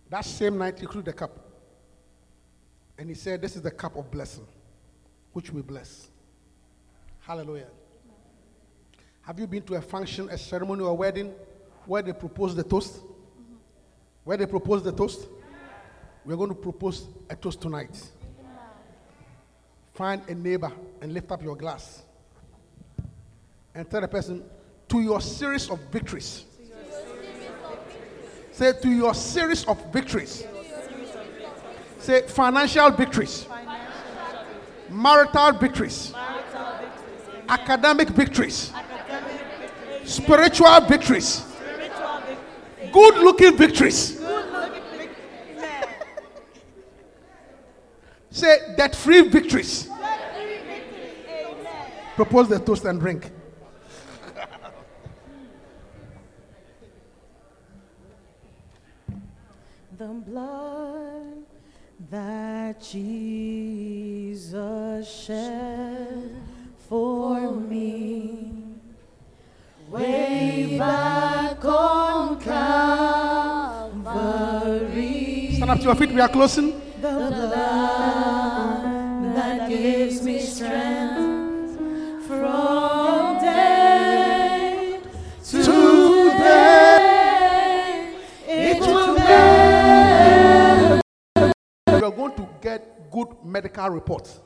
that 0.10 0.26
same 0.26 0.58
night 0.58 0.80
he 0.80 0.88
took 0.88 1.06
the 1.06 1.14
cup. 1.14 1.38
And 2.98 3.08
he 3.10 3.16
said, 3.16 3.42
This 3.42 3.56
is 3.56 3.62
the 3.62 3.72
cup 3.72 3.96
of 3.96 4.10
blessing, 4.10 4.48
which 5.34 5.52
we 5.52 5.62
bless. 5.62 6.10
Hallelujah. 7.30 7.68
Have 9.22 9.40
you 9.40 9.46
been 9.46 9.62
to 9.62 9.76
a 9.76 9.82
function, 9.84 10.28
a 10.30 10.38
ceremony, 10.40 10.82
or 10.82 10.90
a 10.90 10.94
wedding 10.96 11.32
where 11.86 12.02
they 12.02 12.12
propose 12.12 12.56
the 12.56 12.64
toast? 12.64 13.02
Where 14.24 14.36
they 14.36 14.48
propose 14.48 14.82
the 14.82 14.92
toast? 14.92 15.28
We're 16.26 16.38
going 16.38 16.50
to 16.50 16.56
propose 16.56 17.06
a 17.30 17.36
toast 17.36 17.62
tonight. 17.62 17.92
Find 19.94 20.24
a 20.28 20.34
neighbor 20.34 20.72
and 21.02 21.14
lift 21.14 21.32
up 21.32 21.44
your 21.44 21.56
glass. 21.56 22.02
And 23.76 23.88
tell 23.88 24.02
the 24.02 24.08
person, 24.08 24.44
to 24.88 25.00
your 25.00 25.22
series 25.22 25.70
of 25.70 25.80
victories. 25.92 26.46
Say, 28.52 28.74
to 28.82 28.90
your 28.90 29.14
series 29.14 29.66
of 29.66 29.94
victories. 29.94 30.48
Say, 32.00 32.24
financial 32.24 32.90
victories, 32.90 33.46
marital 34.90 35.52
victories, 35.52 36.12
academic 37.50 38.10
victories, 38.10 38.72
spiritual 40.06 40.80
victories, 40.82 41.44
good 42.92 43.18
looking 43.18 43.58
victories. 43.58 44.20
Say 48.32 48.76
that 48.78 48.96
free 48.96 49.22
victories. 49.28 49.90
Propose 52.16 52.48
the 52.50 52.60
toast 52.60 52.86
and 52.86 53.00
drink. 53.00 53.32
The 59.98 60.06
blood 60.06 61.44
that 62.10 62.80
Jesus 62.82 64.54
shed 65.26 66.49
for 66.90 67.52
me 67.52 68.52
way 69.90 70.76
back 70.80 71.64
on 71.64 72.40
Calvary. 72.42 74.00
Stand 75.54 75.70
up 75.70 75.78
to 75.78 75.84
your 75.84 75.94
feet. 75.96 76.12
We 76.12 76.20
are 76.20 76.28
closing. 76.30 76.72
The 77.00 77.12
blood 77.30 78.84
that 79.36 79.70
gives 79.70 80.24
me 80.24 80.40
strength 80.42 81.78
from 82.26 83.40
day 83.40 85.00
to 85.52 86.30
day. 86.40 88.16
It 88.48 88.80
will 88.82 89.14
never 89.14 91.02
You 91.88 92.06
are 92.06 92.12
going 92.12 92.36
to 92.36 92.50
get 92.60 93.12
good 93.12 93.28
medical 93.44 93.90
reports. 93.92 94.40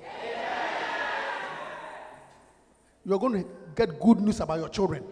You 3.05 3.13
are 3.13 3.19
going 3.19 3.43
to 3.43 3.49
get 3.75 3.99
good 3.99 4.21
news 4.21 4.39
about 4.39 4.59
your 4.59 4.69
children. 4.69 5.03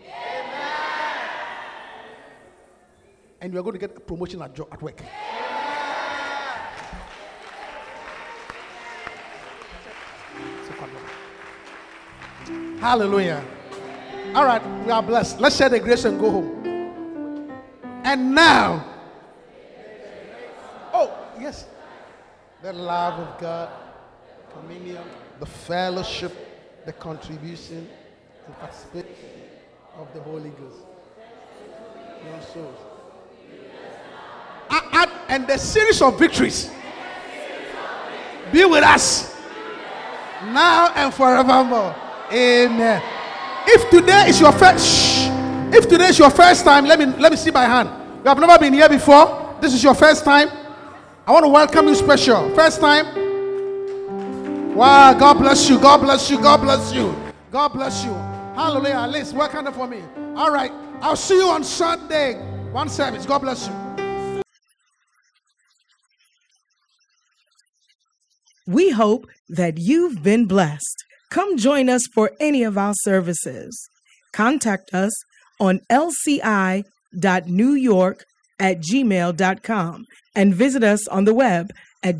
And 3.41 3.51
you 3.51 3.59
are 3.59 3.63
going 3.63 3.73
to 3.73 3.79
get 3.79 3.97
a 3.97 3.99
promotion 3.99 4.41
at, 4.41 4.55
jo- 4.55 4.67
at 4.71 4.81
work. 4.81 5.01
Hallelujah. 12.79 13.43
All 14.33 14.45
right, 14.45 14.65
we 14.85 14.91
are 14.91 15.03
blessed. 15.03 15.39
Let's 15.39 15.55
share 15.55 15.69
the 15.69 15.79
grace 15.79 16.05
and 16.05 16.19
go 16.19 16.31
home. 16.31 17.51
And 18.03 18.33
now, 18.33 18.83
oh, 20.93 21.15
yes, 21.39 21.67
the 22.63 22.73
love 22.73 23.19
of 23.19 23.39
God, 23.39 23.69
communion, 24.53 25.03
the 25.39 25.45
fellowship, 25.45 26.33
the 26.85 26.93
contribution, 26.93 27.87
and 28.45 28.57
participation 28.59 29.41
of 29.97 30.11
the 30.13 30.21
Holy 30.21 30.49
Ghost. 30.49 30.77
Your 32.25 32.41
souls. 32.41 32.77
And 35.27 35.47
the 35.47 35.57
series 35.57 36.01
of 36.01 36.19
victories 36.19 36.69
be 38.51 38.65
with 38.65 38.83
us 38.83 39.35
now 40.45 40.91
and 40.93 41.13
forevermore. 41.13 41.95
Amen. 42.31 43.01
If 43.67 43.89
today 43.89 44.27
is 44.27 44.39
your 44.39 44.51
first, 44.51 44.85
shh, 44.85 45.27
if 45.73 45.87
today 45.87 46.07
is 46.07 46.19
your 46.19 46.29
first 46.29 46.65
time, 46.65 46.85
let 46.85 46.99
me 46.99 47.05
let 47.05 47.31
me 47.31 47.37
see 47.37 47.51
my 47.51 47.65
hand. 47.65 47.89
You 48.23 48.29
have 48.29 48.39
never 48.39 48.57
been 48.59 48.73
here 48.73 48.89
before. 48.89 49.57
This 49.61 49.73
is 49.73 49.83
your 49.83 49.93
first 49.93 50.25
time. 50.25 50.49
I 51.25 51.31
want 51.31 51.45
to 51.45 51.49
welcome 51.49 51.87
you 51.87 51.95
special. 51.95 52.53
First 52.55 52.81
time. 52.81 53.30
Wow, 54.75 55.13
God 55.13 55.33
bless 55.33 55.69
you. 55.69 55.77
God 55.79 55.97
bless 55.97 56.29
you. 56.31 56.41
God 56.41 56.61
bless 56.61 56.93
you. 56.93 57.13
God 57.51 57.69
bless 57.69 58.05
you. 58.05 58.13
Hallelujah. 58.55 59.05
Liz, 59.09 59.33
welcome 59.33 59.71
for 59.73 59.85
me. 59.85 60.01
All 60.37 60.49
right. 60.49 60.71
I'll 61.01 61.17
see 61.17 61.35
you 61.35 61.49
on 61.49 61.65
Sunday. 61.65 62.35
One 62.71 62.87
service. 62.87 63.25
God 63.25 63.39
bless 63.39 63.67
you. 63.67 63.73
We 68.65 68.91
hope 68.91 69.27
that 69.49 69.77
you've 69.77 70.23
been 70.23 70.45
blessed. 70.45 71.03
Come 71.29 71.57
join 71.57 71.89
us 71.89 72.03
for 72.15 72.31
any 72.39 72.63
of 72.63 72.77
our 72.77 72.93
services. 73.01 73.89
Contact 74.31 74.93
us 74.93 75.11
on 75.59 75.81
lci.newyork 75.91 76.85
at 78.59 78.79
gmail.com 78.79 80.05
and 80.33 80.55
visit 80.55 80.83
us 80.83 81.07
on 81.09 81.25
the 81.25 81.33
web 81.33 81.71
at 82.03 82.17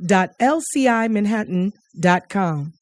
www.lcimanhattan.com. 0.00 2.72